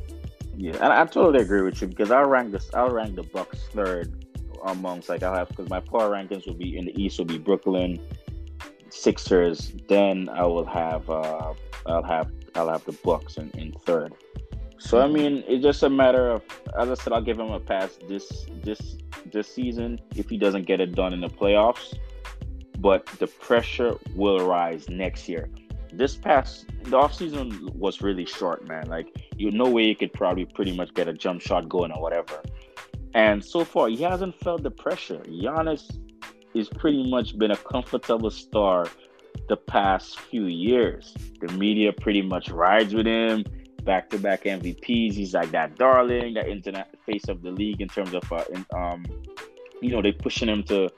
Yeah, 0.56 0.74
and 0.74 0.92
I 0.92 1.04
totally 1.06 1.42
agree 1.42 1.62
with 1.62 1.80
you 1.82 1.88
because 1.88 2.10
I'll 2.10 2.28
rank 2.28 2.52
this. 2.52 2.70
I'll 2.74 2.90
rank 2.90 3.16
the 3.16 3.24
Bucks 3.24 3.58
third 3.72 4.24
amongst 4.64 5.08
like 5.08 5.22
I'll 5.22 5.34
have 5.34 5.48
because 5.48 5.68
my 5.68 5.80
power 5.80 6.10
rankings 6.10 6.46
will 6.46 6.54
be 6.54 6.76
in 6.76 6.86
the 6.86 7.02
East 7.02 7.18
will 7.18 7.26
be 7.26 7.38
Brooklyn, 7.38 7.98
Sixers. 8.90 9.72
Then 9.88 10.28
I 10.28 10.44
will 10.46 10.64
have 10.66 11.08
uh 11.10 11.54
I'll 11.86 12.02
have 12.02 12.30
I'll 12.54 12.68
have 12.68 12.84
the 12.84 12.92
Bucks 12.92 13.36
in, 13.36 13.50
in 13.50 13.72
third. 13.84 14.14
So 14.78 15.00
I 15.00 15.06
mean, 15.06 15.44
it's 15.46 15.62
just 15.62 15.82
a 15.82 15.90
matter 15.90 16.30
of 16.30 16.42
as 16.78 16.90
I 16.90 16.94
said, 16.94 17.12
I'll 17.12 17.22
give 17.22 17.38
him 17.38 17.50
a 17.50 17.60
pass 17.60 17.98
this 18.08 18.46
this 18.62 18.98
this 19.32 19.52
season 19.52 20.00
if 20.16 20.28
he 20.28 20.38
doesn't 20.38 20.66
get 20.66 20.80
it 20.80 20.94
done 20.94 21.12
in 21.12 21.20
the 21.20 21.28
playoffs. 21.28 21.96
But 22.78 23.06
the 23.18 23.26
pressure 23.26 23.96
will 24.14 24.46
rise 24.46 24.88
next 24.88 25.28
year. 25.28 25.48
This 25.92 26.16
past 26.16 26.66
the 26.82 26.98
offseason 26.98 27.74
was 27.74 28.02
really 28.02 28.26
short, 28.26 28.66
man. 28.66 28.88
Like 28.88 29.08
you 29.36 29.50
no 29.50 29.68
way 29.68 29.84
you 29.84 29.96
could 29.96 30.12
probably 30.12 30.44
pretty 30.44 30.76
much 30.76 30.92
get 30.94 31.08
a 31.08 31.12
jump 31.12 31.40
shot 31.40 31.68
going 31.68 31.92
or 31.92 32.02
whatever. 32.02 32.42
And 33.14 33.44
so 33.44 33.64
far, 33.64 33.88
he 33.88 34.02
hasn't 34.02 34.34
felt 34.40 34.64
the 34.64 34.72
pressure. 34.72 35.18
Giannis 35.28 35.96
is 36.52 36.68
pretty 36.68 37.08
much 37.08 37.38
been 37.38 37.52
a 37.52 37.56
comfortable 37.56 38.30
star 38.30 38.88
the 39.48 39.56
past 39.56 40.18
few 40.18 40.46
years. 40.46 41.14
The 41.40 41.52
media 41.54 41.92
pretty 41.92 42.22
much 42.22 42.50
rides 42.50 42.92
with 42.92 43.06
him. 43.06 43.44
Back 43.84 44.10
to 44.10 44.18
back 44.18 44.44
MVPs. 44.44 45.14
He's 45.14 45.34
like 45.34 45.50
that 45.50 45.76
darling, 45.76 46.34
that 46.34 46.48
internet 46.48 46.94
face 47.06 47.28
of 47.28 47.42
the 47.42 47.50
league 47.50 47.80
in 47.80 47.88
terms 47.88 48.14
of, 48.14 48.32
uh, 48.32 48.44
in, 48.52 48.64
um, 48.74 49.04
you 49.82 49.90
know, 49.90 50.00
they 50.00 50.12
pushing 50.12 50.48
him 50.48 50.62
to, 50.64 50.88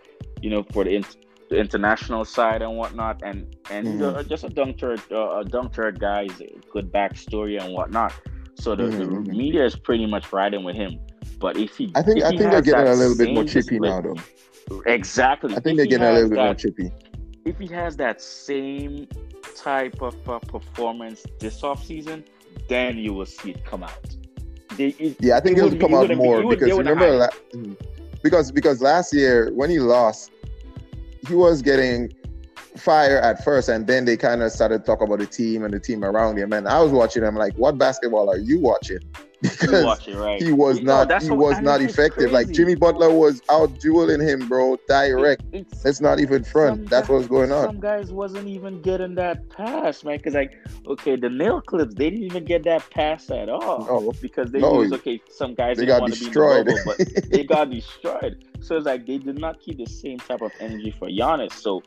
you 0.40 0.50
know, 0.50 0.64
for 0.72 0.84
the, 0.84 0.94
in- 0.96 1.04
the 1.50 1.56
international 1.56 2.24
side 2.24 2.62
and 2.62 2.76
whatnot. 2.76 3.22
And 3.24 3.54
and 3.70 3.86
he's 3.88 4.00
a, 4.00 4.22
just 4.24 4.44
a 4.44 4.48
dunk 4.48 4.78
turd, 4.78 5.00
uh, 5.10 5.38
a 5.40 5.44
dunk 5.44 5.72
turd 5.72 5.98
guy. 6.00 6.24
He's 6.24 6.40
a 6.40 6.48
good 6.72 6.92
backstory 6.92 7.60
and 7.62 7.72
whatnot. 7.74 8.12
So 8.54 8.74
the, 8.74 8.84
the 8.88 9.04
Mhm. 9.04 9.26
media 9.26 9.64
is 9.64 9.76
pretty 9.76 10.06
much 10.06 10.32
riding 10.32 10.62
with 10.64 10.76
him. 10.76 10.98
But 11.38 11.56
if 11.56 11.76
he, 11.76 11.92
I 11.94 12.02
think 12.02 12.22
I 12.22 12.28
think 12.30 12.40
they're 12.50 12.62
getting 12.62 12.86
a 12.86 12.94
little 12.94 13.16
bit 13.16 13.34
more 13.34 13.44
chippy 13.44 13.78
now, 13.80 14.00
though. 14.00 14.16
Exactly. 14.86 15.54
I 15.54 15.60
think 15.60 15.78
If 15.78 15.88
they're 15.88 15.98
getting 15.98 16.06
a 16.06 16.12
little 16.12 16.30
bit 16.30 16.38
more 16.38 16.54
chippy. 16.54 16.90
If 17.44 17.58
he 17.58 17.66
has 17.68 17.96
that 17.98 18.20
same 18.20 19.06
type 19.56 20.00
of 20.02 20.16
uh, 20.28 20.38
performance 20.40 21.24
this 21.38 21.60
offseason, 21.62 22.24
then 22.68 22.98
you 22.98 23.12
will 23.12 23.26
see 23.26 23.50
it 23.50 23.64
come 23.64 23.82
out. 23.82 24.16
They, 24.76 24.88
it, 24.98 25.16
Yeah, 25.20 25.36
I 25.36 25.40
think 25.40 25.58
it 25.58 25.64
it'll 25.64 25.78
come 25.78 25.94
out 25.94 26.02
wouldn't 26.02 26.20
be- 26.20 26.26
more 26.26 26.48
because 26.48 26.76
remember, 26.76 27.10
la- 27.10 27.28
mhm. 27.54 27.76
because 28.22 28.50
because 28.52 28.82
last 28.82 29.14
year 29.14 29.50
when 29.52 29.70
he 29.70 29.78
lost, 29.78 30.30
he 31.26 31.34
was 31.34 31.62
getting 31.62 32.12
fire 32.76 33.18
at 33.18 33.42
first, 33.42 33.68
and 33.68 33.86
then 33.86 34.04
they 34.04 34.16
kind 34.16 34.42
of 34.42 34.52
started 34.52 34.84
talk 34.84 35.00
about 35.00 35.18
the 35.18 35.26
team 35.26 35.64
and 35.64 35.72
the 35.72 35.80
team 35.80 36.04
around 36.04 36.36
him. 36.38 36.52
And 36.52 36.68
I 36.68 36.82
was 36.82 36.92
watching 36.92 37.22
him 37.22 37.34
like, 37.34 37.54
what 37.54 37.78
basketball 37.78 38.28
are 38.30 38.38
you 38.38 38.60
watching? 38.60 38.98
Because 39.42 40.08
right? 40.14 40.40
he 40.42 40.52
was 40.52 40.80
not 40.80 41.22
he 41.22 41.30
was 41.30 41.60
not 41.60 41.80
effective. 41.80 42.32
Like. 42.32 42.50
Jimmy 42.50 42.74
Butler 42.74 43.10
was 43.12 43.42
out 43.50 43.78
dueling 43.80 44.20
him, 44.20 44.48
bro, 44.48 44.78
direct. 44.88 45.42
It- 45.52 45.60
it's- 45.66 45.84
Let's 45.84 46.00
not 46.00 46.20
even 46.20 46.42
front. 46.42 46.88
That's 46.88 47.08
guy- 47.08 47.14
what's 47.14 47.26
going 47.28 47.52
on. 47.52 47.66
Some 47.66 47.80
guys 47.80 48.10
wasn't 48.12 48.48
even 48.48 48.80
getting 48.82 49.14
that 49.16 49.48
pass, 49.50 50.02
man. 50.04 50.16
Because 50.16 50.34
like, 50.34 50.52
okay, 50.86 51.16
the 51.16 51.28
LA 51.28 51.60
Clips, 51.60 51.94
they 51.94 52.10
didn't 52.10 52.24
even 52.24 52.44
get 52.44 52.64
that 52.64 52.88
pass 52.90 53.30
at 53.30 53.48
all. 53.48 53.84
No. 53.86 54.12
because 54.22 54.50
they 54.50 54.58
No. 54.60 54.80
used 54.82 54.94
okay. 54.94 55.20
Some 55.28 55.54
guys 55.54 55.76
They 55.76 55.86
got 55.86 56.06
destroyed. 56.06 56.66
be 56.66 56.72
the 56.72 56.78
bubble, 56.84 56.94
but 56.98 57.30
they 57.30 57.44
got 57.54 57.70
destroyed. 57.70 58.44
So 58.60 58.76
it's 58.76 58.86
like 58.86 59.06
they 59.06 59.18
did 59.18 59.38
not 59.38 59.60
keep 59.60 59.76
the 59.78 59.86
same 59.86 60.18
type 60.18 60.40
of 60.42 60.52
energy 60.60 60.90
for 60.98 61.08
Giannis. 61.08 61.52
So 61.52 61.82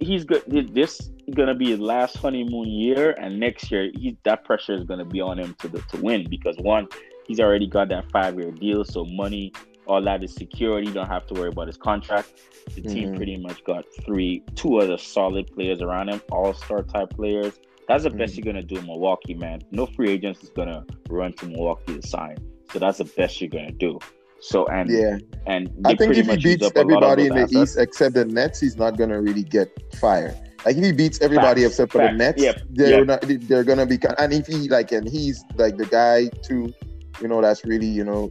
he's 0.00 0.24
good. 0.24 0.42
This 0.74 1.10
gonna 1.34 1.54
be 1.54 1.70
his 1.70 1.80
last 1.80 2.16
honeymoon 2.16 2.68
year, 2.68 3.14
and 3.20 3.38
next 3.38 3.70
year 3.70 3.90
he, 3.94 4.16
that 4.24 4.44
pressure 4.44 4.74
is 4.74 4.84
gonna 4.84 5.04
be 5.04 5.20
on 5.20 5.38
him 5.38 5.54
to 5.60 5.68
the, 5.68 5.80
to 5.82 5.96
win 6.02 6.26
because 6.28 6.56
one, 6.58 6.86
he's 7.26 7.40
already 7.40 7.66
got 7.66 7.88
that 7.90 8.10
five 8.10 8.38
year 8.38 8.50
deal, 8.50 8.84
so 8.84 9.04
money, 9.04 9.52
all 9.86 10.02
that 10.02 10.22
is 10.24 10.34
secured. 10.34 10.86
You 10.86 10.92
don't 10.92 11.08
have 11.08 11.26
to 11.28 11.34
worry 11.34 11.48
about 11.48 11.66
his 11.66 11.76
contract. 11.76 12.40
The 12.74 12.82
team 12.82 13.10
Mhm. 13.10 13.16
pretty 13.16 13.36
much 13.36 13.64
got 13.64 13.84
three, 14.04 14.42
two 14.54 14.78
other 14.78 14.98
solid 14.98 15.46
players 15.54 15.80
around 15.80 16.08
him, 16.10 16.20
all 16.30 16.52
star 16.52 16.82
type 16.82 17.10
players. 17.10 17.58
That's 17.88 18.04
the 18.04 18.10
best 18.10 18.34
Mhm. 18.34 18.36
you're 18.44 18.52
gonna 18.52 18.62
do 18.62 18.76
in 18.76 18.86
Milwaukee, 18.86 19.34
man. 19.34 19.62
No 19.70 19.86
free 19.86 20.10
agents 20.10 20.42
is 20.42 20.50
gonna 20.50 20.84
run 21.08 21.32
to 21.34 21.46
Milwaukee 21.46 21.98
to 21.98 22.06
sign. 22.06 22.36
So 22.70 22.78
that's 22.78 22.98
the 22.98 23.04
best 23.04 23.40
you're 23.40 23.48
gonna 23.48 23.72
do. 23.72 23.98
So 24.40 24.66
and 24.66 24.90
Yeah, 24.90 25.18
and 25.46 25.70
I 25.84 25.94
think 25.94 26.16
if 26.16 26.26
he 26.26 26.36
beats 26.36 26.66
up 26.66 26.76
a 26.76 26.80
lot 26.80 27.02
of 27.02 27.18
everybody 27.18 27.26
in 27.26 27.34
the 27.34 27.42
assets. 27.42 27.54
East 27.54 27.78
except 27.78 28.14
the 28.14 28.24
Nets, 28.24 28.60
he's 28.60 28.76
not 28.76 28.96
gonna 28.96 29.20
really 29.20 29.42
get 29.42 29.68
fired. 29.96 30.36
Like 30.64 30.76
if 30.76 30.84
he 30.84 30.92
beats 30.92 31.20
everybody 31.20 31.62
Facts, 31.62 31.74
except 31.74 31.92
for 31.92 32.02
the. 32.02 32.12
Nets, 32.12 32.42
Yep, 32.42 32.62
they're 32.70 32.98
yep. 32.98 33.06
not. 33.06 33.24
They're 33.48 33.64
gonna 33.64 33.86
be. 33.86 33.98
And 34.18 34.32
if 34.32 34.46
he 34.46 34.68
like, 34.68 34.92
and 34.92 35.08
he's 35.08 35.44
like 35.56 35.76
the 35.76 35.86
guy 35.86 36.28
too, 36.42 36.72
you 37.20 37.28
know, 37.28 37.40
that's 37.40 37.64
really 37.64 37.86
you 37.86 38.04
know 38.04 38.30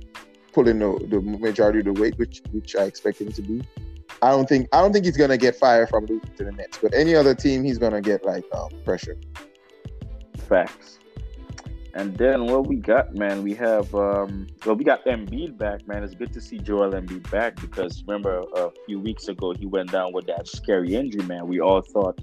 pulling 0.53 0.79
the, 0.79 1.05
the 1.09 1.21
majority 1.21 1.79
of 1.79 1.85
the 1.85 1.93
weight, 1.93 2.17
which 2.17 2.41
which 2.51 2.75
I 2.75 2.83
expect 2.83 3.21
him 3.21 3.31
to 3.31 3.41
be. 3.41 3.61
I 4.21 4.31
don't 4.31 4.47
think 4.47 4.67
I 4.73 4.81
don't 4.81 4.93
think 4.93 5.05
he's 5.05 5.17
gonna 5.17 5.37
get 5.37 5.55
fired 5.55 5.89
from 5.89 6.05
losing 6.05 6.35
to 6.37 6.43
the 6.45 6.51
Nets, 6.51 6.79
but 6.81 6.93
any 6.93 7.15
other 7.15 7.35
team, 7.35 7.63
he's 7.63 7.77
gonna 7.77 8.01
get 8.01 8.25
like 8.25 8.43
uh, 8.51 8.67
pressure. 8.83 9.17
Facts. 10.47 10.96
And 11.97 12.15
then 12.15 12.45
what 12.45 12.67
we 12.67 12.75
got, 12.75 13.15
man, 13.15 13.41
we 13.41 13.55
have 13.55 13.93
um 13.95 14.45
well 14.63 14.75
we 14.75 14.83
got 14.83 15.03
Embiid 15.05 15.57
back, 15.57 15.87
man. 15.87 16.03
It's 16.03 16.13
good 16.13 16.31
to 16.33 16.39
see 16.39 16.59
Joel 16.59 16.91
Embiid 16.91 17.29
back 17.31 17.59
because 17.59 18.03
remember 18.07 18.43
a 18.55 18.69
few 18.85 18.99
weeks 18.99 19.27
ago 19.29 19.51
he 19.53 19.65
went 19.65 19.91
down 19.91 20.13
with 20.13 20.27
that 20.27 20.47
scary 20.47 20.93
injury, 20.93 21.25
man. 21.25 21.47
We 21.47 21.59
all 21.59 21.81
thought 21.81 22.21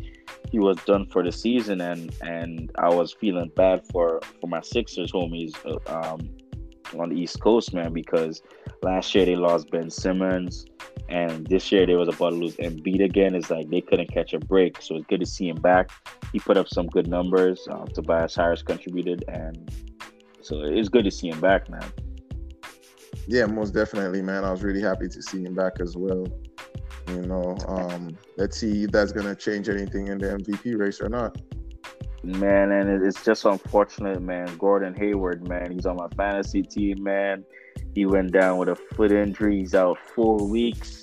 he 0.52 0.60
was 0.60 0.76
done 0.84 1.06
for 1.06 1.24
the 1.24 1.32
season 1.32 1.80
and 1.80 2.14
and 2.22 2.70
I 2.78 2.88
was 2.88 3.14
feeling 3.14 3.50
bad 3.56 3.84
for 3.90 4.20
for 4.40 4.46
my 4.46 4.60
Sixers 4.60 5.10
homies 5.10 5.54
uh, 5.66 5.80
um 5.92 6.20
on 6.96 7.08
the 7.08 7.16
East 7.16 7.40
Coast, 7.40 7.74
man, 7.74 7.92
because 7.92 8.42
last 8.82 9.12
year 9.12 9.24
they 9.26 9.34
lost 9.34 9.72
Ben 9.72 9.90
Simmons 9.90 10.66
and 11.08 11.46
this 11.46 11.70
year 11.70 11.86
they 11.86 11.94
was 11.94 12.08
about 12.08 12.30
to 12.30 12.36
lose 12.36 12.56
Embiid 12.56 13.04
again. 13.04 13.34
It's 13.34 13.50
like 13.50 13.68
they 13.70 13.80
couldn't 13.80 14.12
catch 14.12 14.32
a 14.32 14.38
break. 14.38 14.80
So 14.80 14.96
it's 14.96 15.06
good 15.06 15.20
to 15.20 15.26
see 15.26 15.48
him 15.48 15.60
back 15.60 15.90
he 16.34 16.40
put 16.40 16.56
up 16.56 16.66
some 16.68 16.88
good 16.88 17.06
numbers. 17.06 17.66
Um, 17.70 17.86
Tobias 17.86 18.34
Harris 18.34 18.60
contributed, 18.60 19.24
and 19.28 19.70
so 20.42 20.62
it's 20.62 20.88
good 20.88 21.04
to 21.04 21.10
see 21.12 21.28
him 21.28 21.40
back, 21.40 21.70
man. 21.70 21.92
Yeah, 23.28 23.46
most 23.46 23.72
definitely, 23.72 24.20
man. 24.20 24.44
I 24.44 24.50
was 24.50 24.64
really 24.64 24.82
happy 24.82 25.08
to 25.08 25.22
see 25.22 25.44
him 25.44 25.54
back 25.54 25.74
as 25.80 25.96
well. 25.96 26.26
You 27.06 27.22
know, 27.22 27.56
um, 27.68 28.18
let's 28.36 28.58
see 28.58 28.82
if 28.82 28.90
that's 28.90 29.12
gonna 29.12 29.36
change 29.36 29.68
anything 29.68 30.08
in 30.08 30.18
the 30.18 30.26
MVP 30.26 30.76
race 30.76 31.00
or 31.00 31.08
not. 31.08 31.40
Man, 32.24 32.72
and 32.72 33.04
it's 33.04 33.22
just 33.22 33.44
unfortunate, 33.44 34.22
man. 34.22 34.56
Gordon 34.56 34.94
Hayward, 34.94 35.46
man, 35.46 35.70
he's 35.70 35.86
on 35.86 35.96
my 35.96 36.08
fantasy 36.16 36.62
team, 36.62 37.02
man. 37.02 37.44
He 37.94 38.06
went 38.06 38.32
down 38.32 38.58
with 38.58 38.68
a 38.68 38.76
foot 38.76 39.12
injury. 39.12 39.58
He's 39.58 39.74
out 39.74 39.98
four 40.14 40.38
weeks. 40.48 41.02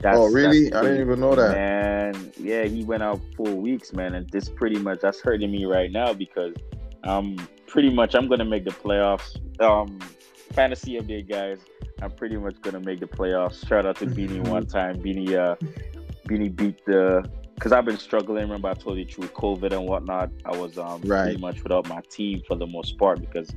That's, 0.00 0.18
oh, 0.18 0.30
really? 0.30 0.72
I 0.72 0.80
didn't 0.82 1.00
even 1.00 1.20
know 1.20 1.34
that. 1.34 1.52
Man, 1.52 2.32
yeah, 2.38 2.64
he 2.64 2.84
went 2.84 3.02
out 3.02 3.20
four 3.36 3.52
weeks, 3.52 3.92
man, 3.92 4.14
and 4.14 4.28
this 4.30 4.48
pretty 4.48 4.78
much 4.78 5.00
that's 5.00 5.20
hurting 5.20 5.50
me 5.50 5.66
right 5.66 5.92
now 5.92 6.14
because 6.14 6.54
I'm 7.04 7.36
pretty 7.66 7.90
much 7.90 8.14
I'm 8.14 8.26
gonna 8.28 8.44
make 8.44 8.64
the 8.64 8.70
playoffs. 8.70 9.38
Um, 9.60 9.98
fantasy 10.52 10.98
update, 10.98 11.28
guys. 11.28 11.58
I'm 12.00 12.12
pretty 12.12 12.36
much 12.36 12.60
gonna 12.62 12.80
make 12.80 13.00
the 13.00 13.06
playoffs. 13.06 13.66
Shout 13.68 13.84
out 13.84 13.96
to 13.96 14.06
Beanie 14.06 14.46
one 14.48 14.66
time. 14.66 15.02
Beanie, 15.02 15.36
uh, 15.36 15.56
Beanie 16.26 16.54
beat 16.54 16.84
the 16.86 17.30
because 17.60 17.72
I've 17.72 17.84
been 17.84 17.98
struggling. 17.98 18.44
Remember, 18.44 18.68
I 18.68 18.74
told 18.74 18.96
you 18.96 19.04
through 19.04 19.28
COVID 19.28 19.72
and 19.72 19.86
whatnot. 19.86 20.30
I 20.46 20.56
was 20.56 20.78
um 20.78 21.02
Right. 21.02 21.24
pretty 21.24 21.40
much 21.40 21.62
without 21.62 21.86
my 21.88 22.00
team 22.08 22.40
for 22.48 22.56
the 22.56 22.66
most 22.66 22.96
part 22.96 23.20
because 23.20 23.50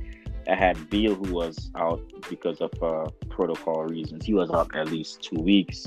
I 0.46 0.54
had 0.54 0.90
Beal 0.90 1.14
who 1.14 1.32
was 1.32 1.70
out 1.74 2.02
because 2.28 2.60
of 2.60 2.70
uh, 2.82 3.06
protocol 3.30 3.84
reasons. 3.84 4.26
He 4.26 4.34
was 4.34 4.50
out 4.50 4.76
at 4.76 4.90
least 4.90 5.22
two 5.22 5.40
weeks. 5.40 5.86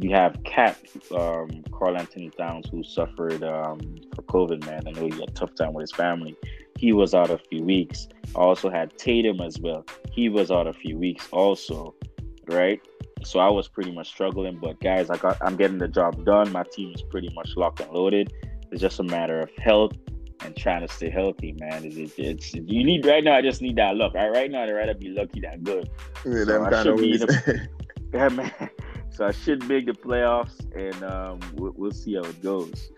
You 0.00 0.10
have 0.10 0.36
KAT, 0.42 0.78
um, 1.16 1.62
Karl-Anthony 1.70 2.30
Towns, 2.30 2.66
who 2.72 2.82
suffered 2.82 3.44
um, 3.44 3.78
for 4.16 4.22
COVID. 4.22 4.66
Man, 4.66 4.82
I 4.88 4.90
know 4.90 5.06
he 5.06 5.20
had 5.20 5.28
a 5.28 5.32
tough 5.32 5.54
time 5.54 5.74
with 5.74 5.82
his 5.82 5.92
family. 5.92 6.34
He 6.76 6.92
was 6.92 7.14
out 7.14 7.30
a 7.30 7.38
few 7.38 7.62
weeks. 7.62 8.08
I 8.34 8.40
also 8.40 8.68
had 8.68 8.98
Tatum 8.98 9.40
as 9.40 9.60
well. 9.60 9.84
He 10.10 10.28
was 10.28 10.50
out 10.50 10.66
a 10.66 10.72
few 10.72 10.98
weeks 10.98 11.28
also, 11.30 11.94
right? 12.48 12.80
So 13.24 13.38
I 13.38 13.50
was 13.50 13.68
pretty 13.68 13.92
much 13.92 14.08
struggling. 14.08 14.58
But 14.60 14.80
guys, 14.80 15.10
I 15.10 15.16
got 15.16 15.38
I'm 15.42 15.56
getting 15.56 15.78
the 15.78 15.88
job 15.88 16.24
done. 16.24 16.52
My 16.52 16.64
team 16.64 16.92
is 16.94 17.02
pretty 17.02 17.30
much 17.34 17.56
locked 17.56 17.80
and 17.80 17.90
loaded. 17.92 18.32
It's 18.70 18.80
just 18.80 19.00
a 19.00 19.02
matter 19.04 19.40
of 19.40 19.50
health 19.58 19.92
and 20.44 20.56
trying 20.56 20.86
to 20.86 20.92
stay 20.92 21.10
healthy, 21.10 21.52
man. 21.60 21.84
It, 21.84 21.96
it, 21.96 22.12
it's 22.18 22.54
you 22.54 22.84
need 22.84 23.06
right 23.06 23.22
now. 23.22 23.36
I 23.36 23.42
just 23.42 23.62
need 23.62 23.76
that 23.76 23.96
luck. 23.96 24.14
Right, 24.14 24.30
right 24.30 24.50
now, 24.50 24.62
I'd 24.64 24.70
rather 24.70 24.94
be 24.94 25.08
lucky 25.10 25.40
than 25.40 25.62
good. 25.62 25.88
Yeah, 26.24 26.44
So 26.44 26.64
I 26.64 26.82
should 26.82 26.96
be 26.96 27.16
the- 27.18 27.68
Yeah, 28.14 28.28
man. 28.28 28.52
So 29.10 29.26
I 29.26 29.30
should 29.30 29.66
make 29.68 29.86
the 29.86 29.92
playoffs, 29.92 30.58
and 30.74 31.02
um, 31.04 31.40
we'll, 31.54 31.72
we'll 31.76 31.90
see 31.92 32.14
how 32.14 32.22
it 32.22 32.42
goes. 32.42 32.90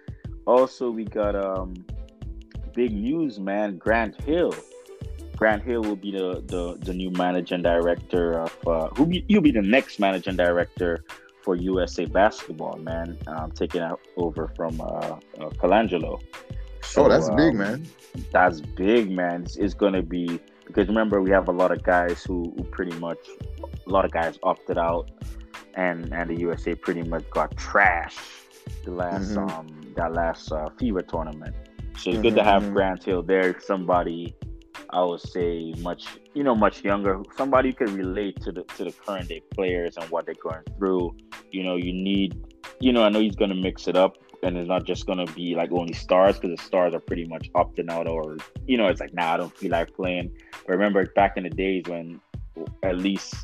Also, 0.47 0.91
we 0.91 1.05
got 1.05 1.35
um, 1.37 1.75
big 2.73 2.93
news, 2.93 3.39
man. 3.41 3.79
Grant 3.79 4.21
Hill. 4.23 4.55
Grant 5.45 5.63
Hill 5.63 5.83
will 5.83 5.97
be 5.97 6.11
the 6.11 6.43
the, 6.47 6.79
the 6.81 6.95
new 6.95 7.11
managing 7.11 7.61
director 7.63 8.41
of 8.41 8.57
uh, 8.67 8.89
who 8.97 9.05
be, 9.05 9.27
he'll 9.29 9.43
be 9.43 9.51
the 9.51 9.61
next 9.77 9.99
managing 10.01 10.37
director 10.37 11.05
for 11.43 11.55
USA 11.55 12.07
basketball, 12.07 12.79
man. 12.79 13.19
Um, 13.27 13.51
taking 13.51 13.83
out 13.83 14.01
over 14.17 14.49
from 14.57 14.81
uh, 14.81 14.85
uh, 14.85 15.51
Colangelo. 15.61 16.23
oh, 16.97 17.09
that's 17.11 17.29
So, 17.29 17.37
big, 17.37 17.53
um, 17.53 17.59
man. 17.59 17.87
that's 18.33 18.63
big, 18.63 19.11
man. 19.11 19.43
It's, 19.43 19.57
it's 19.57 19.75
going 19.75 19.93
to 19.93 20.03
be 20.03 20.41
because 20.67 20.89
remember 20.89 21.21
we 21.21 21.31
have 21.31 21.49
a 21.49 21.53
lot 21.53 21.73
of 21.73 21.83
guys 21.83 22.25
who, 22.25 22.55
who 22.57 22.65
pretty 22.65 22.97
much 22.99 23.19
a 23.87 23.91
lot 23.91 24.07
of 24.07 24.13
guys 24.13 24.39
opted 24.43 24.79
out, 24.79 25.11
and 25.75 26.11
and 26.15 26.31
the 26.31 26.39
USA 26.41 26.75
pretty 26.75 27.03
much 27.03 27.29
got 27.29 27.55
trashed 27.57 28.23
the 28.87 28.93
last 28.93 29.37
Mhm. 29.37 29.51
um 29.51 29.67
that 29.97 30.15
last 30.15 30.51
uh, 30.53 30.71
FIBA 30.79 31.07
tournament. 31.07 31.55
So 31.99 32.11
it's 32.13 32.19
good 32.21 32.35
to 32.37 32.43
Mhm, 32.43 32.45
have 32.53 32.63
mhm. 32.63 32.73
Grant 32.73 33.05
Hill 33.05 33.23
there, 33.23 33.61
somebody 33.61 34.35
I 34.91 35.03
would 35.03 35.21
say 35.21 35.73
much 35.79 36.07
you 36.35 36.43
know 36.43 36.55
much 36.55 36.85
younger, 36.85 37.23
somebody 37.37 37.71
who 37.71 37.87
can 37.87 37.95
relate 37.95 38.41
to 38.43 38.53
the 38.53 38.63
to 38.77 38.85
the 38.85 38.93
current 38.93 39.29
day 39.29 39.43
players 39.53 39.97
and 39.97 40.09
what 40.11 40.27
they're 40.27 40.35
going 40.43 40.63
through. 40.79 41.17
You 41.51 41.63
know, 41.63 41.77
you 41.77 41.93
need 41.93 42.45
you 42.81 42.93
know 42.93 43.03
I 43.03 43.09
know 43.09 43.21
he's 43.21 43.37
to 43.37 43.55
mix 43.55 43.89
it 43.89 43.97
up 43.97 44.17
and 44.43 44.57
it's 44.57 44.69
not 44.69 44.85
just 44.85 45.07
gonna 45.07 45.27
be 45.27 45.55
like 45.55 45.73
only 45.73 45.95
stars 45.95 46.39
because 46.39 46.57
the 46.57 46.63
stars 46.63 46.95
are 46.95 47.01
pretty 47.01 47.25
much 47.25 47.51
opting 47.53 47.91
out 47.91 48.07
or 48.07 48.37
you 48.67 48.77
know 48.77 48.87
it's 48.87 49.01
like 49.01 49.15
nah 49.15 49.35
I 49.35 49.37
don't 49.37 49.57
feel 49.57 49.71
like 49.71 49.95
playing. 49.95 50.33
But 50.67 50.73
remember 50.73 51.05
back 51.07 51.37
in 51.37 51.45
the 51.45 51.51
days 51.51 51.85
when 51.87 52.21
at 52.83 52.99
least 52.99 53.35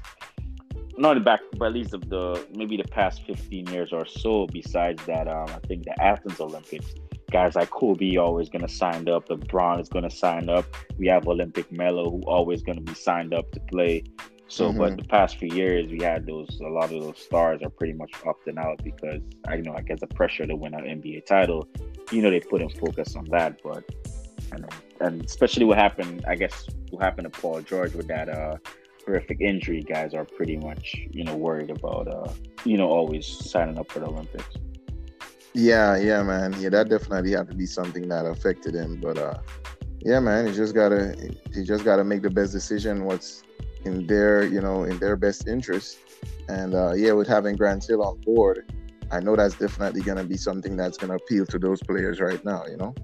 not 0.96 1.22
back 1.24 1.40
but 1.56 1.66
at 1.66 1.72
least 1.72 1.94
of 1.94 2.08
the 2.10 2.46
maybe 2.54 2.76
the 2.76 2.84
past 2.84 3.22
15 3.22 3.66
years 3.68 3.92
or 3.92 4.06
so 4.06 4.46
besides 4.52 5.04
that 5.06 5.26
um 5.26 5.48
I 5.48 5.58
think 5.66 5.84
the 5.84 6.00
Athens 6.02 6.40
Olympics 6.40 6.94
guys 7.30 7.54
like 7.54 7.70
Kobe 7.70 8.16
always 8.16 8.48
gonna 8.48 8.68
sign 8.68 9.08
up 9.08 9.28
LeBron 9.28 9.80
is 9.80 9.88
gonna 9.88 10.10
sign 10.10 10.48
up 10.48 10.64
we 10.98 11.06
have 11.06 11.26
Olympic 11.26 11.70
Melo 11.70 12.10
who 12.10 12.22
always 12.26 12.62
gonna 12.62 12.80
be 12.80 12.94
signed 12.94 13.32
up 13.34 13.50
to 13.52 13.60
play 13.60 14.04
so, 14.50 14.72
but 14.72 14.94
Mhm. 14.94 15.02
the 15.02 15.04
past 15.04 15.36
few 15.38 15.48
years, 15.54 15.92
we 15.92 16.02
had 16.02 16.26
those. 16.26 16.60
A 16.60 16.68
lot 16.68 16.92
of 16.92 17.00
those 17.04 17.18
stars 17.18 17.62
are 17.62 17.70
pretty 17.70 17.92
much 17.92 18.10
opting 18.24 18.58
out 18.58 18.82
because 18.82 19.22
I 19.46 19.54
you 19.54 19.62
know 19.62 19.74
I 19.76 19.82
guess 19.82 20.00
the 20.00 20.08
pressure 20.08 20.44
to 20.44 20.56
win 20.56 20.74
an 20.74 20.84
NBA 20.88 21.20
title. 21.24 21.68
You 22.10 22.20
know, 22.20 22.30
they 22.30 22.40
put 22.40 22.60
in 22.60 22.68
focus 22.68 23.14
on 23.14 23.26
that, 23.26 23.60
but 23.62 23.84
and 24.50 24.66
and 25.00 25.24
especially 25.24 25.66
what 25.66 25.78
happened. 25.78 26.24
I 26.26 26.34
guess 26.34 26.66
what 26.90 27.00
happened 27.00 27.32
to 27.32 27.40
Paul 27.40 27.60
George 27.60 27.94
with 27.94 28.08
that 28.08 28.28
uh 28.28 28.56
horrific 29.06 29.40
injury. 29.40 29.82
Guys 29.82 30.14
are 30.14 30.24
pretty 30.24 30.56
much 30.56 30.96
you 31.12 31.22
know 31.22 31.36
worried 31.36 31.70
about 31.70 32.08
uh 32.08 32.32
you 32.64 32.76
know 32.76 32.88
always 32.88 33.28
signing 33.28 33.78
up 33.78 33.88
for 33.92 34.00
the 34.00 34.06
Olympics. 34.06 34.56
Yeah, 35.54 35.96
yeah, 35.96 36.22
man. 36.22 36.54
Yeah, 36.60 36.68
that 36.70 36.88
definitely 36.88 37.32
had 37.32 37.48
to 37.48 37.54
be 37.54 37.66
something 37.66 38.08
that 38.08 38.24
affected 38.24 38.74
him. 38.74 39.00
But 39.00 39.18
uh 39.18 39.38
yeah, 40.00 40.20
man, 40.20 40.46
you 40.46 40.52
just 40.52 40.74
gotta 40.74 41.14
you 41.52 41.64
just 41.64 41.84
gotta 41.84 42.04
make 42.04 42.22
the 42.22 42.30
best 42.30 42.52
decision 42.52 43.04
what's 43.04 43.44
in 43.84 44.06
their, 44.06 44.44
you 44.44 44.60
know, 44.60 44.84
in 44.84 44.98
their 44.98 45.16
best 45.16 45.48
interest. 45.48 45.98
And 46.48 46.74
uh 46.74 46.92
yeah, 46.92 47.12
with 47.12 47.28
having 47.28 47.56
Grant 47.56 47.84
Hill 47.86 48.02
on 48.02 48.20
board, 48.20 48.72
I 49.10 49.20
know 49.20 49.34
that's 49.34 49.56
definitely 49.56 50.02
gonna 50.02 50.24
be 50.24 50.36
something 50.36 50.76
that's 50.76 50.96
gonna 50.96 51.16
appeal 51.16 51.46
to 51.46 51.58
those 51.58 51.82
players 51.82 52.20
right 52.20 52.42
now, 52.44 52.64
you 52.66 52.76
know? 52.76 52.94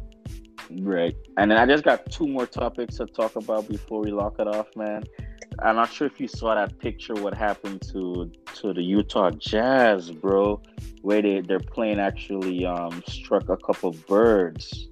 Right. 0.70 1.16
And 1.36 1.50
then 1.50 1.58
I 1.58 1.66
just 1.66 1.84
got 1.84 2.10
two 2.10 2.26
more 2.26 2.46
topics 2.46 2.96
to 2.96 3.06
talk 3.06 3.36
about 3.36 3.68
before 3.68 4.00
we 4.00 4.10
lock 4.10 4.36
it 4.38 4.48
off, 4.48 4.66
man. 4.76 5.04
I'm 5.60 5.76
not 5.76 5.92
sure 5.92 6.06
if 6.06 6.20
you 6.20 6.28
saw 6.28 6.54
that 6.54 6.78
picture 6.78 7.14
what 7.14 7.34
happened 7.34 7.82
to 7.92 8.30
to 8.56 8.72
the 8.72 8.82
Utah 8.82 9.30
Jazz, 9.30 10.10
bro, 10.10 10.60
where 11.02 11.22
they, 11.22 11.40
their 11.40 11.60
plane 11.60 11.98
actually 11.98 12.64
um 12.66 13.02
struck 13.08 13.48
a 13.48 13.56
couple 13.56 13.92
birds. 14.08 14.88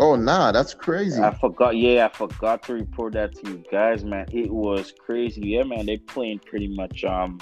Oh 0.00 0.16
nah, 0.16 0.50
that's 0.50 0.74
crazy. 0.74 1.22
I 1.22 1.32
forgot 1.32 1.76
yeah, 1.76 2.06
I 2.06 2.16
forgot 2.16 2.62
to 2.64 2.74
report 2.74 3.12
that 3.14 3.34
to 3.36 3.50
you 3.50 3.64
guys, 3.70 4.04
man. 4.04 4.26
It 4.32 4.50
was 4.50 4.92
crazy. 4.98 5.42
Yeah, 5.42 5.62
man, 5.64 5.86
they 5.86 5.98
plane 5.98 6.40
pretty 6.40 6.68
much 6.68 7.04
um 7.04 7.38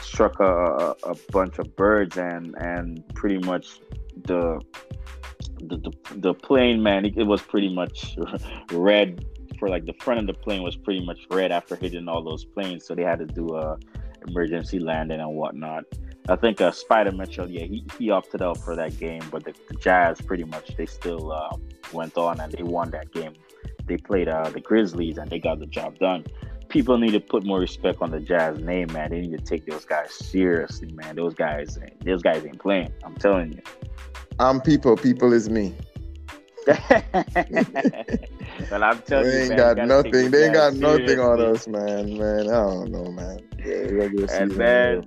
struck 0.00 0.40
a, 0.40 0.44
a, 0.44 0.90
a 1.04 1.14
bunch 1.30 1.58
of 1.58 1.76
birds 1.76 2.16
and 2.16 2.54
and 2.58 3.06
pretty 3.14 3.38
much 3.38 3.80
the 4.24 4.60
the 5.60 5.76
the, 5.76 5.92
the 6.16 6.34
plane 6.34 6.82
man 6.82 7.04
it, 7.04 7.16
it 7.16 7.24
was 7.24 7.42
pretty 7.42 7.72
much 7.72 8.16
red 8.72 9.24
for 9.60 9.68
like 9.68 9.84
the 9.84 9.92
front 10.00 10.18
of 10.18 10.26
the 10.26 10.32
plane 10.32 10.62
was 10.62 10.74
pretty 10.74 11.04
much 11.04 11.20
red 11.30 11.52
after 11.52 11.76
hitting 11.76 12.08
all 12.08 12.22
those 12.22 12.44
planes 12.44 12.84
so 12.84 12.94
they 12.94 13.04
had 13.04 13.18
to 13.18 13.26
do 13.26 13.54
a 13.54 13.78
emergency 14.26 14.78
landing 14.78 15.20
and 15.20 15.34
whatnot. 15.36 15.84
I 16.28 16.36
think 16.36 16.60
uh 16.60 16.72
Spida 16.72 17.16
Mitchell 17.16 17.48
yeah 17.48 17.66
he, 17.66 17.84
he 17.98 18.10
opted 18.10 18.42
out 18.42 18.58
for 18.58 18.74
that 18.74 18.98
game 18.98 19.22
but 19.30 19.44
the, 19.44 19.54
the 19.68 19.74
jazz 19.74 20.20
pretty 20.20 20.44
much 20.44 20.76
they 20.76 20.86
still 20.86 21.30
uh, 21.30 21.56
went 21.92 22.16
on 22.16 22.40
and 22.40 22.50
they 22.52 22.62
won 22.62 22.90
that 22.90 23.12
game. 23.12 23.34
They 23.86 23.98
played 23.98 24.28
uh, 24.28 24.50
the 24.50 24.60
grizzlies 24.60 25.18
and 25.18 25.30
they 25.30 25.38
got 25.38 25.60
the 25.60 25.66
job 25.66 25.98
done. 25.98 26.24
People 26.68 26.98
need 26.98 27.12
to 27.12 27.20
put 27.20 27.44
more 27.44 27.58
respect 27.58 28.00
on 28.00 28.10
the 28.10 28.20
jazz 28.20 28.58
name 28.60 28.92
man. 28.92 29.10
They 29.10 29.20
need 29.20 29.36
to 29.36 29.44
take 29.44 29.66
those 29.66 29.84
guys 29.84 30.12
seriously 30.14 30.90
man. 30.92 31.16
Those 31.16 31.34
guys 31.34 31.78
those 32.04 32.22
guys 32.22 32.44
ain't 32.44 32.58
playing 32.58 32.92
i'm 33.04 33.14
telling 33.16 33.52
you. 33.52 33.62
I'm 34.40 34.58
people. 34.58 34.96
People 34.96 35.34
is 35.34 35.50
me. 35.50 35.74
Well, 36.66 36.84
I'm 38.84 39.00
telling 39.02 39.30
They 39.30 39.32
you, 39.32 39.42
ain't 39.42 39.48
man, 39.48 39.56
got 39.56 39.70
you 39.70 39.76
gotta 39.76 40.02
take 40.02 40.14
nothing. 40.16 40.30
They 40.30 40.44
ain't 40.44 40.54
got 40.54 40.74
nothing 40.74 41.20
on 41.20 41.40
us, 41.40 41.66
man. 41.66 42.18
Man, 42.18 42.48
I 42.48 42.66
don't 42.66 42.90
know, 42.90 43.10
man. 43.10 43.40
Yeah, 43.64 44.08
And 44.30 44.50
then 44.52 45.04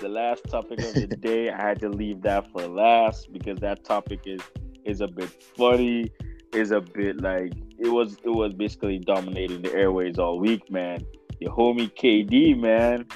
the 0.00 0.08
last 0.08 0.44
topic 0.48 0.82
of 0.82 0.94
the 0.94 1.06
day, 1.06 1.50
I 1.50 1.60
had 1.60 1.80
to 1.80 1.88
leave 1.88 2.22
that 2.22 2.50
for 2.50 2.66
last 2.66 3.32
because 3.32 3.58
that 3.60 3.84
topic 3.84 4.20
is 4.26 4.40
is 4.84 5.00
a 5.00 5.08
bit 5.08 5.30
funny, 5.56 6.10
is 6.52 6.70
a 6.70 6.80
bit 6.80 7.20
like 7.20 7.52
it 7.78 7.88
was 7.88 8.16
it 8.24 8.30
was 8.30 8.52
basically 8.54 8.98
dominating 8.98 9.62
the 9.62 9.74
airways 9.74 10.18
all 10.18 10.38
week, 10.38 10.70
man. 10.70 11.04
Your 11.40 11.52
homie 11.52 11.92
KD, 11.94 12.58
man. 12.58 13.06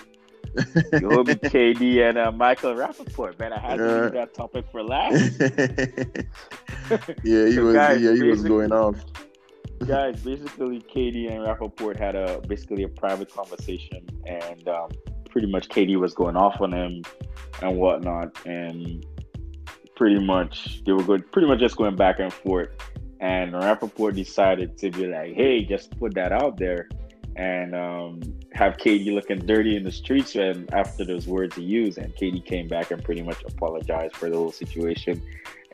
Your 0.54 1.10
homie 1.12 1.38
KD 1.40 2.08
and 2.08 2.18
uh, 2.18 2.32
Michael 2.32 2.74
Rapaport, 2.74 3.38
man. 3.38 3.52
I 3.52 3.58
had 3.60 3.76
to 3.76 4.02
leave 4.02 4.12
that 4.12 4.34
topic 4.34 4.66
for 4.72 4.82
last. 4.82 5.40
yeah, 7.24 7.46
he 7.46 7.52
So 7.52 7.64
was. 7.64 7.74
guys, 7.74 8.00
yeah, 8.02 8.14
he 8.14 8.22
was 8.24 8.42
going 8.42 8.72
off. 8.72 8.96
guys, 9.86 10.22
basically, 10.22 10.80
KD 10.80 11.30
and 11.30 11.40
Rapaport 11.46 11.96
had 11.98 12.14
a 12.16 12.40
basically 12.46 12.82
a 12.82 12.88
private 12.88 13.32
conversation, 13.32 14.06
and 14.26 14.68
um, 14.68 14.90
pretty 15.30 15.46
much 15.46 15.68
KD 15.68 15.98
was 15.98 16.14
going 16.14 16.36
off 16.36 16.60
on 16.60 16.72
him 16.72 17.02
and 17.62 17.76
whatnot, 17.78 18.36
and 18.46 19.04
pretty 19.94 20.18
much 20.18 20.82
they 20.84 20.92
were 20.92 21.02
going, 21.02 21.22
pretty 21.32 21.46
much 21.48 21.60
just 21.60 21.76
going 21.76 21.96
back 21.96 22.18
and 22.18 22.32
forth. 22.32 22.70
And 23.20 23.52
Rapaport 23.52 24.14
decided 24.14 24.78
to 24.78 24.90
be 24.90 25.06
like, 25.06 25.34
"Hey, 25.34 25.64
just 25.64 25.96
put 25.98 26.14
that 26.14 26.32
out 26.32 26.56
there." 26.56 26.88
And 27.36 27.74
um, 27.74 28.20
have 28.52 28.76
KD 28.76 29.14
looking 29.14 29.38
dirty 29.46 29.76
in 29.76 29.84
the 29.84 29.92
streets, 29.92 30.34
and 30.34 30.72
after 30.74 31.04
those 31.04 31.26
words 31.26 31.56
he 31.56 31.62
used, 31.62 31.96
and 31.98 32.14
KD 32.14 32.44
came 32.44 32.68
back 32.68 32.90
and 32.90 33.02
pretty 33.02 33.22
much 33.22 33.42
apologized 33.44 34.16
for 34.16 34.28
the 34.28 34.36
whole 34.36 34.52
situation 34.52 35.22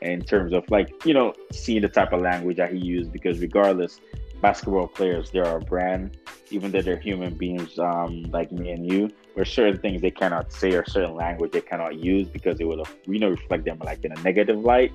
in 0.02 0.22
terms 0.22 0.52
of 0.52 0.68
like 0.70 0.92
you 1.06 1.14
know 1.14 1.32
seeing 1.52 1.82
the 1.82 1.88
type 1.88 2.12
of 2.12 2.20
language 2.20 2.56
that 2.58 2.72
he 2.72 2.78
used 2.78 3.12
because 3.12 3.38
regardless 3.40 4.00
basketball 4.40 4.86
players 4.86 5.30
they're 5.30 5.56
a 5.56 5.60
brand. 5.60 6.16
Even 6.50 6.70
though 6.70 6.82
they're 6.82 6.98
human 6.98 7.34
beings 7.34 7.78
um 7.78 8.22
like 8.30 8.52
me 8.52 8.70
and 8.70 8.90
you 8.90 9.10
there's 9.34 9.52
certain 9.52 9.80
things 9.80 10.00
they 10.00 10.10
cannot 10.10 10.52
say 10.52 10.72
or 10.74 10.84
certain 10.86 11.14
language 11.14 11.52
they 11.52 11.60
cannot 11.60 11.96
use 11.96 12.28
because 12.28 12.60
it 12.60 12.64
will 12.64 12.86
you 13.06 13.18
know 13.18 13.30
reflect 13.30 13.64
them 13.64 13.78
like 13.84 14.04
in 14.04 14.12
a 14.12 14.22
negative 14.22 14.60
light. 14.60 14.92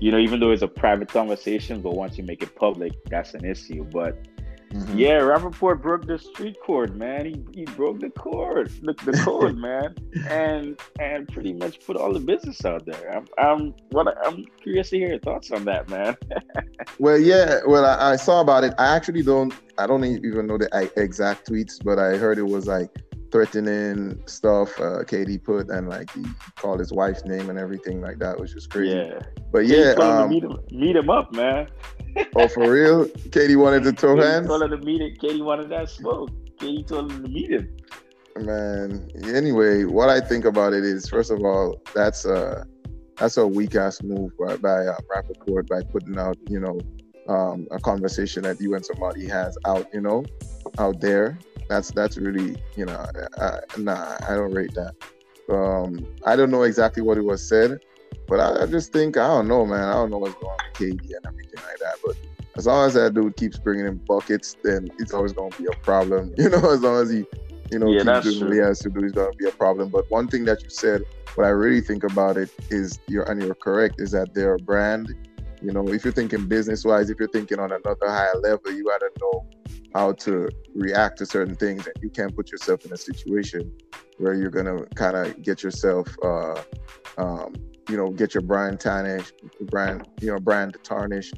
You 0.00 0.10
know 0.12 0.18
even 0.18 0.40
though 0.40 0.50
it's 0.50 0.62
a 0.62 0.68
private 0.68 1.08
conversation 1.08 1.80
but 1.80 1.94
once 1.94 2.18
you 2.18 2.24
make 2.24 2.42
it 2.42 2.54
public 2.56 2.92
that's 3.06 3.34
an 3.34 3.44
issue. 3.44 3.84
But 3.84 4.18
Mhm. 4.72 4.98
yeah, 4.98 5.20
Rapaport 5.20 5.80
broke 5.80 6.06
the 6.06 6.18
street 6.18 6.56
code, 6.66 6.96
man. 6.96 7.26
He, 7.26 7.44
he 7.54 7.64
broke 7.64 8.00
the 8.00 8.10
code, 8.10 8.70
the, 8.82 8.94
the 9.04 9.12
code, 9.24 9.56
man, 9.56 9.94
and 10.28 10.78
and 11.00 11.28
pretty 11.28 11.52
much 11.52 11.80
put 11.86 11.96
all 11.96 12.12
the 12.12 12.20
business 12.20 12.64
out 12.64 12.84
there. 12.84 13.16
I'm 13.16 13.26
I'm 13.38 13.74
what 13.90 14.14
I'm 14.26 14.44
curious 14.62 14.90
to 14.90 14.98
hear 14.98 15.08
your 15.08 15.20
thoughts 15.20 15.50
on 15.50 15.64
that, 15.66 15.88
man. 15.88 16.16
Well, 16.98 17.18
yeah. 17.18 17.60
Well, 17.66 17.84
I, 17.84 18.12
I 18.12 18.16
saw 18.16 18.40
about 18.40 18.64
it. 18.64 18.72
I 18.78 18.94
actually 18.94 19.22
don't. 19.22 19.52
I 19.78 19.86
don't 19.86 20.04
even 20.04 20.46
know 20.46 20.56
the 20.56 20.68
exact 20.96 21.48
tweets, 21.50 21.82
but 21.84 21.98
I 21.98 22.16
heard 22.16 22.38
it 22.38 22.46
was 22.46 22.66
like 22.66 22.90
threatening 23.30 24.22
stuff. 24.26 24.78
Uh, 24.80 25.02
KD 25.04 25.42
put 25.42 25.68
and 25.70 25.88
like 25.88 26.10
he 26.12 26.24
called 26.56 26.80
his 26.80 26.92
wife's 26.92 27.24
name 27.24 27.50
and 27.50 27.58
everything 27.58 28.00
like 28.00 28.18
that, 28.18 28.38
which 28.38 28.54
was 28.54 28.66
crazy. 28.66 28.96
Yeah, 28.96 29.20
But 29.52 29.66
yeah, 29.66 29.92
um, 29.98 30.30
meet 30.30 30.44
him, 30.44 30.58
meet 30.70 30.96
him 30.96 31.10
up, 31.10 31.32
man. 31.32 31.68
oh 32.36 32.48
for 32.48 32.70
real, 32.70 33.06
KD 33.06 33.56
wanted 33.56 33.82
to 33.84 33.92
throw 34.00 34.16
KD 34.16 34.22
hands. 34.22 34.46
told 34.48 34.62
him 34.62 34.70
to 34.70 34.78
meet 34.78 35.00
it. 35.00 35.18
KD 35.20 35.44
wanted 35.44 35.68
that 35.70 35.88
smoke. 35.88 36.30
KD 36.58 36.86
told 36.86 37.12
him 37.12 37.22
to 37.24 37.28
meet 37.28 37.50
him. 37.50 37.76
Man, 38.38 39.08
anyway, 39.24 39.84
what 39.84 40.10
I 40.10 40.20
think 40.20 40.44
about 40.44 40.74
it 40.74 40.84
is, 40.84 41.08
first 41.08 41.30
of 41.30 41.40
all, 41.42 41.80
that's 41.94 42.24
a 42.26 42.66
that's 43.16 43.38
a 43.38 43.46
weak 43.46 43.74
ass 43.74 44.02
move 44.02 44.32
by, 44.38 44.56
by 44.58 44.86
uh, 44.86 44.98
Rapaport 45.10 45.68
by 45.68 45.80
putting 45.90 46.18
out, 46.18 46.36
you 46.50 46.60
know, 46.60 46.78
um, 47.32 47.66
a 47.70 47.78
conversation 47.78 48.42
that 48.42 48.60
you 48.60 48.74
and 48.74 48.84
somebody 48.84 49.26
has 49.26 49.56
out, 49.66 49.86
you 49.94 50.02
know, 50.02 50.22
out 50.78 51.00
there. 51.00 51.38
That's 51.68 51.90
that's 51.90 52.16
really, 52.16 52.56
you 52.76 52.86
know, 52.86 53.04
uh, 53.38 53.58
nah, 53.78 54.16
I 54.28 54.34
don't 54.34 54.52
rate 54.52 54.74
that. 54.74 54.94
Um, 55.48 56.06
I 56.24 56.36
don't 56.36 56.50
know 56.50 56.62
exactly 56.62 57.02
what 57.02 57.18
it 57.18 57.24
was 57.24 57.46
said, 57.46 57.78
but 58.28 58.40
I, 58.40 58.64
I 58.64 58.66
just 58.66 58.92
think 58.92 59.16
I 59.16 59.26
don't 59.26 59.48
know, 59.48 59.66
man. 59.66 59.88
I 59.88 59.92
don't 59.94 60.10
know 60.10 60.18
what's 60.18 60.34
going 60.34 60.46
on 60.46 60.58
with 60.72 60.78
KD 60.78 61.00
and 61.16 61.26
everything 61.26 61.60
like 61.64 61.78
that. 61.80 61.96
But 62.04 62.16
as 62.56 62.66
long 62.66 62.86
as 62.86 62.94
that 62.94 63.14
dude 63.14 63.36
keeps 63.36 63.58
bringing 63.58 63.86
in 63.86 63.96
buckets, 64.08 64.56
then 64.62 64.88
it's 64.98 65.12
always 65.12 65.32
going 65.32 65.50
to 65.52 65.62
be 65.62 65.68
a 65.68 65.76
problem. 65.82 66.34
You 66.38 66.50
know, 66.50 66.72
as 66.72 66.80
long 66.80 67.02
as 67.02 67.10
he, 67.10 67.24
you 67.70 67.78
know, 67.78 67.90
Yeah, 67.90 68.02
keeps 68.04 68.36
doing 68.36 68.44
what 68.44 68.52
he 68.52 68.58
has 68.60 68.78
to 68.80 68.90
do, 68.90 69.04
it's 69.04 69.12
going 69.12 69.30
to 69.30 69.36
be 69.36 69.46
a 69.46 69.52
problem. 69.52 69.88
But 69.88 70.10
one 70.10 70.28
thing 70.28 70.44
that 70.44 70.62
you 70.62 70.70
said, 70.70 71.02
what 71.34 71.46
I 71.46 71.50
really 71.50 71.80
think 71.80 72.04
about 72.04 72.36
it 72.36 72.50
is, 72.70 72.98
you're 73.08 73.24
and 73.24 73.42
you're 73.42 73.54
correct, 73.54 74.00
is 74.00 74.12
that 74.12 74.34
they're 74.34 74.54
a 74.54 74.58
brand. 74.58 75.14
You 75.62 75.72
know, 75.72 75.86
if 75.88 76.04
you're 76.04 76.12
thinking 76.12 76.46
business 76.46 76.84
wise, 76.84 77.10
if 77.10 77.18
you're 77.18 77.28
thinking 77.28 77.58
on 77.58 77.72
another 77.72 78.08
higher 78.08 78.36
level, 78.42 78.72
you 78.72 78.84
got 78.84 79.00
to 79.00 79.10
know 79.20 79.46
how 79.94 80.12
to 80.12 80.48
react 80.74 81.18
to 81.18 81.26
certain 81.26 81.54
things, 81.54 81.86
and 81.86 81.94
you 82.02 82.10
can't 82.10 82.34
put 82.34 82.50
yourself 82.50 82.84
in 82.84 82.92
a 82.92 82.96
situation 82.96 83.72
where 84.18 84.34
you're 84.34 84.50
gonna 84.50 84.84
kind 84.94 85.16
of 85.16 85.42
get 85.42 85.62
yourself, 85.62 86.08
uh, 86.22 86.62
um, 87.18 87.54
you 87.88 87.96
know, 87.96 88.10
get 88.10 88.34
your 88.34 88.42
brand 88.42 88.80
tarnished, 88.80 89.32
brand, 89.70 90.02
you 90.20 90.28
know, 90.32 90.38
brand 90.40 90.76
tarnished, 90.82 91.34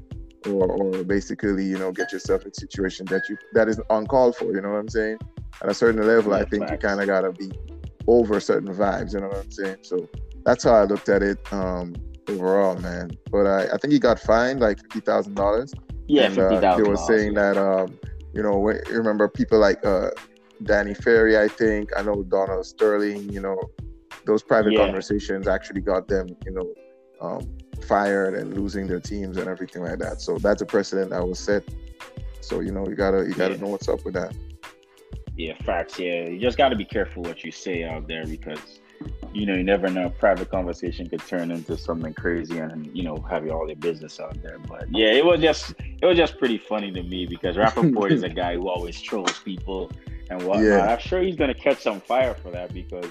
or, 0.47 0.67
or 0.71 1.05
basically, 1.05 1.65
you 1.65 1.79
know, 1.79 1.93
get 1.93 2.13
yourself 2.13 2.43
in 2.43 2.51
a 2.51 2.55
situation 2.55 3.05
that 3.07 3.29
you 3.29 3.37
that 3.53 3.69
is 3.69 3.81
uncalled 3.91 4.37
for. 4.37 4.53
You 4.55 4.61
know 4.61 4.71
what 4.71 4.79
I'm 4.79 4.89
saying? 4.89 5.19
At 5.63 5.69
a 5.71 5.75
certain 5.75 6.07
level, 6.07 6.35
I 6.35 6.39
Yeah, 6.39 6.45
think 6.45 6.71
you 6.71 6.79
kind 6.79 7.01
of 7.01 7.07
gotta 7.07 7.33
be 7.33 7.51
over 8.07 8.41
certain 8.41 8.73
vibes. 8.75 9.13
You 9.13 9.21
know 9.21 9.29
what 9.29 9.45
I'm 9.45 9.51
saying? 9.51 9.77
So 9.83 10.09
that's 10.45 10.65
how 10.65 10.75
I 10.75 10.85
looked 10.85 11.09
at 11.09 11.23
it 11.23 11.39
um, 11.53 11.95
overall, 12.29 12.77
man. 12.77 13.11
But 13.31 13.47
I, 13.47 13.65
I 13.75 13.77
think 13.79 13.93
he 13.93 13.99
got 13.99 14.19
fined 14.19 14.61
like 14.61 14.79
fifty 14.81 15.01
thousand 15.01 15.35
dollars. 15.35 15.73
Yeah, 16.07 16.27
And, 16.27 16.35
fifty 16.37 16.57
uh. 16.57 16.77
They 16.77 16.83
were 16.85 16.97
saying 16.97 17.35
that, 17.35 17.59
um, 17.59 17.99
you 18.33 18.43
know, 18.43 18.59
when, 18.59 18.81
you 18.89 18.97
remember 18.97 19.29
people 19.29 19.59
like 19.59 19.85
uh, 19.85 20.11
Danny 20.65 20.95
Ferry, 20.95 21.39
I 21.39 21.49
think, 21.49 21.91
I 21.97 22.03
know 22.03 22.23
Donald 22.23 22.67
Sterling, 22.67 23.33
you 23.33 23.41
know, 23.41 23.71
those 24.27 24.43
private 24.43 24.75
Yeah. 24.75 24.85
conversations 24.85 25.49
actually 25.49 25.81
got 25.81 26.09
them, 26.09 26.37
you 26.45 26.53
know, 26.53 26.75
um, 27.21 27.49
fired 27.83 28.35
and 28.35 28.57
losing 28.57 28.87
their 28.87 29.01
teams 29.01 29.39
and 29.39 29.49
everything 29.49 29.83
like 29.83 29.99
that. 29.99 30.21
So 30.21 30.39
that's 30.39 30.63
a 30.63 30.67
precedent 30.67 31.11
that 31.11 31.27
was 31.27 31.39
set. 31.39 31.65
So 32.41 32.61
you 32.61 32.73
know, 32.73 32.87
you 32.89 32.95
gotta 32.95 33.25
you 33.27 33.35
gotta 33.35 33.55
Yeah. 33.55 33.61
know 33.61 33.69
what's 33.69 33.89
up 33.89 34.05
with 34.05 34.15
that. 34.15 34.35
Yeah, 35.37 35.55
facts. 35.65 35.99
Yeah, 35.99 36.25
you 36.25 36.39
just 36.41 36.59
got 36.59 36.71
to 36.71 36.77
be 36.77 36.85
careful 36.85 37.23
what 37.23 37.45
you 37.45 37.53
say 37.53 37.85
out 37.85 38.09
there 38.09 38.27
because 38.27 38.78
you 39.33 39.47
know 39.47 39.55
you 39.55 39.63
never 39.63 39.89
know. 39.89 40.07
A 40.07 40.11
Private 40.11 40.51
conversation 40.51 41.09
could 41.09 41.25
turn 41.27 41.51
into 41.51 41.77
something 41.77 42.15
crazy 42.15 42.59
and 42.59 42.95
you 42.97 43.03
know 43.03 43.17
have 43.31 43.45
you 43.45 43.53
all 43.53 43.67
your 43.67 43.77
business 43.77 44.21
out 44.21 44.41
there. 44.43 44.59
But 44.59 44.87
yeah, 44.91 45.13
it 45.13 45.25
was 45.25 45.41
just 45.41 45.75
it 45.79 46.07
was 46.07 46.17
just 46.17 46.39
pretty 46.39 46.59
funny 46.59 46.91
to 46.93 47.03
me 47.03 47.27
because 47.27 47.57
Rapaport 47.57 48.11
is 48.11 48.23
a 48.23 48.29
guy 48.29 48.55
who 48.55 48.69
always 48.69 49.01
trolls 49.01 49.39
people 49.41 49.91
and 50.31 50.43
whatnot. 50.43 50.65
Yeah. 50.65 50.93
I'm 50.93 50.99
sure 50.99 51.21
he's 51.23 51.37
gonna 51.37 51.55
catch 51.55 51.83
some 51.83 52.01
fire 52.01 52.35
for 52.35 52.51
that 52.51 52.73
because 52.73 53.11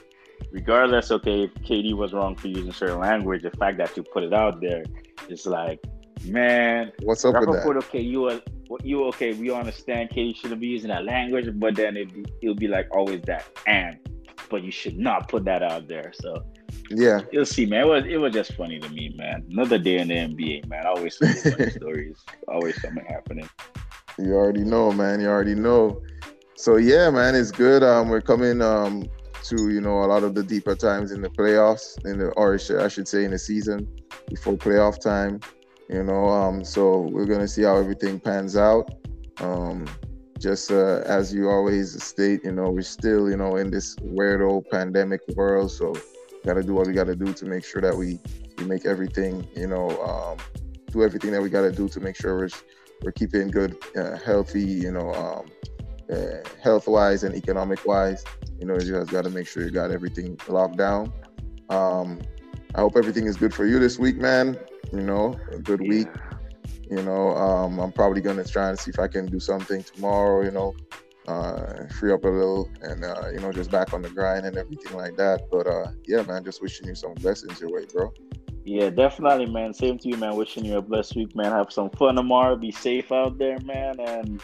regardless, 0.51 1.11
okay, 1.11 1.43
if 1.43 1.53
KD 1.55 1.95
was 1.95 2.13
wrong 2.13 2.35
for 2.35 2.47
using 2.47 2.71
certain 2.71 2.99
language, 2.99 3.43
the 3.43 3.51
fact 3.51 3.77
that 3.77 3.95
you 3.95 4.03
put 4.03 4.23
it 4.23 4.33
out 4.33 4.61
there, 4.61 4.83
it's 5.29 5.45
like, 5.45 5.79
man, 6.25 6.91
What's 7.03 7.25
up 7.25 7.35
with 7.39 7.49
that? 7.49 7.65
Rapaport, 7.65 7.77
okay, 7.77 8.01
you 8.01 8.29
are 8.29 8.41
you 8.83 9.05
okay? 9.05 9.33
We 9.33 9.51
understand 9.51 10.09
KD 10.09 10.35
shouldn't 10.35 10.59
be 10.59 10.67
using 10.67 10.89
that 10.89 11.05
language, 11.05 11.47
but 11.55 11.75
then 11.75 11.95
it 11.95 12.09
it'll 12.41 12.55
be 12.55 12.67
like 12.67 12.87
always 12.95 13.21
that 13.23 13.45
and, 13.65 13.97
but 14.49 14.63
you 14.63 14.71
should 14.71 14.97
not 14.97 15.27
put 15.29 15.45
that 15.45 15.63
out 15.63 15.87
there. 15.87 16.11
So 16.21 16.43
Yeah, 16.89 17.21
you'll 17.31 17.45
see, 17.45 17.65
man. 17.65 17.81
It 17.83 17.87
was 17.87 18.03
it 18.05 18.17
was 18.17 18.33
just 18.33 18.53
funny 18.53 18.79
to 18.79 18.89
me, 18.89 19.13
man. 19.17 19.45
Another 19.51 19.77
day 19.77 19.97
in 19.99 20.07
the 20.07 20.15
NBA, 20.15 20.67
man. 20.67 20.85
Always 20.85 21.17
funny 21.17 21.69
stories. 21.79 22.17
Always 22.47 22.79
something 22.81 23.05
happening. 23.05 23.49
you 24.17 24.33
already 24.33 24.63
know, 24.63 24.91
man. 24.91 25.19
You 25.21 25.27
already 25.27 25.55
know. 25.55 26.01
So 26.55 26.77
yeah, 26.77 27.09
man, 27.09 27.35
it's 27.35 27.51
good. 27.51 27.83
Um, 27.83 28.09
we're 28.09 28.21
coming 28.21 28.61
um 28.61 29.03
to 29.43 29.69
you 29.69 29.81
know 29.81 30.03
a 30.03 30.07
lot 30.07 30.23
of 30.23 30.33
the 30.35 30.43
deeper 30.43 30.75
times 30.75 31.11
in 31.11 31.21
the 31.21 31.29
playoffs, 31.29 32.03
in 32.05 32.17
the 32.19 32.27
or 32.31 32.55
I 32.55 32.57
should- 32.57 32.81
I 32.81 32.87
should 32.87 33.07
say 33.07 33.23
in 33.25 33.31
the 33.31 33.39
season 33.39 33.87
before 34.29 34.55
playoff 34.55 34.99
time. 34.99 35.39
You 35.89 36.03
know, 36.03 36.25
um, 36.27 36.63
so 36.65 37.01
we're 37.01 37.25
gonna 37.25 37.47
see 37.47 37.63
how 37.63 37.77
everything 37.77 38.19
pans 38.19 38.57
out. 38.57 38.89
Um, 39.39 39.85
just 40.39 40.71
uh, 40.71 41.01
as 41.05 41.33
you 41.33 41.49
always 41.49 42.01
state, 42.03 42.43
you 42.43 42.51
know, 42.51 42.69
we're 42.69 42.81
still 42.81 43.29
you 43.29 43.37
know 43.37 43.55
in 43.55 43.71
this 43.71 43.95
weirdo 43.95 44.69
pandemic 44.69 45.21
world, 45.35 45.71
so 45.71 45.95
got 46.45 46.53
to 46.53 46.63
do 46.63 46.73
what 46.73 46.87
we 46.87 46.93
got 46.93 47.07
to 47.07 47.15
do 47.15 47.33
to 47.33 47.45
make 47.45 47.65
sure 47.65 47.81
that 47.81 47.95
we 47.95 48.19
we 48.57 48.65
make 48.65 48.85
everything 48.85 49.47
you 49.55 49.67
know 49.67 49.89
um, 50.01 50.37
do 50.91 51.03
everything 51.03 51.31
that 51.31 51.41
we 51.41 51.49
got 51.49 51.61
to 51.61 51.71
do 51.71 51.87
to 51.89 51.99
make 51.99 52.15
sure 52.15 52.37
we're 52.37 52.49
we're 53.01 53.11
keeping 53.11 53.47
good, 53.49 53.77
uh, 53.95 54.17
healthy, 54.17 54.63
you 54.63 54.91
know, 54.91 55.13
um, 55.13 55.45
uh, 56.11 56.47
health 56.61 56.87
wise 56.87 57.23
and 57.23 57.35
economic 57.35 57.85
wise. 57.85 58.23
You 58.59 58.65
know, 58.65 58.73
you 58.73 58.79
just 58.79 59.11
got 59.11 59.23
to 59.25 59.29
make 59.29 59.47
sure 59.47 59.63
you 59.63 59.71
got 59.71 59.91
everything 59.91 60.39
locked 60.47 60.77
down. 60.77 61.13
Um, 61.69 62.19
I 62.75 62.81
hope 62.81 62.95
everything 62.95 63.27
is 63.27 63.37
good 63.37 63.53
for 63.53 63.65
you 63.65 63.79
this 63.79 63.99
week, 63.99 64.17
man. 64.17 64.57
You 64.91 65.01
know, 65.01 65.39
a 65.51 65.59
good 65.59 65.81
week. 65.81 66.07
You 66.89 67.03
know, 67.03 67.31
um, 67.35 67.79
I'm 67.79 67.91
probably 67.91 68.21
gonna 68.21 68.45
try 68.45 68.69
and 68.69 68.79
see 68.79 68.91
if 68.91 68.99
I 68.99 69.07
can 69.07 69.25
do 69.25 69.39
something 69.39 69.83
tomorrow. 69.83 70.43
You 70.43 70.51
know, 70.51 70.75
uh, 71.27 71.85
free 71.99 72.13
up 72.13 72.23
a 72.23 72.27
little 72.27 72.69
and 72.81 73.03
uh, 73.03 73.29
you 73.31 73.39
know 73.39 73.51
just 73.51 73.69
back 73.69 73.93
on 73.93 74.01
the 74.01 74.09
grind 74.09 74.45
and 74.45 74.57
everything 74.57 74.95
like 74.95 75.17
that. 75.17 75.47
But 75.51 75.67
uh, 75.67 75.91
yeah, 76.05 76.23
man, 76.23 76.43
just 76.43 76.61
wishing 76.61 76.87
you 76.87 76.95
some 76.95 77.13
blessings 77.15 77.59
your 77.59 77.71
way, 77.71 77.85
bro. 77.93 78.13
Yeah, 78.63 78.89
definitely, 78.89 79.45
man. 79.45 79.73
Same 79.73 79.97
to 79.99 80.09
you, 80.09 80.17
man. 80.17 80.35
Wishing 80.35 80.65
you 80.65 80.77
a 80.77 80.81
blessed 80.81 81.15
week, 81.15 81.35
man. 81.35 81.51
Have 81.51 81.71
some 81.71 81.89
fun 81.91 82.15
tomorrow. 82.15 82.55
Be 82.55 82.71
safe 82.71 83.11
out 83.11 83.37
there, 83.37 83.57
man. 83.59 83.99
And 83.99 84.41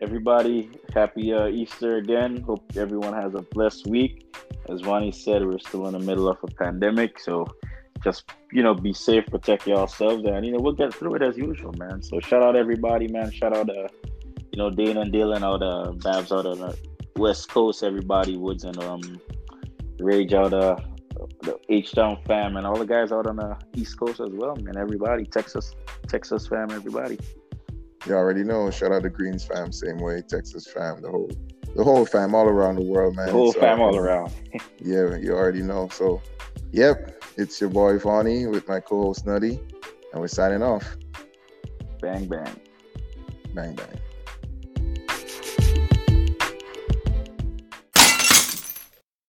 everybody, 0.00 0.70
happy 0.94 1.32
uh, 1.34 1.48
Easter 1.48 1.96
again. 1.96 2.40
Hope 2.42 2.64
everyone 2.76 3.12
has 3.12 3.34
a 3.34 3.42
blessed 3.42 3.86
week. 3.86 4.34
As 4.70 4.84
Ronnie 4.84 5.12
said, 5.12 5.44
we're 5.44 5.58
still 5.58 5.86
in 5.86 5.92
the 5.92 5.98
middle 5.98 6.28
of 6.28 6.38
a 6.42 6.46
pandemic, 6.46 7.18
so 7.18 7.46
just 8.02 8.30
you 8.52 8.62
know, 8.62 8.74
be 8.74 8.92
safe, 8.92 9.26
protect 9.26 9.66
yourselves, 9.66 10.24
and 10.24 10.44
you 10.44 10.52
know, 10.52 10.58
we'll 10.60 10.72
get 10.72 10.94
through 10.94 11.14
it 11.16 11.22
as 11.22 11.36
usual, 11.36 11.72
man. 11.78 12.02
So 12.02 12.20
shout 12.20 12.42
out 12.42 12.56
everybody, 12.56 13.08
man. 13.08 13.30
Shout 13.30 13.56
out, 13.56 13.68
uh, 13.68 13.88
you 14.52 14.58
know, 14.58 14.70
Dana 14.70 15.02
and 15.02 15.12
Dylan 15.12 15.42
out, 15.42 15.62
uh, 15.62 15.92
Babs 15.92 16.32
out 16.32 16.46
of 16.46 16.58
the 16.58 16.76
West 17.16 17.48
Coast, 17.48 17.82
everybody, 17.82 18.36
Woods 18.36 18.64
and 18.64 18.82
um, 18.82 19.20
Rage 19.98 20.32
out, 20.32 20.54
uh, 20.54 20.76
the 21.42 21.58
H 21.68 21.92
Town 21.92 22.18
fam, 22.26 22.56
and 22.56 22.66
all 22.66 22.76
the 22.76 22.86
guys 22.86 23.12
out 23.12 23.26
on 23.26 23.36
the 23.36 23.56
East 23.74 23.98
Coast 23.98 24.20
as 24.20 24.30
well, 24.32 24.56
man. 24.56 24.76
Everybody, 24.76 25.24
Texas, 25.24 25.74
Texas 26.06 26.46
fam, 26.46 26.70
everybody. 26.70 27.18
You 28.06 28.14
already 28.14 28.44
know. 28.44 28.70
Shout 28.70 28.92
out 28.92 29.02
to 29.02 29.10
Greens 29.10 29.44
fam, 29.44 29.72
same 29.72 29.98
way. 29.98 30.22
Texas 30.26 30.66
fam, 30.66 31.02
the 31.02 31.10
whole, 31.10 31.30
the 31.74 31.82
whole 31.82 32.06
fam, 32.06 32.34
all 32.34 32.46
around 32.48 32.76
the 32.76 32.82
world, 32.82 33.16
man. 33.16 33.26
The 33.26 33.32
whole 33.32 33.52
So, 33.52 33.60
fam 33.60 33.80
all 33.80 33.96
around. 33.96 34.32
Yeah, 34.80 35.16
you 35.16 35.32
already 35.32 35.62
know. 35.62 35.88
So, 35.88 36.22
yep, 36.72 37.22
it's 37.36 37.60
your 37.60 37.70
boy 37.70 37.98
Vonnie 37.98 38.46
with 38.46 38.68
my 38.68 38.80
co-host 38.80 39.26
Nutty, 39.26 39.60
and 40.12 40.20
we're 40.20 40.28
signing 40.28 40.62
off. 40.62 40.96
Bang 42.00 42.26
bang. 42.26 42.60
Bang 43.54 43.74
bang. 43.74 44.00